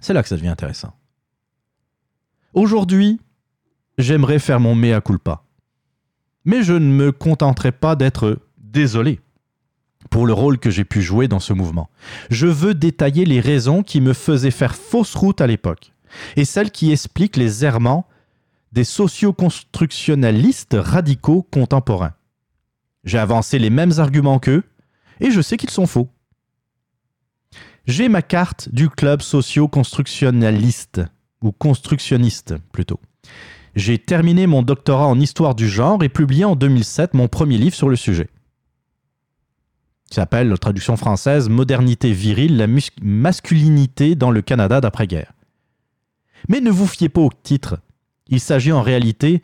[0.00, 0.94] C'est là que ça devient intéressant.
[2.54, 3.20] Aujourd'hui,
[3.98, 5.44] j'aimerais faire mon mea culpa.
[6.44, 9.20] Mais je ne me contenterai pas d'être désolé
[10.10, 11.90] pour le rôle que j'ai pu jouer dans ce mouvement.
[12.30, 15.92] Je veux détailler les raisons qui me faisaient faire fausse route à l'époque
[16.36, 18.06] et celles qui expliquent les errements
[18.72, 22.14] des socio-constructionnalistes radicaux contemporains.
[23.04, 24.64] J'ai avancé les mêmes arguments qu'eux
[25.20, 26.08] et je sais qu'ils sont faux.
[27.86, 31.00] J'ai ma carte du club socio-constructionnaliste,
[31.42, 33.00] ou constructionniste plutôt.
[33.74, 37.74] J'ai terminé mon doctorat en histoire du genre et publié en 2007 mon premier livre
[37.74, 38.28] sur le sujet.
[40.10, 42.66] Qui s'appelle, traduction française, Modernité virile, la
[43.02, 45.32] masculinité dans le Canada d'après-guerre.
[46.48, 47.78] Mais ne vous fiez pas au titre.
[48.28, 49.42] Il s'agit en réalité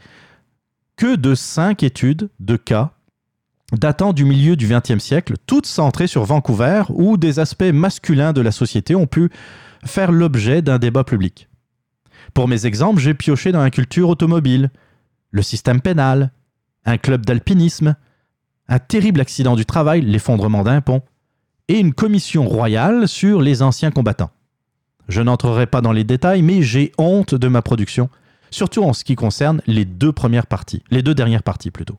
[0.97, 2.93] que de cinq études de cas
[3.73, 8.41] datant du milieu du XXe siècle, toutes centrées sur Vancouver, où des aspects masculins de
[8.41, 9.31] la société ont pu
[9.85, 11.49] faire l'objet d'un débat public.
[12.33, 14.71] Pour mes exemples, j'ai pioché dans la culture automobile,
[15.31, 16.33] le système pénal,
[16.85, 17.97] un club d'alpinisme,
[18.69, 21.03] un terrible accident du travail, l'effondrement d'un pont,
[21.69, 24.31] et une commission royale sur les anciens combattants.
[25.09, 28.09] Je n'entrerai pas dans les détails, mais j'ai honte de ma production,
[28.51, 31.99] surtout en ce qui concerne les deux premières parties, les deux dernières parties plutôt.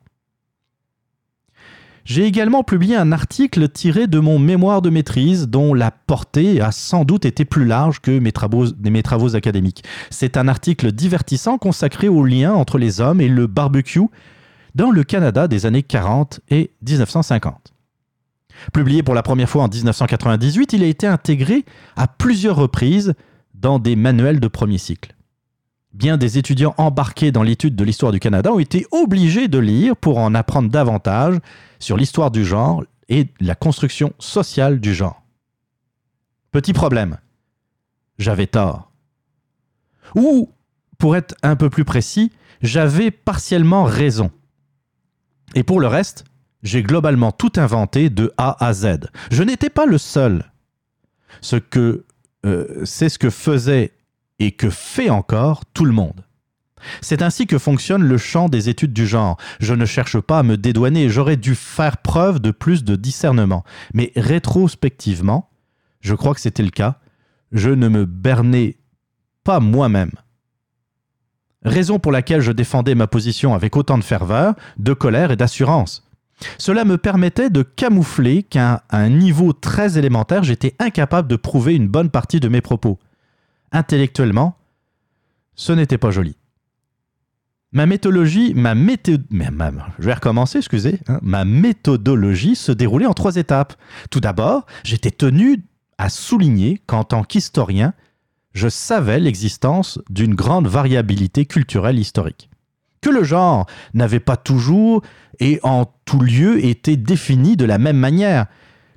[2.06, 6.72] J'ai également publié un article tiré de mon mémoire de maîtrise dont la portée a
[6.72, 9.84] sans doute été plus large que mes travaux, académiques.
[10.12, 14.08] C'est un article divertissant consacré au lien entre les hommes et le barbecue
[14.76, 17.74] dans le Canada des années 40 et 1950.
[18.74, 21.66] Publié pour la première fois en 1998, il a été intégré
[21.96, 23.14] à plusieurs reprises
[23.54, 25.16] dans des manuels de premier cycle.
[25.94, 29.96] Bien des étudiants embarqués dans l'étude de l'histoire du Canada ont été obligés de lire
[29.96, 31.38] pour en apprendre davantage
[31.80, 35.24] sur l'histoire du genre et la construction sociale du genre.
[36.52, 37.18] Petit problème,
[38.18, 38.92] j'avais tort.
[40.16, 40.50] Ou,
[40.98, 42.32] pour être un peu plus précis,
[42.62, 44.32] j'avais partiellement raison.
[45.54, 46.26] Et pour le reste,
[46.64, 49.10] j'ai globalement tout inventé de A à Z.
[49.32, 50.52] Je n'étais pas le seul.
[51.42, 52.06] Ce que
[52.46, 53.94] euh, c'est ce que faisait
[54.40, 56.26] et que fait encore tout le monde.
[57.02, 59.38] C'est ainsi que fonctionne le champ des études du genre.
[59.60, 63.64] Je ne cherche pas à me dédouaner, j'aurais dû faire preuve de plus de discernement.
[63.94, 65.50] Mais rétrospectivement,
[66.02, 67.00] je crois que c'était le cas,
[67.52, 68.78] je ne me bernais
[69.44, 70.12] pas moi-même.
[71.66, 76.08] Raison pour laquelle je défendais ma position avec autant de ferveur, de colère et d'assurance.
[76.58, 81.88] Cela me permettait de camoufler qu'à un niveau très élémentaire, j'étais incapable de prouver une
[81.88, 83.00] bonne partie de mes propos.
[83.72, 84.58] Intellectuellement,
[85.56, 86.36] ce n'était pas joli.
[87.72, 91.20] Ma méthodologie, ma méthode, je vais recommencer, excusez, hein?
[91.22, 93.74] ma méthodologie se déroulait en trois étapes.
[94.10, 95.64] Tout d'abord, j'étais tenu
[95.98, 97.94] à souligner qu'en tant qu'historien,
[98.56, 102.50] je savais l'existence d'une grande variabilité culturelle historique.
[103.02, 105.04] Que le genre n'avait pas toujours
[105.40, 108.48] et en tout lieu été défini de la même manière.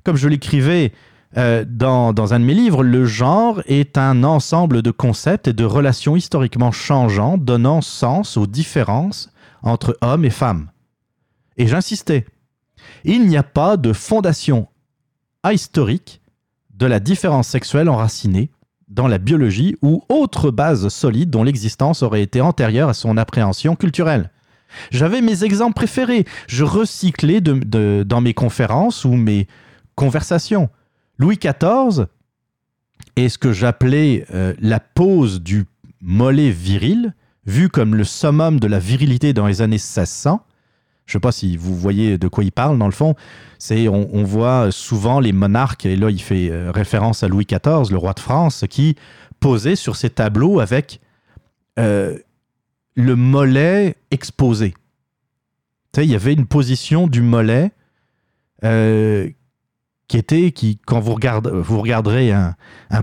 [0.05, 0.93] Comme je l'écrivais
[1.37, 5.53] euh, dans, dans, un de mes livres, le genre est un ensemble de concepts et
[5.53, 9.29] de relations historiquement changeants donnant sens aux différences
[9.61, 10.71] entre hommes et femmes.
[11.57, 12.25] Et j'insistais,
[13.03, 14.69] Il n'y a pas de fondation
[15.51, 16.21] historique
[16.73, 18.49] de la différence sexuelle enracinée
[18.89, 23.75] dans la biologie ou autre base solide dont l'existence aurait été antérieure à son appréhension
[23.75, 24.31] culturelle.
[24.91, 26.25] J'avais mes exemples préférés.
[26.47, 29.47] Je recyclais dans mes conférences ou mes
[29.95, 30.69] conversations.
[31.17, 32.05] Louis XIV
[33.15, 35.65] est ce que j'appelais euh, la pose du
[36.01, 37.13] mollet viril,
[37.45, 40.41] vu comme le summum de la virilité dans les années 1600.
[41.09, 43.15] Je ne sais pas si vous voyez de quoi il parle, dans le fond.
[43.57, 47.89] C'est on, voit souvent les monarques, et là il fait euh, référence à Louis XIV,
[47.89, 48.95] le roi de France, qui
[49.39, 51.01] posait sur ses tableaux avec
[51.79, 52.15] euh,
[52.95, 54.75] le mollet exposé.
[55.97, 57.71] Il y avait une position du mollet
[58.63, 59.29] euh,
[60.07, 62.55] qui était, qui, quand vous, regardez, vous regarderez un,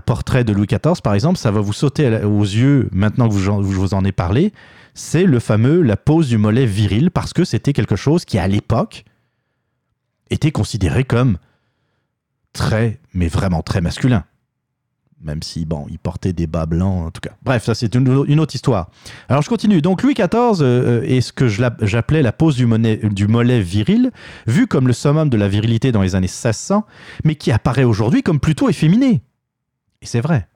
[0.05, 3.51] portrait de Louis XIV, par exemple, ça va vous sauter aux yeux maintenant que je
[3.51, 4.53] vous en ai parlé.
[4.97, 8.47] C'est le fameux, la pose du mollet viril, parce que c'était quelque chose qui, à
[8.47, 9.05] l'époque,
[10.31, 11.37] était considéré comme
[12.51, 14.25] très, mais vraiment très masculin
[15.21, 17.35] même si, bon, il portait des bas blancs, en tout cas.
[17.41, 18.89] Bref, ça, c'est une, autre histoire.
[19.29, 19.81] Alors, je continue.
[19.81, 22.67] Donc, Louis XIV euh, est ce que j'appelais la pose du,
[23.09, 24.11] du, mollet viril,
[24.45, 26.85] vu comme le summum de la virilité dans les années 1600,
[27.23, 29.21] mais qui apparaît aujourd'hui comme plutôt efféminé.
[30.01, 30.47] Et c'est vrai.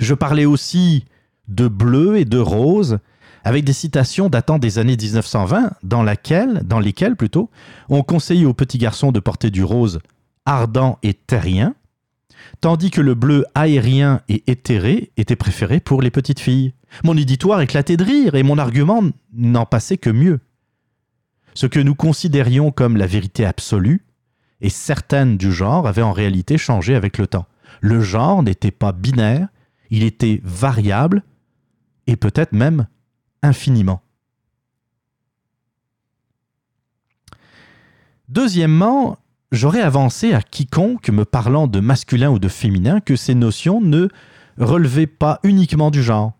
[0.00, 1.06] Je parlais aussi
[1.48, 2.98] de bleu et de rose,
[3.44, 7.50] avec des citations datant des années 1920, dans, laquelle, dans lesquelles, plutôt,
[7.88, 10.00] on conseillait aux petits garçons de porter du rose
[10.46, 11.74] ardent et terrien,
[12.60, 16.72] tandis que le bleu aérien et éthéré était préféré pour les petites filles.
[17.04, 19.02] Mon éditoire éclatait de rire et mon argument
[19.32, 20.40] n'en passait que mieux.
[21.54, 24.04] Ce que nous considérions comme la vérité absolue
[24.60, 27.46] et certaine du genre avait en réalité changé avec le temps.
[27.80, 29.48] Le genre n'était pas binaire,
[29.90, 31.22] il était variable
[32.06, 32.86] et peut-être même
[33.42, 34.00] infiniment.
[38.28, 39.18] Deuxièmement,
[39.50, 44.08] j'aurais avancé à quiconque me parlant de masculin ou de féminin que ces notions ne
[44.56, 46.32] relevaient pas uniquement du genre,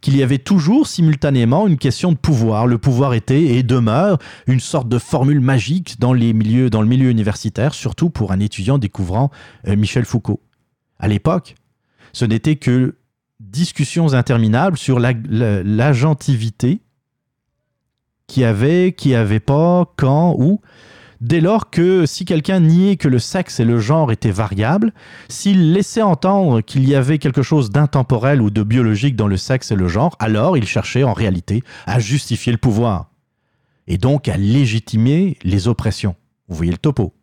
[0.00, 2.66] qu'il y avait toujours simultanément une question de pouvoir.
[2.66, 7.74] Le pouvoir était et demeure une sorte de formule magique dans, dans le milieu universitaire,
[7.74, 9.30] surtout pour un étudiant découvrant
[9.68, 10.40] euh, Michel Foucault.
[10.98, 11.54] À l'époque,
[12.14, 12.96] ce n'était que
[13.56, 16.78] discussions interminables sur l'agentivité la,
[18.26, 20.60] qui avait, qui avait pas, quand, où,
[21.20, 24.92] dès lors que si quelqu'un niait que le sexe et le genre étaient variables,
[25.28, 29.70] s'il laissait entendre qu'il y avait quelque chose d'intemporel ou de biologique dans le sexe
[29.70, 33.10] et le genre, alors il cherchait en réalité à justifier le pouvoir,
[33.86, 36.14] et donc à légitimer les oppressions.
[36.48, 37.15] Vous voyez le topo.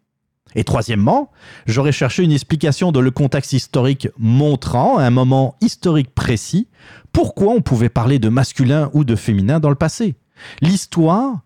[0.56, 1.32] Et troisièmement,
[1.66, 6.68] j'aurais cherché une explication dans le contexte historique montrant, un moment historique précis,
[7.12, 10.16] pourquoi on pouvait parler de masculin ou de féminin dans le passé.
[10.62, 11.42] L'histoire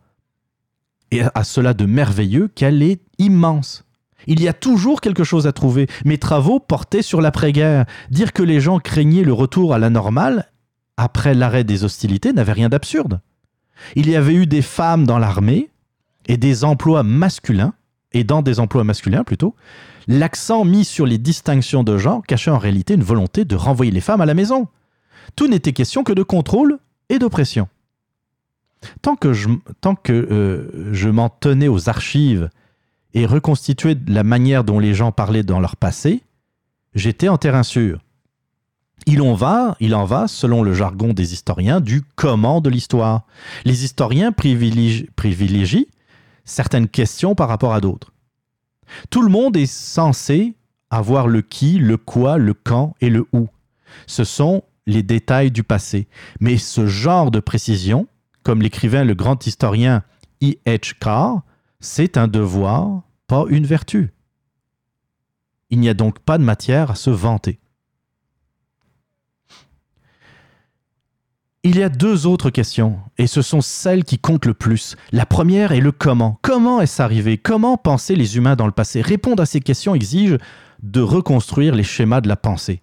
[1.12, 3.86] et à cela de merveilleux qu'elle est immense.
[4.26, 5.88] Il y a toujours quelque chose à trouver.
[6.04, 7.86] Mes travaux portaient sur l'après-guerre.
[8.10, 10.52] Dire que les gens craignaient le retour à la normale
[10.98, 13.22] après l'arrêt des hostilités n'avait rien d'absurde.
[13.96, 15.70] Il y avait eu des femmes dans l'armée
[16.28, 17.74] et des emplois masculins,
[18.14, 19.56] et dans des emplois masculins plutôt,
[20.08, 24.02] l'accent mis sur les distinctions de genre cachait en réalité une volonté de renvoyer les
[24.02, 24.68] femmes à la maison.
[25.36, 26.80] Tout n'était question que de contrôle
[27.10, 27.68] et d'oppression.
[29.02, 29.50] Tant que je,
[29.82, 32.50] tant que, euh, je m'en tenais aux archives
[33.14, 36.22] et reconstituais la manière dont les gens parlaient dans leur passé,
[36.94, 38.00] j'étais en terrain sûr.
[39.06, 43.26] Il en va, il en va, selon le jargon des historiens, du comment de l'histoire.
[43.64, 45.88] Les historiens privilégient, privilégient
[46.48, 48.12] certaines questions par rapport à d'autres.
[49.12, 50.56] Tout le monde est censé
[50.90, 53.48] avoir le qui, le quoi, le quand et le où.
[54.08, 56.08] Ce sont les détails du passé.
[56.40, 58.08] Mais ce genre de précision
[58.48, 60.04] comme l'écrivait le grand historien
[60.42, 60.54] E.
[60.66, 60.94] H.
[60.98, 61.42] Carr,
[61.82, 64.14] c'est un devoir, pas une vertu.
[65.70, 67.60] Il n'y a donc pas de matière à se vanter.
[71.64, 74.96] Il y a deux autres questions, et ce sont celles qui comptent le plus.
[75.12, 76.40] La première est le comment.
[76.42, 77.38] Comment est-ce arrivé?
[77.38, 79.02] Comment pensaient les humains dans le passé?
[79.02, 80.38] Répondre à ces questions exige
[80.82, 82.82] de reconstruire les schémas de la pensée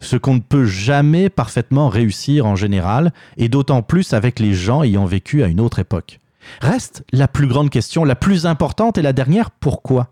[0.00, 4.82] ce qu'on ne peut jamais parfaitement réussir en général, et d'autant plus avec les gens
[4.82, 6.20] ayant vécu à une autre époque.
[6.60, 10.08] Reste la plus grande question, la plus importante et la dernière, pourquoi?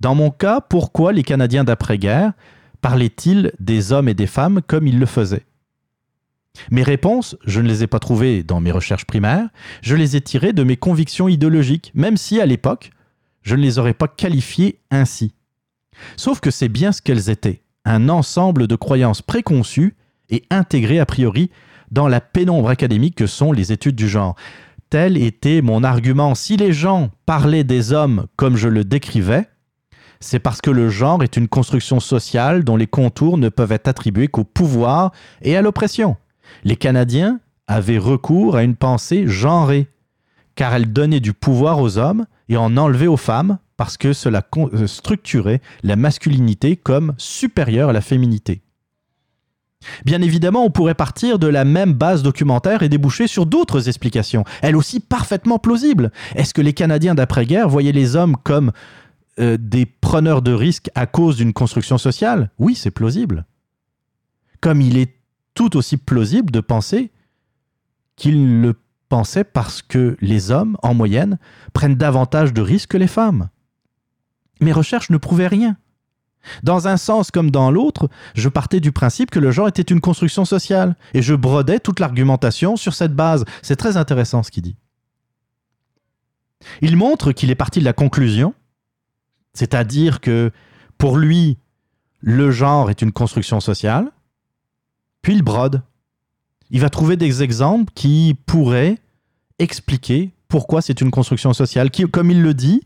[0.00, 2.32] Dans mon cas, pourquoi les Canadiens d'après-guerre
[2.80, 5.44] parlaient-ils des hommes et des femmes comme ils le faisaient?
[6.70, 9.48] Mes réponses, je ne les ai pas trouvées dans mes recherches primaires,
[9.82, 12.90] je les ai tirées de mes convictions idéologiques, même si à l'époque,
[13.42, 15.34] je ne les aurais pas qualifiées ainsi.
[16.16, 19.96] Sauf que c'est bien ce qu'elles étaient un ensemble de croyances préconçues
[20.28, 21.50] et intégrées a priori
[21.90, 24.36] dans la pénombre académique que sont les études du genre.
[24.90, 26.34] tel était mon argument.
[26.34, 29.48] Si les gens parlaient des hommes comme je le décrivais,
[30.20, 33.88] c'est parce que le genre est une construction sociale dont les contours ne peuvent être
[33.88, 35.12] attribués qu'au pouvoir
[35.42, 36.16] et à l'oppression.
[36.64, 39.88] Les Canadiens avaient recours à une pensée genrée,
[40.54, 44.42] car elle donnait du pouvoir aux hommes et en enlevait aux femmes, parce que cela
[44.56, 48.62] euh, structurait la masculinité comme supérieure à la féminité.
[50.04, 54.44] Bien évidemment, on pourrait partir de la même base documentaire et déboucher sur d'autres explications,
[54.62, 56.12] elles aussi parfaitement plausibles.
[56.34, 58.72] Est-ce que les Canadiens d'après-guerre voyaient les hommes comme
[59.38, 62.50] euh, des preneurs de risques à cause d'une construction sociale?
[62.58, 63.46] Oui, c'est plausible.
[64.60, 65.19] Comme il est
[65.60, 67.10] tout aussi plausible de penser
[68.16, 68.80] qu'ils le
[69.10, 71.38] pensaient parce que les hommes, en moyenne,
[71.74, 73.50] prennent davantage de risques que les femmes.
[74.62, 75.76] Mes recherches ne prouvaient rien.
[76.62, 80.00] Dans un sens comme dans l'autre, je partais du principe que le genre était une
[80.00, 83.44] construction sociale, et je brodais toute l'argumentation sur cette base.
[83.60, 84.76] C'est très intéressant ce qu'il dit.
[86.80, 88.54] Il montre qu'il est parti de la conclusion,
[89.52, 90.52] c'est-à-dire que
[90.96, 91.58] pour lui,
[92.20, 94.10] le genre est une construction sociale,
[95.22, 95.82] puis il brode.
[96.70, 98.98] Il va trouver des exemples qui pourraient
[99.58, 102.82] expliquer pourquoi c'est une construction sociale, qui, comme il le dit,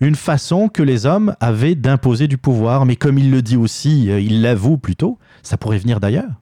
[0.00, 4.10] une façon que les hommes avaient d'imposer du pouvoir, mais comme il le dit aussi,
[4.10, 6.40] euh, il l'avoue plutôt, ça pourrait venir d'ailleurs.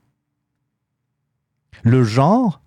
[1.83, 2.61] Le genre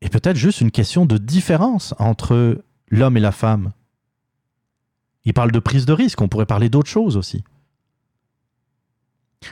[0.00, 3.72] est peut-être juste une question de différence entre l'homme et la femme.
[5.24, 7.44] Il parle de prise de risque, on pourrait parler d'autre chose aussi.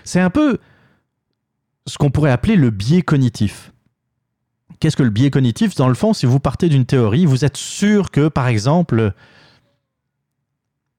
[0.05, 0.59] C'est un peu
[1.87, 3.73] ce qu'on pourrait appeler le biais cognitif.
[4.81, 5.75] Qu'est-ce que le biais cognitif?
[5.75, 9.15] Dans le fond, si vous partez d'une théorie, vous êtes sûr que, par exemple,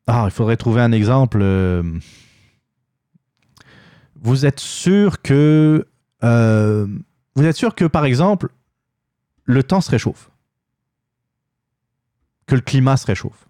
[0.08, 1.40] ah, il faudrait trouver un exemple.
[1.42, 1.84] Euh,
[4.16, 5.86] vous êtes sûr que.
[6.24, 6.88] Euh,
[7.36, 8.50] vous êtes sûr que, par exemple,
[9.44, 10.32] le temps se réchauffe.
[12.48, 13.48] Que le climat se réchauffe.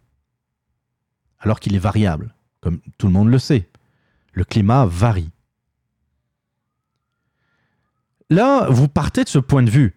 [1.40, 3.70] Alors qu'il est variable, comme tout le monde le sait.
[4.34, 5.30] Le climat varie.
[8.30, 9.96] Là, vous partez de ce point de vue.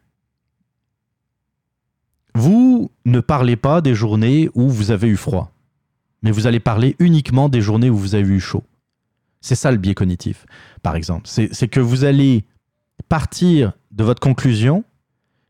[2.34, 5.52] Vous ne parlez pas des journées où vous avez eu froid
[6.22, 8.64] mais vous allez parler uniquement des journées où vous avez eu chaud.
[9.40, 10.44] C'est ça le biais cognitif,
[10.82, 11.26] par exemple.
[11.26, 12.44] C'est que vous allez
[13.08, 14.84] partir de votre conclusion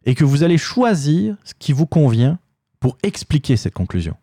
[0.06, 2.38] et que vous allez choisir ce qui vous convient
[2.78, 4.16] pour expliquer cette conclusion.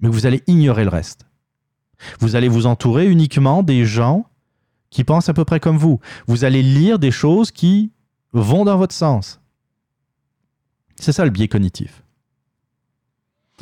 [0.00, 1.26] Mais vous allez ignorer le reste.
[2.18, 4.26] Vous allez vous entourer uniquement des gens
[4.96, 6.00] qui pensent à peu près comme vous.
[6.26, 7.92] Vous allez lire des choses qui
[8.32, 9.42] vont dans votre sens.
[10.98, 12.02] C'est ça le biais cognitif.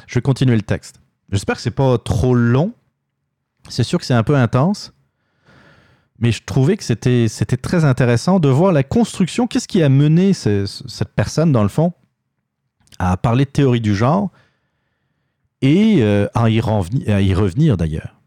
[0.06, 1.00] Je vais continuer le texte.
[1.32, 2.72] J'espère que c'est pas trop long.
[3.68, 4.92] C'est sûr que c'est un peu intense.
[6.20, 7.26] Mais je trouvais que c'était,
[7.60, 9.48] très intéressant de voir la construction.
[9.48, 11.94] Qu'est-ce qui a mené cette personne, dans le fond,
[13.00, 14.30] à parler de théorie du genre
[15.62, 18.20] et euh, à y revenir d'ailleurs?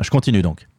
[0.00, 0.69] Je continue donc.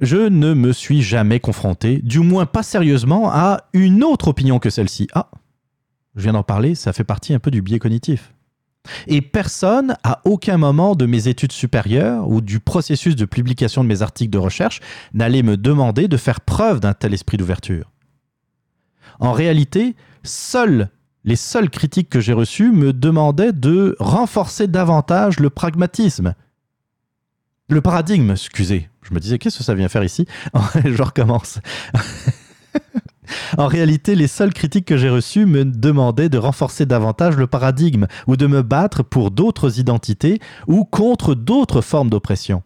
[0.00, 4.70] Je ne me suis jamais confronté, du moins pas sérieusement, à une autre opinion que
[4.70, 5.08] celle-ci.
[5.14, 5.30] Ah,
[6.16, 8.32] je viens d'en parler, ça fait partie un peu du biais cognitif.
[9.06, 13.88] Et personne, à aucun moment de mes études supérieures ou du processus de publication de
[13.88, 14.80] mes articles de recherche,
[15.14, 17.90] n'allait me demander de faire preuve d'un tel esprit d'ouverture.
[19.20, 20.90] En réalité, seuls
[21.24, 26.34] les seules critiques que j'ai reçues me demandaient de renforcer davantage le pragmatisme.
[27.70, 28.90] Le paradigme, excusez.
[29.04, 30.26] Je me disais, qu'est-ce que ça vient faire ici
[30.84, 31.60] Je recommence.
[33.56, 38.06] En réalité, les seules critiques que j'ai reçues me demandaient de renforcer davantage le paradigme
[38.26, 42.62] ou de me battre pour d'autres identités ou contre d'autres formes d'oppression.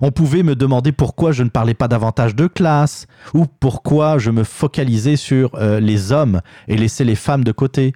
[0.00, 4.30] On pouvait me demander pourquoi je ne parlais pas davantage de classe, ou pourquoi je
[4.30, 7.92] me focalisais sur euh, les hommes et laissais les femmes de côté.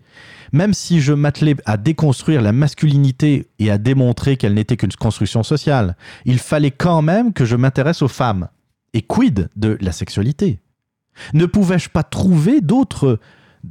[0.53, 5.43] Même si je m'attelais à déconstruire la masculinité et à démontrer qu'elle n'était qu'une construction
[5.43, 8.49] sociale, il fallait quand même que je m'intéresse aux femmes.
[8.95, 10.61] Et quid de la sexualité
[11.35, 13.19] ne pouvais-je pas trouver d'autres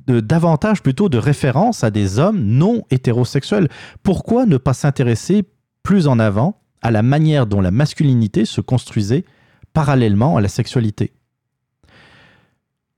[0.08, 3.70] davantage plutôt de références à des hommes non hétérosexuels?
[4.04, 5.44] Pourquoi ne pas s'intéresser
[5.84, 9.26] plus en avant à la manière dont la masculinité se construisait
[9.74, 11.14] parallèlement à la sexualité?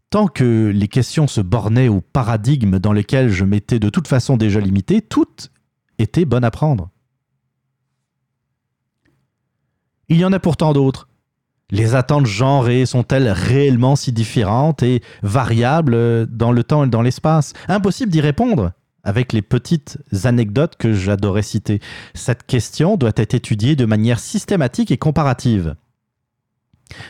[0.09, 4.37] Tant que les questions se bornaient au paradigme dans lequel je m'étais de toute façon
[4.37, 5.27] déjà limité, tout
[5.99, 6.89] était bon à prendre.
[10.09, 11.09] Il y en a pourtant d'autres,
[11.69, 17.51] les attentes genrées sont-elles réellement si différentes et variables dans le temps et dans l'espace?
[17.67, 18.71] Impossible d'y répondre
[19.03, 21.81] avec les petites anecdotes que j'adorais citer.
[22.13, 25.75] Cette question doit être étudiée de manière systématique et comparative.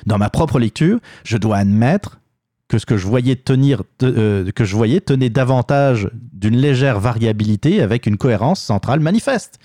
[0.08, 2.20] Dans ma propre lecture, je dois admettre
[2.68, 7.82] que ce que je voyais tenir, euh, que je voyais tenait davantage d'une légère variabilité
[7.82, 9.60] avec une cohérence centrale manifeste.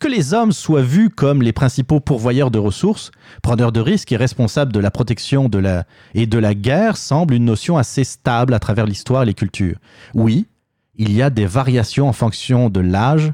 [0.00, 3.12] Que les hommes soient vus comme les principaux pourvoyeurs de ressources,
[3.42, 7.34] preneurs de risques et responsables de la protection de la, et de la guerre semble
[7.34, 9.76] une notion assez stable à travers l'histoire et les cultures.
[10.14, 10.46] Oui,
[10.96, 13.32] il y a des variations en fonction de l'âge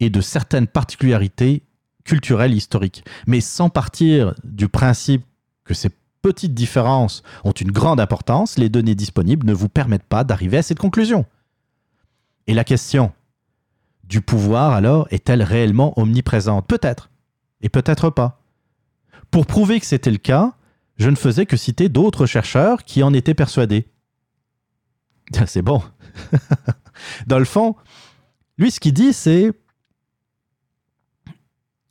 [0.00, 1.62] et de certaines particularités
[2.04, 5.22] culturelles historiques, mais sans partir du principe
[5.64, 5.92] que c'est
[6.22, 10.62] petites différences ont une grande importance, les données disponibles ne vous permettent pas d'arriver à
[10.62, 11.26] cette conclusion.
[12.46, 13.12] Et la question
[14.04, 16.66] du pouvoir, alors, est-elle réellement omniprésente?
[16.66, 17.10] Peut-être,
[17.60, 18.40] et peut-être pas.
[19.30, 20.54] Pour prouver que c'était le cas,
[20.98, 23.88] je ne faisais que citer d'autres chercheurs qui en étaient persuadés.
[25.46, 25.82] C'est bon.
[27.26, 27.76] Dans le fond,
[28.58, 29.50] lui, ce qu'il dit, c'est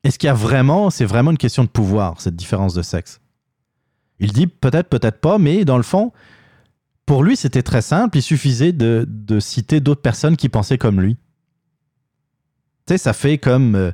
[0.03, 3.20] est-ce qu'il y a vraiment, c'est vraiment une question de pouvoir, cette différence de sexe?
[4.21, 6.13] Il dit peut-être, peut-être pas, mais dans le fond,
[7.07, 8.19] pour lui, c'était très simple.
[8.19, 11.15] Il suffisait de, citer d'autres personnes qui pensaient comme lui.
[12.85, 13.91] Tu sais, ça fait comme euh,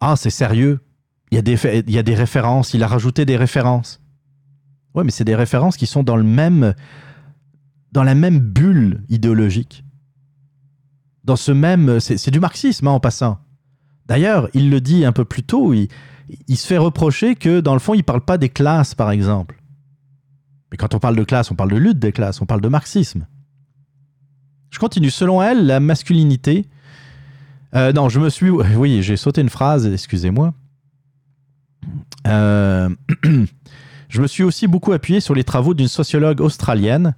[0.00, 0.80] Ah, c'est sérieux.
[1.30, 2.74] Il y, a des, références.
[2.74, 4.00] Il a rajouté des références.
[4.94, 6.74] Ouais, mais c'est des références qui sont dans le même.
[7.92, 9.84] dans la même bulle idéologique.
[11.22, 12.00] Dans ce même.
[12.00, 13.38] C'est du marxisme, hein, en passant.
[14.06, 15.72] D'ailleurs, il le dit un peu plus tôt.
[16.48, 19.10] Il se fait reprocher que, dans le fond, il ne parle pas des classes, par
[19.10, 19.60] exemple.
[20.70, 22.68] Mais quand on parle de classe, on parle de lutte des classes, on parle de
[22.68, 23.26] marxisme.
[24.70, 25.10] Je continue.
[25.10, 26.66] Selon elle, la masculinité.
[27.74, 28.50] Euh, non, je me suis.
[28.50, 30.52] Oui, j'ai sauté une phrase, excusez-moi.
[32.26, 32.88] Euh,
[34.08, 37.14] je me suis aussi beaucoup appuyé sur les travaux d'une sociologue australienne,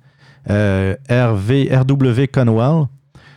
[0.50, 2.28] euh, R.W.
[2.28, 2.88] Conwell.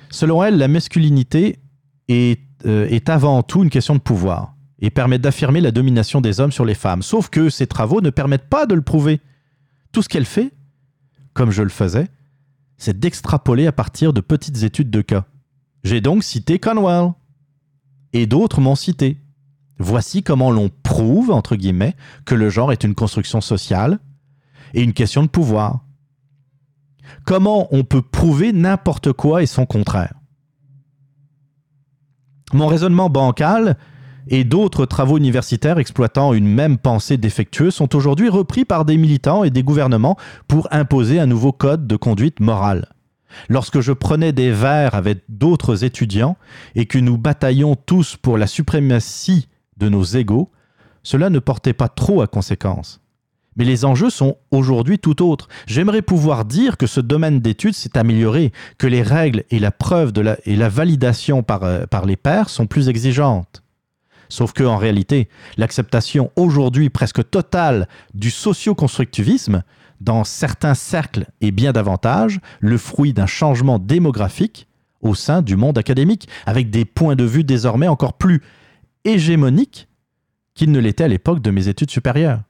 [0.10, 1.60] Selon elle, la masculinité
[2.08, 6.66] est avant tout une question de pouvoir et permettent d'affirmer la domination des hommes sur
[6.66, 7.02] les femmes.
[7.02, 9.20] Sauf que ces travaux ne permettent pas de le prouver.
[9.92, 10.54] Tout ce qu'elle fait,
[11.34, 12.08] comme je le faisais,
[12.78, 15.26] c'est d'extrapoler à partir de petites études de cas.
[15.84, 17.12] J'ai donc cité Conwell.
[18.14, 19.18] Et d'autres m'ont cité.
[19.78, 21.96] Voici comment l'on prouve, entre guillemets,
[22.26, 24.00] que le genre est une construction sociale
[24.74, 25.86] et une question de pouvoir.
[27.26, 30.14] Comment on peut prouver n'importe quoi et son contraire?
[32.54, 33.78] Mon raisonnement bancal
[34.30, 39.44] et d'autres travaux universitaires exploitant une même pensée défectueuse sont aujourd'hui repris par des militants
[39.44, 42.88] et des gouvernements pour imposer un nouveau code de conduite morale.
[43.48, 46.38] Lorsque je prenais des verres avec d'autres étudiants
[46.76, 49.48] et que nous bataillions tous pour la suprématie
[49.78, 50.52] de nos égaux,
[51.04, 53.02] cela ne portait pas trop à conséquence.
[53.56, 55.48] Mais les enjeux sont aujourd'hui tout autres.
[55.68, 60.14] J'aimerais pouvoir dire que ce domaine d'études s'est amélioré, que les règles et la preuve
[60.46, 63.64] et la validation euh, par les pairs sont plus exigeantes.
[64.30, 65.28] Sauf que, en réalité,
[65.58, 69.64] l'acceptation aujourd'hui presque totale du socio-constructivisme
[70.02, 74.68] dans certains cercles est bien davantage le fruit d'un changement démographique
[75.02, 78.42] au sein du monde académique, avec des points de vue désormais encore plus
[79.06, 79.88] hégémoniques
[80.54, 82.44] qu'ils ne l'étaient à l'époque de mes études supérieures.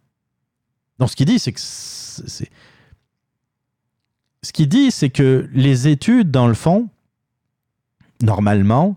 [0.98, 1.60] Donc ce qu'il dit, c'est que.
[4.42, 6.90] Ce qu'il dit, c'est que les études, dans le fond,
[8.22, 8.96] normalement,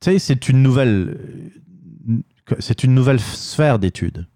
[0.00, 1.52] c'est une nouvelle
[2.58, 4.26] c'est une nouvelle sphère d'études.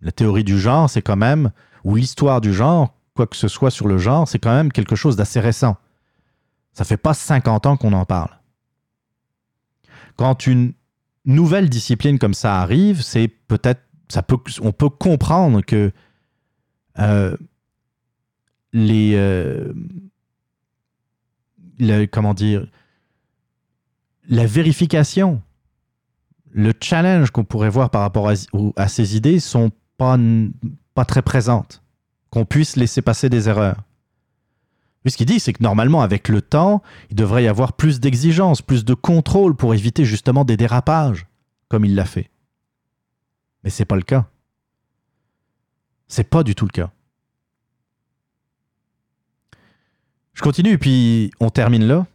[0.00, 1.50] La théorie du genre, c'est quand même,
[1.84, 4.96] ou l'histoire du genre, quoi que ce soit sur le genre, c'est quand même quelque
[4.96, 5.76] chose d'assez récent.
[6.72, 8.38] Ça fait pas 50 ans qu'on en parle.
[10.16, 10.74] Quand une
[11.24, 13.82] nouvelle discipline comme ça arrive, c'est peut-être,
[14.60, 15.90] on peut comprendre que
[16.98, 17.36] euh,
[18.72, 19.72] les, euh,
[22.10, 22.66] comment dire,
[24.28, 25.42] la vérification
[26.56, 30.18] le challenge qu'on pourrait voir par rapport à, ces idées sont pas,
[30.94, 31.82] pas très présentes.
[32.30, 33.82] Qu'on puisse laisser passer des erreurs.
[35.04, 38.00] Puis ce qu'il dit, c'est que normalement, avec le temps, il devrait y avoir plus
[38.00, 41.26] d'exigences, plus de contrôle pour éviter justement des dérapages,
[41.68, 42.30] comme il l'a fait.
[43.62, 44.26] Mais c'est pas le cas.
[46.08, 46.90] C'est pas du tout le cas.
[50.32, 52.06] Je continue, puis on termine là.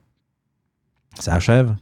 [1.20, 1.76] Ça achève.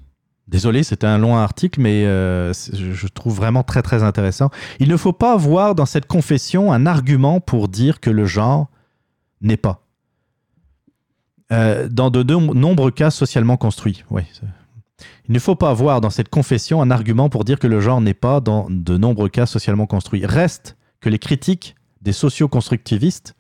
[0.50, 4.50] Désolé, c'était un long article, mais euh, je trouve vraiment très très intéressant.
[4.80, 8.68] Il ne faut pas voir dans cette confession un argument pour dire que le genre
[9.42, 9.84] n'est pas.
[11.52, 14.04] Euh, dans de, nombreux cas socialement construits.
[14.10, 14.24] Oui.
[15.28, 18.02] Il ne faut pas voir dans cette confession un argument pour dire que le genre
[18.02, 20.26] n'est pas dans de nombreux cas socialement construits.
[20.26, 23.36] Reste que les critiques des socio-constructivistes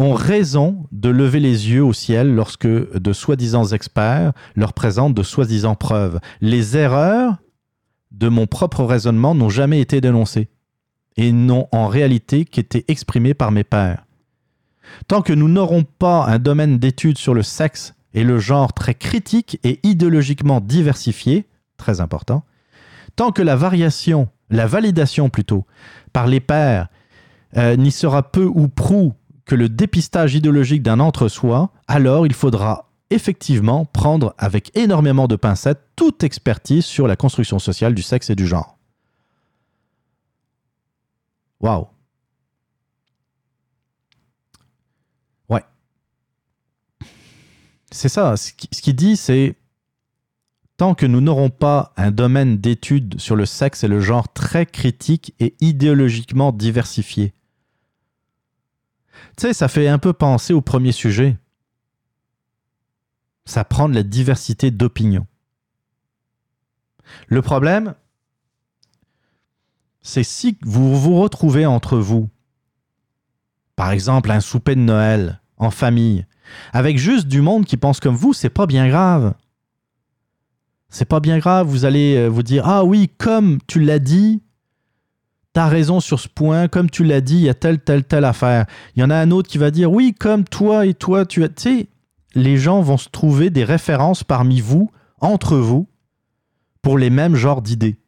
[0.00, 5.22] ont raison de lever les yeux au ciel lorsque de soi-disant experts leur présentent de
[5.22, 6.20] soi-disant preuves.
[6.40, 7.36] Les erreurs
[8.10, 10.48] de mon propre raisonnement n'ont jamais été dénoncées
[11.16, 14.06] et n'ont en réalité qu'été exprimées par mes pairs.
[15.06, 18.94] Tant que nous n'aurons pas un domaine d'études sur le sexe et le genre très
[18.94, 21.46] critique et idéologiquement diversifié,
[21.76, 22.42] très important,
[23.16, 25.66] tant que la variation, la validation plutôt,
[26.14, 26.88] par les pairs
[27.58, 29.12] euh, n'y sera peu ou prou
[29.56, 36.22] le dépistage idéologique d'un entre-soi, alors il faudra effectivement prendre avec énormément de pincettes toute
[36.22, 38.78] expertise sur la construction sociale du sexe et du genre.
[41.60, 41.88] Waouh.
[45.48, 45.64] Ouais.
[47.90, 48.36] C'est ça.
[48.36, 49.56] Ce qu'il dit, c'est
[50.76, 54.64] tant que nous n'aurons pas un domaine d'études sur le sexe et le genre très
[54.64, 57.34] critique et idéologiquement diversifié.
[59.36, 61.36] Tu sais, ça fait un peu penser au premier sujet.
[63.44, 65.26] Ça prend de la diversité d'opinions.
[67.28, 67.94] Le problème,
[70.02, 72.28] c'est si vous vous retrouvez entre vous,
[73.76, 76.26] par exemple un souper de Noël en famille,
[76.72, 79.34] avec juste du monde qui pense comme vous, c'est pas bien grave.
[80.88, 84.42] C'est pas bien grave, vous allez euh, vous dire Ah oui, comme tu l'as dit,
[85.52, 88.24] t'as raison sur ce point, comme tu l'as dit, il y a telle, telle, telle
[88.24, 88.66] affaire.
[88.94, 91.44] Il y en a un autre qui va dire Oui, comme toi et toi, tu
[91.56, 91.88] sais,
[92.34, 94.90] les gens vont se trouver des références parmi vous,
[95.20, 95.88] entre vous,
[96.82, 97.98] pour les mêmes genres d'idées.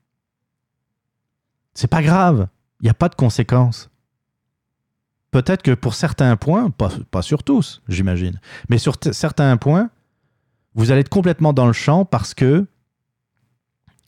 [1.75, 2.49] C'est pas grave,
[2.81, 3.91] il n'y a pas de conséquences.
[5.31, 8.39] Peut-être que pour certains points, pas, sur tous, j'imagine,
[8.69, 9.91] mais sur certains points,
[10.75, 12.67] vous allez être complètement dans le champ parce que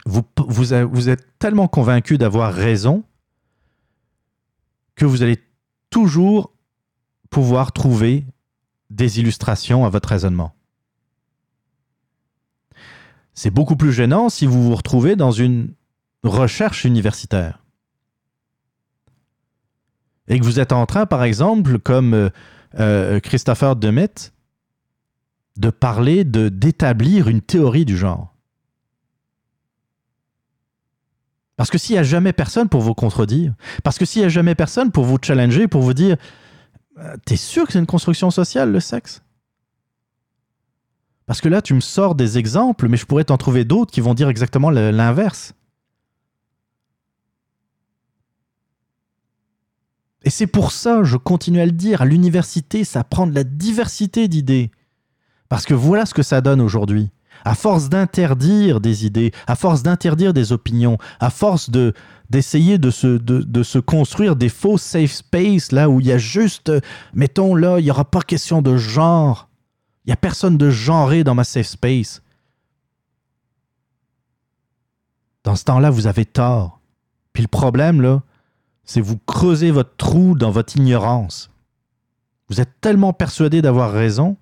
[0.06, 3.04] vous, vous êtes tellement convaincu d'avoir raison
[4.96, 5.38] que vous allez
[5.90, 6.52] toujours
[7.30, 8.24] pouvoir trouver
[8.90, 10.54] des illustrations à votre raisonnement.
[13.34, 15.74] C'est beaucoup plus gênant si vous vous retrouvez dans une
[16.22, 17.64] recherche universitaire.
[20.28, 22.30] Et que vous êtes en train, par exemple, comme euh,
[22.78, 24.32] euh, Christopher Demet,
[25.56, 28.33] de parler de d'établir une théorie du genre.
[31.56, 33.54] Parce que s'il n'y a jamais personne pour vous contredire,
[33.84, 36.16] parce que s'il n'y a jamais personne pour vous challenger, pour vous dire
[36.98, 39.22] euh, T'es sûr que c'est une construction sociale, le sexe?
[41.26, 44.00] Parce que là, tu me sors des exemples, mais je pourrais t'en trouver d'autres qui
[44.00, 45.54] vont dire exactement l'inverse.
[50.22, 53.44] Et c'est pour ça, je continue à le dire, à l'université, ça prend de la
[53.44, 54.70] diversité d'idées.
[55.48, 57.10] Parce que voilà ce que ça donne aujourd'hui.
[57.44, 61.92] À force d'interdire des idées, à force d'interdire des opinions, à force de
[62.30, 66.18] d'essayer de se, de, se construire des faux safe space là où il y a
[66.18, 66.72] juste,
[67.12, 69.48] mettons là, il n'y aura pas question de genre.
[70.04, 72.22] Il n'y a personne de genré dans ma safe space.
[75.44, 76.80] Dans ce temps-là, vous avez tort.
[77.32, 78.22] Puis le problème, là,
[78.84, 81.50] c'est vous creusez votre trou dans votre ignorance.
[82.48, 84.36] Vous êtes tellement persuadé d'avoir raison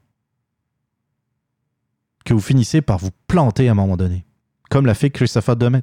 [2.24, 4.24] que vous finissez par vous planter à un moment donné,
[4.70, 5.82] comme l'a fait Christopher Demet.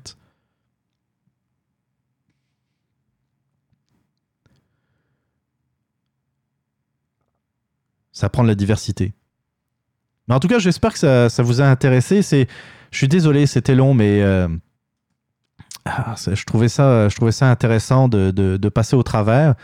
[8.12, 9.14] Ça prend de la diversité.
[10.28, 12.22] Mais en tout cas, j'espère que ça, vous a intéressé.
[12.22, 14.48] Je suis désolé, c'était long, mais euh,
[15.86, 19.56] ah, je, trouvais ça, je trouvais ça intéressant de, passer au travers.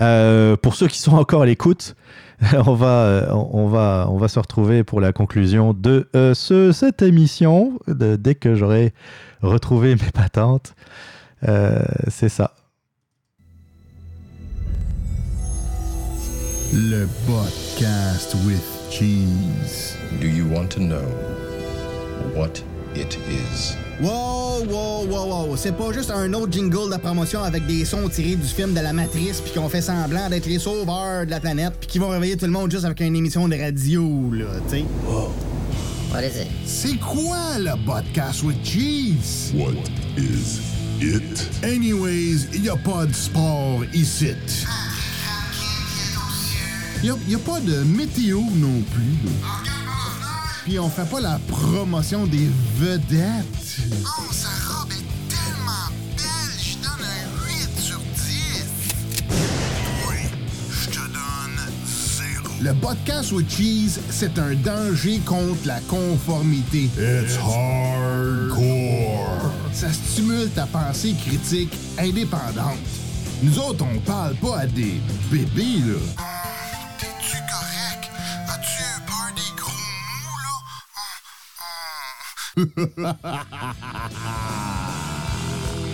[0.00, 1.94] Euh, pour ceux qui sont encore à l'écoute,
[2.66, 7.02] on va, on, va, on va se retrouver pour la conclusion de euh, ce, cette
[7.02, 8.92] émission dès que j'aurai
[9.42, 10.74] retrouvé mes patentes.
[11.46, 12.54] Euh, c'est ça.
[16.72, 19.96] Le podcast with cheese.
[20.20, 21.04] Do you want to know
[22.34, 22.62] what
[22.96, 23.76] it is?
[24.02, 25.56] Wow, wow, wow, wow.
[25.56, 28.80] C'est pas juste un autre jingle de promotion avec des sons tirés du film de
[28.80, 32.08] la Matrice puis qu'on fait semblant d'être les sauveurs de la planète puis qui vont
[32.08, 34.84] réveiller tout le monde juste avec une émission de radio, là, tu sais.
[35.06, 35.32] Wow.
[36.12, 36.48] What is it?
[36.66, 39.52] C'est quoi le podcast with cheese?
[39.54, 39.74] What
[40.16, 40.60] is
[41.00, 41.48] it?
[41.62, 44.34] Anyways, y a pas de sport ici.
[47.02, 49.30] Y a, y a pas de météo non plus.
[50.64, 52.48] Puis on fait pas la promotion des
[52.78, 53.63] vedettes.
[53.80, 58.64] Oh, sa robe est tellement belle, je donne un 8 sur 10.
[60.08, 60.16] Oui,
[60.70, 62.54] je te donne 0.
[62.62, 66.88] Le podcast with cheese, c'est un danger contre la conformité.
[66.96, 68.60] It's hardcore.
[69.72, 72.78] Ça stimule ta pensée critique indépendante.
[73.42, 75.00] Nous autres, on parle pas à des
[75.32, 75.98] bébés, là.
[76.98, 77.73] T'es-tu correct?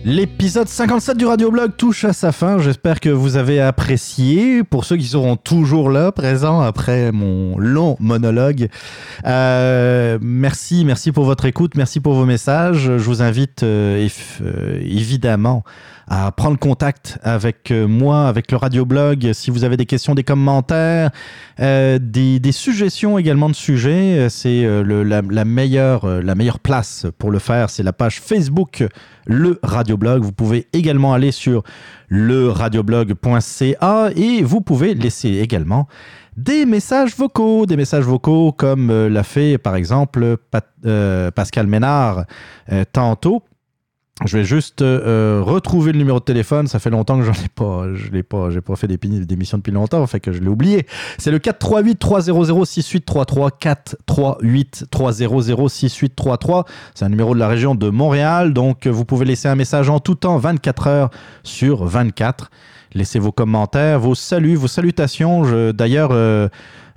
[0.07, 2.60] L'épisode 57 du Radioblog touche à sa fin.
[2.60, 4.64] J'espère que vous avez apprécié.
[4.64, 8.68] Pour ceux qui seront toujours là, présents après mon long monologue,
[9.26, 12.84] euh, merci, merci pour votre écoute, merci pour vos messages.
[12.84, 14.07] Je vous invite euh,
[14.41, 15.64] euh, évidemment
[16.07, 21.10] à prendre contact avec moi, avec le Radioblog, si vous avez des questions, des commentaires,
[21.57, 24.27] des, suggestions également de sujets.
[24.30, 28.86] C'est la, meilleure, la meilleure place pour le faire, c'est la page Facebook
[29.26, 30.24] le radioblog.
[30.24, 31.64] Vous pouvez également aller sur
[32.08, 35.88] le radioblog.ca et vous pouvez laisser également
[36.38, 40.38] des messages vocaux, des messages vocaux comme euh, l'a fait par exemple
[40.86, 42.26] euh, Pascal Ménard
[42.72, 43.44] euh, tantôt.
[44.24, 46.68] Je vais juste euh, retrouver le numéro de téléphone.
[46.68, 47.94] Ça fait longtemps que j'en ai pas.
[47.94, 48.50] Je l'ai pas.
[48.50, 50.08] J'ai pas fait d'émission depuis longtemps.
[50.08, 50.88] Fait que je l'ai oublié.
[51.18, 56.66] C'est le 438 300 6833 438 300 6833.
[56.94, 58.54] C'est un numéro de la région de Montréal.
[58.54, 61.10] Donc vous pouvez laisser un message en tout temps, 24 heures
[61.44, 62.50] sur 24.
[62.94, 65.72] Laissez vos commentaires, vos saluts, vos salutations.
[65.74, 66.48] D'ailleurs, euh,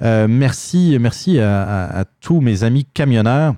[0.02, 3.56] euh, merci à tous mes amis camionneurs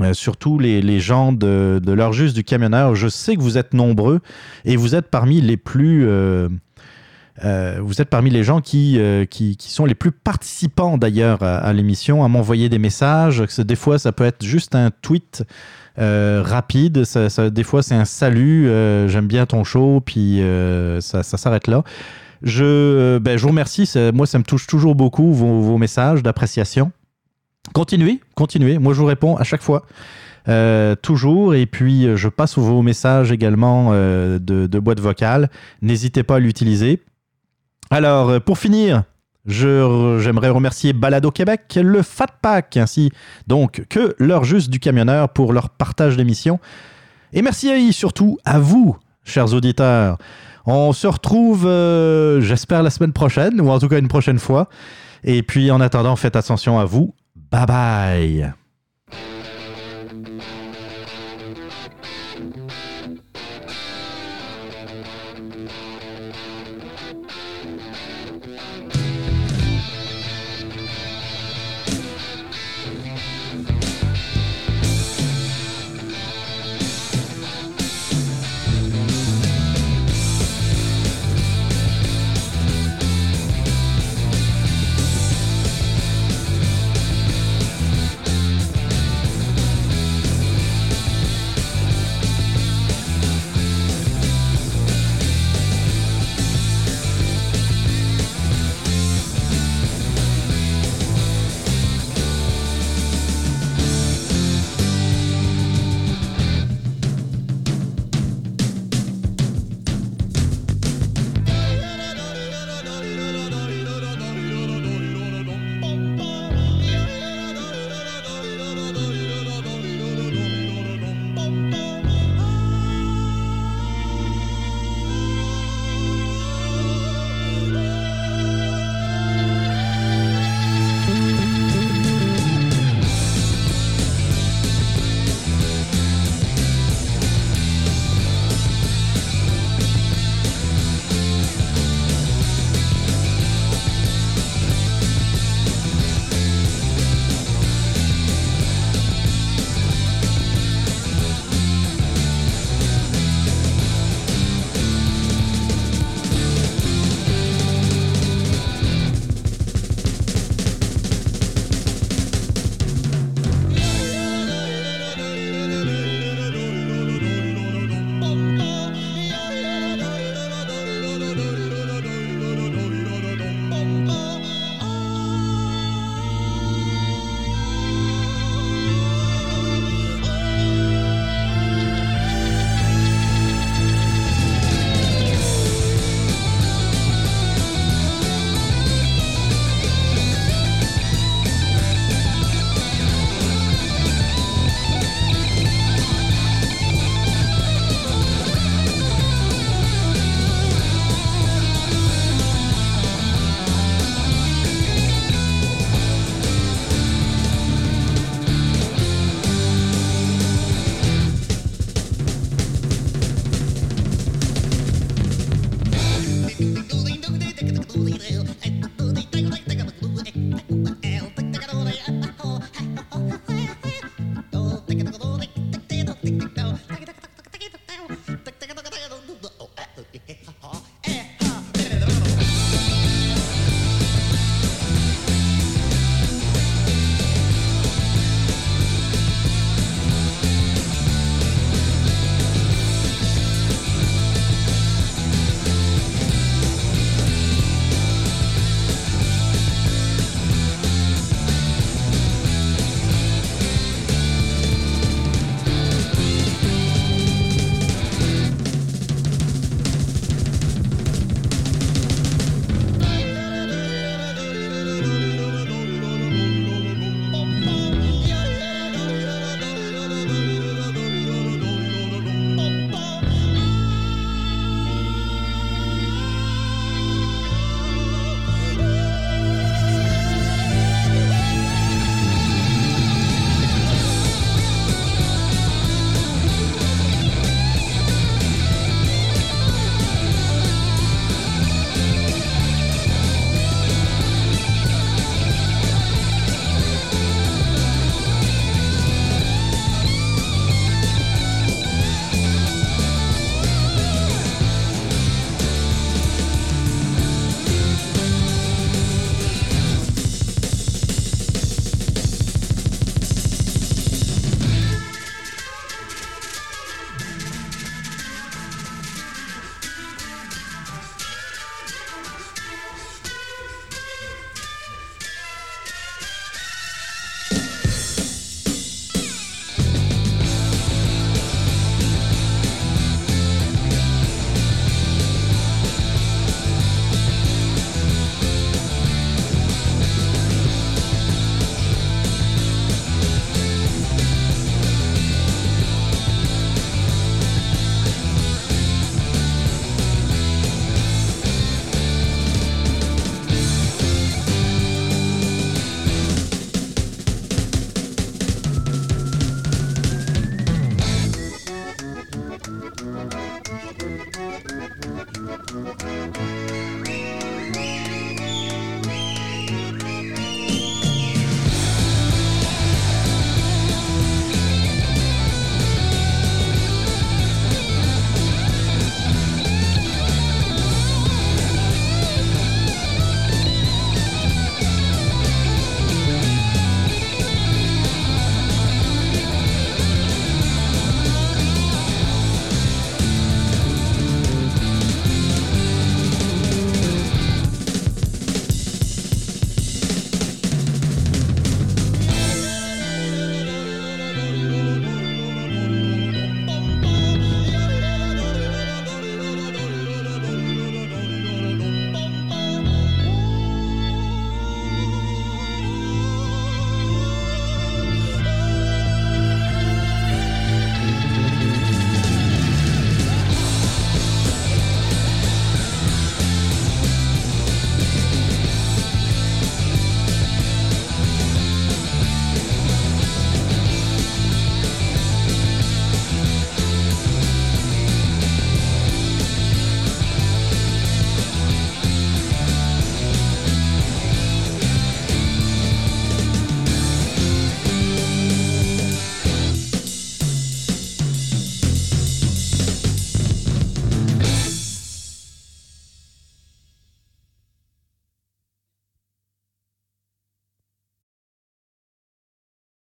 [0.00, 2.96] euh, surtout les, gens de, de l'heure juste du camionneur.
[2.96, 4.20] Je sais que vous êtes nombreux
[4.64, 6.06] et vous êtes parmi les plus...
[6.08, 6.48] Euh,
[7.44, 8.98] euh, vous êtes parmi les gens qui,
[9.28, 13.42] qui, sont les plus participants d'ailleurs à, l'émission, à m'envoyer des messages.
[13.58, 15.42] Des fois, ça peut être juste un tweet
[15.96, 17.04] rapide.
[17.52, 18.68] Des fois, c'est un salut.
[19.08, 20.40] J'aime bien ton show, puis
[21.00, 21.82] ça, s'arrête là.
[22.42, 23.92] Je, ben, je vous remercie.
[24.14, 26.92] Moi, ça me touche toujours beaucoup, vos messages d'appréciation.
[27.72, 28.78] Continuez, continuez.
[28.78, 29.84] Moi, je vous réponds à chaque fois.
[30.48, 31.54] Euh, toujours.
[31.54, 35.48] Et puis, euh, je passe vos messages également euh, de, boîte vocale.
[35.80, 37.02] N'hésitez pas à l'utiliser.
[37.90, 39.04] Alors, pour finir,
[39.46, 43.10] j'aimerais remercier Balado Québec, le Fat Pack, ainsi
[43.46, 46.60] donc que l'heure juste du camionneur pour leur partage d'émissions.
[47.32, 50.18] Et merci surtout à vous, chers auditeurs.
[50.66, 51.68] On se retrouve,
[52.40, 54.68] j'espère, la semaine prochaine, ou en tout cas une prochaine fois.
[55.22, 57.14] Et puis, en attendant, faites attention à vous
[57.54, 58.54] Bye bye.